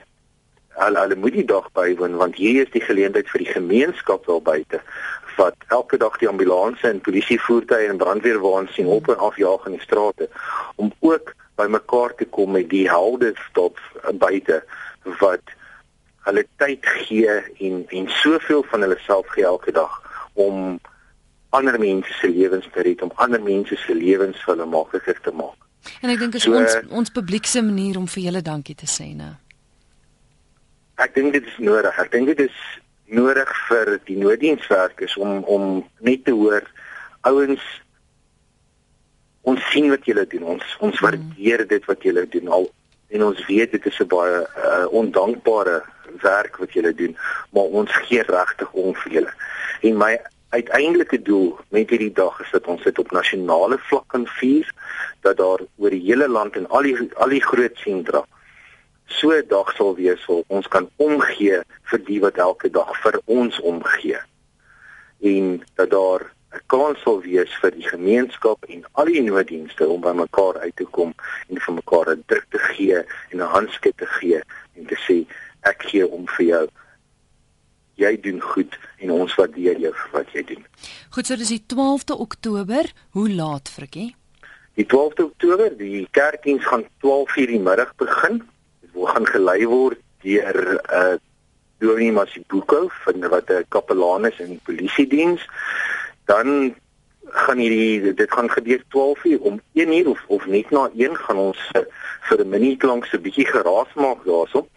hulle 0.80 1.00
hulle 1.00 1.16
moet 1.16 1.36
die 1.36 1.44
dag 1.44 1.66
bywoon 1.76 2.16
want 2.16 2.38
hier 2.40 2.62
is 2.64 2.72
die 2.72 2.84
geleentheid 2.84 3.28
vir 3.28 3.44
die 3.44 3.52
gemeenskap 3.52 4.26
daar 4.26 4.42
buite 4.42 4.80
wat 5.36 5.66
elke 5.76 5.98
dag 6.00 6.16
die 6.20 6.28
ambulanse 6.28 6.88
en 6.88 7.02
polisievoertuie 7.04 7.88
en 7.90 8.00
brandweerwaans 8.00 8.74
sien 8.74 8.88
op 8.88 9.08
en 9.08 9.20
af 9.28 9.36
jaag 9.40 9.66
in 9.68 9.76
die 9.76 9.84
strate 9.84 10.28
om 10.76 10.92
ook 11.00 11.34
by 11.60 11.66
mekaar 11.68 12.14
te 12.16 12.28
kom 12.36 12.54
met 12.56 12.70
die 12.70 12.86
helde 12.88 13.32
stop 13.48 13.80
buite 14.24 14.62
wat 15.20 15.56
hulle 16.28 16.46
tyd 16.62 16.86
gee 17.02 17.36
en 17.66 17.84
en 18.00 18.08
soveel 18.22 18.64
van 18.72 18.86
hulle 18.86 19.00
self 19.06 19.28
gee 19.34 19.44
elke 19.44 19.74
dag 19.76 20.00
om 20.46 20.78
ander 21.50 21.78
mense 21.78 22.12
se 22.20 22.28
lewens 22.28 22.68
te 22.72 22.82
red 22.82 23.02
om 23.02 23.12
ander 23.14 23.42
mense 23.42 23.76
se 23.76 23.94
lewens 23.94 24.38
vir 24.44 24.54
hulle 24.54 24.66
makliker 24.70 25.18
te 25.24 25.32
maak. 25.34 25.58
En 26.00 26.12
ek 26.12 26.20
dink 26.20 26.36
dit 26.36 26.42
is 26.42 26.46
so, 26.46 26.56
ons 26.56 26.94
ons 27.02 27.12
publiek 27.14 27.46
se 27.48 27.62
manier 27.64 27.98
om 27.98 28.06
vir 28.06 28.28
julle 28.28 28.42
dankie 28.46 28.76
te 28.78 28.88
sê, 28.90 29.10
né? 29.16 29.32
Ek 31.00 31.14
dink 31.16 31.32
dit 31.32 31.46
is 31.46 31.58
nodig. 31.58 31.96
Ek 31.98 32.10
dink 32.12 32.28
dit 32.28 32.42
is 32.44 32.58
nodig 33.10 33.52
vir 33.68 33.94
die 34.06 34.18
nooddienswerkers 34.20 35.16
om 35.16 35.40
om 35.50 35.70
net 36.06 36.26
te 36.26 36.34
hoor 36.36 36.66
ouens 37.26 37.64
ons 39.48 39.62
sien 39.72 39.88
wat 39.90 40.04
julle 40.06 40.26
doen. 40.28 40.44
Ons 40.56 40.76
ons 40.78 40.94
mm. 40.94 41.06
waardeer 41.06 41.64
dit 41.68 41.88
wat 41.88 42.04
julle 42.06 42.26
doen 42.36 42.52
al 42.58 42.68
en 43.10 43.24
ons 43.26 43.46
weet 43.48 43.72
dit 43.74 43.86
is 43.90 44.00
'n 44.00 44.06
baie 44.06 44.42
uh, 44.44 44.86
ondankbare 44.94 45.80
werk 46.22 46.56
wat 46.62 46.72
julle 46.72 46.94
doen, 46.94 47.16
maar 47.50 47.72
ons 47.80 47.90
gee 48.06 48.22
regtig 48.22 48.70
om 48.72 48.94
vir 48.94 49.12
julle. 49.12 49.32
En 49.80 49.96
my 49.96 50.18
uiteindelike 50.50 51.22
doel 51.22 51.58
met 51.68 51.90
hierdie 51.90 52.12
dag 52.12 52.40
is 52.40 52.50
dat 52.50 52.66
ons 52.66 52.82
dit 52.82 52.98
op 52.98 53.10
nasionale 53.14 53.78
vlak 53.78 54.08
kan 54.14 54.26
vier 54.26 54.66
dat 55.26 55.36
daar 55.36 55.62
oor 55.76 55.90
die 55.90 56.02
hele 56.02 56.28
land 56.28 56.56
en 56.56 56.68
al 56.68 56.82
die 56.82 56.96
al 57.14 57.34
die 57.34 57.44
groot 57.44 57.76
sentra 57.84 58.24
so 59.18 59.30
'n 59.30 59.46
dag 59.48 59.72
sal 59.76 59.94
wees 59.94 60.26
waar 60.26 60.42
ons 60.46 60.68
kan 60.68 60.88
omgee 60.96 61.60
vir 61.90 62.00
die 62.10 62.20
wat 62.20 62.36
elke 62.38 62.70
dag 62.70 62.90
vir 63.02 63.20
ons 63.24 63.60
omgee. 63.60 64.18
En 65.20 65.62
dat 65.74 65.90
daar 65.90 66.22
'n 66.54 66.62
kans 66.66 67.00
sal 67.02 67.20
wees 67.20 67.52
vir 67.62 67.70
die 67.70 67.88
gemeenskap 67.88 68.64
en 68.64 68.84
al 68.92 69.04
die 69.04 69.22
nooddienste 69.22 69.88
om 69.88 70.00
by 70.00 70.12
mekaar 70.12 70.58
uit 70.58 70.76
te 70.76 70.84
kom 70.84 71.14
en 71.48 71.60
vir 71.60 71.74
mekaar 71.74 72.10
'n 72.10 72.24
druk 72.26 72.46
te 72.50 72.58
gee 72.58 72.96
en 73.30 73.38
'n 73.38 73.52
handskrif 73.54 73.94
te 73.96 74.06
gee 74.06 74.40
en 74.76 74.86
te 74.86 74.96
sê 75.06 75.26
ek 75.62 75.82
gee 75.82 76.06
om 76.06 76.26
vir 76.26 76.46
jou 76.46 76.68
jy 78.00 78.14
doen 78.24 78.40
goed 78.40 78.78
en 78.98 79.12
ons 79.16 79.34
waardeer 79.38 79.78
jou 79.82 79.92
vir 80.02 80.10
wat 80.16 80.32
jy 80.36 80.44
doen. 80.52 80.64
Goed, 81.14 81.26
so 81.26 81.36
dis 81.36 81.52
die 81.52 81.62
12de 81.74 82.16
Oktober. 82.26 82.90
Hoe 83.16 83.28
laat, 83.30 83.70
Frikkie? 83.72 84.14
Die 84.78 84.86
12de 84.86 85.26
Oktober, 85.28 85.72
die 85.76 86.06
kerkdiens 86.16 86.64
gaan 86.66 86.86
12:00 87.04 87.50
die 87.54 87.60
middag 87.60 87.94
begin. 88.00 88.42
Dit 88.80 88.94
gaan 89.14 89.26
gelei 89.26 89.66
word 89.66 89.98
deur 90.22 90.56
'n 90.56 90.78
uh, 91.00 91.16
Dominee 91.80 92.12
Masibuko 92.12 92.88
van 93.04 93.28
wat 93.28 93.50
'n 93.50 93.64
kapelaan 93.68 94.26
is 94.26 94.38
in 94.38 94.56
die 94.56 94.64
polisie 94.64 95.06
diens. 95.06 95.48
Dan 96.24 96.74
gaan 97.24 97.58
hierdie 97.58 98.14
dit 98.14 98.32
gaan 98.32 98.50
gebeur 98.50 98.82
12:00 98.88 99.40
om 99.40 99.60
1:00 99.74 100.06
of 100.06 100.24
of 100.26 100.46
net 100.46 100.70
na 100.70 100.90
1 100.96 101.16
gaan 101.16 101.36
ons 101.36 101.60
uh, 101.76 101.82
vir 102.28 102.38
'n 102.40 102.48
minuut 102.48 102.82
lank 102.82 103.04
so 103.04 103.16
'n 103.16 103.22
bietjie 103.22 103.46
geraas 103.46 103.92
maak 103.94 104.24
daarso. 104.24 104.68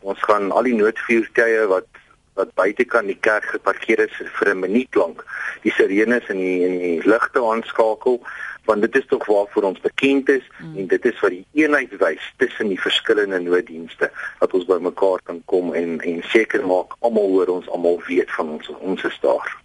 Ons 0.00 0.22
gaan 0.22 0.50
al 0.50 0.62
die 0.62 0.74
noodvuurtuie 0.74 1.66
wat 1.66 1.91
wat 2.34 2.54
buite 2.54 2.84
kan 2.84 3.06
die 3.06 3.18
kerk 3.20 3.44
geparkeer 3.44 4.00
is 4.06 4.14
vir 4.38 4.54
'n 4.54 4.60
minuut 4.60 4.94
lank 4.94 5.24
die 5.62 5.72
sirenes 5.72 6.28
en 6.28 6.36
die 6.36 6.64
en 6.66 6.78
die 6.78 7.00
ligte 7.04 7.40
aanskakel 7.40 8.20
want 8.64 8.80
dit 8.80 8.96
is 8.96 9.06
tog 9.06 9.26
waarvoor 9.26 9.62
ons 9.62 9.80
bekend 9.80 10.28
is 10.28 10.44
mm. 10.58 10.76
en 10.76 10.86
dit 10.86 11.04
is 11.04 11.20
wat 11.20 11.30
die 11.30 11.46
eenheid 11.52 11.94
wys 11.98 12.32
tussen 12.36 12.68
die 12.68 12.80
verskillende 12.80 13.40
nooddienste 13.40 14.10
dat 14.40 14.52
ons 14.52 14.68
bymekaar 14.70 15.22
kan 15.22 15.42
kom 15.44 15.74
en 15.74 16.00
en 16.00 16.22
seker 16.34 16.66
maak 16.66 16.96
almal 17.00 17.28
hoor 17.34 17.54
ons 17.58 17.68
almal 17.68 18.02
weet 18.08 18.30
van 18.30 18.48
ons 18.56 18.68
ons 18.80 19.04
is 19.04 19.18
daar. 19.20 19.56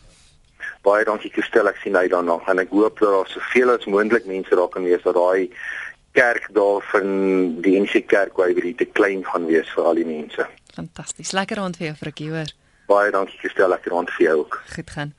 baie 0.86 1.04
dankie 1.04 1.30
Christel 1.34 1.68
ek 1.68 1.80
sien 1.82 1.96
uit 1.96 2.11
daarna 2.12 2.38
en 2.46 2.62
ek 2.62 2.70
hoop 2.70 3.00
dat 3.02 3.11
daar 3.11 3.30
soveel 3.32 3.74
as 3.74 3.86
moontlik 3.90 4.26
mense 4.30 4.54
daar 4.54 4.70
kan 4.72 4.86
wees 4.86 5.02
dat 5.02 5.16
daai 5.18 5.50
kerk 6.18 6.48
daar 6.54 6.82
van 6.92 7.09
die 7.62 7.76
NC 7.80 8.06
Kerk 8.06 8.38
waar 8.38 8.50
jy 8.50 8.74
te 8.74 8.88
klein 8.98 9.24
gaan 9.24 9.46
wees 9.46 9.68
vir 9.74 9.84
al 9.84 10.00
die 10.00 10.06
mense. 10.09 10.46
Fantasties. 10.74 11.34
Lekker 11.36 11.61
aand 11.62 11.78
vir 11.78 11.90
jou 11.90 11.96
Frikkie 12.00 12.30
hoor. 12.32 12.50
Baie 12.88 13.12
dankie 13.14 13.38
Christel, 13.38 13.68
lekker 13.70 13.94
aand 13.94 14.11
vir 14.16 14.24
jou 14.26 14.36
ook. 14.40 14.59
Goed 14.74 14.90
gaan. 14.96 15.12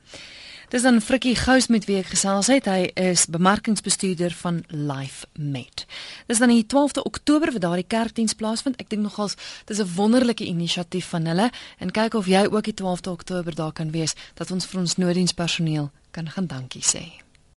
Dis 0.70 0.82
dan 0.82 1.00
Frikkie 1.00 1.34
Gous 1.34 1.66
met 1.66 1.84
wie 1.88 1.96
ek 1.98 2.12
gesels 2.12 2.46
het. 2.46 2.68
Hy 2.70 2.92
is 2.94 3.24
bemarkingsbestuurder 3.26 4.30
van 4.38 4.60
Life 4.70 5.26
Met. 5.34 5.82
Dis 6.30 6.38
dan 6.38 6.52
die 6.54 6.62
12de 6.62 7.02
Oktober 7.02 7.50
wat 7.50 7.64
daardie 7.64 7.86
kerkdiens 7.90 8.36
plaasvind. 8.38 8.78
Ek 8.78 8.86
dink 8.92 9.02
nogals 9.02 9.34
dis 9.66 9.80
'n 9.82 9.94
wonderlike 9.96 10.46
inisiatief 10.46 11.08
van 11.10 11.26
hulle 11.26 11.50
en 11.78 11.90
kyk 11.90 12.14
of 12.14 12.26
jy 12.26 12.46
ook 12.46 12.64
die 12.64 12.74
12de 12.74 13.10
Oktober 13.10 13.54
daar 13.54 13.72
kan 13.72 13.90
wees 13.90 14.14
dat 14.34 14.50
ons 14.50 14.66
vir 14.66 14.80
ons 14.80 14.96
nooddienspersoneel 14.96 15.90
kan 16.10 16.30
gaan 16.30 16.46
dankie 16.46 16.86
sê. 16.86 17.29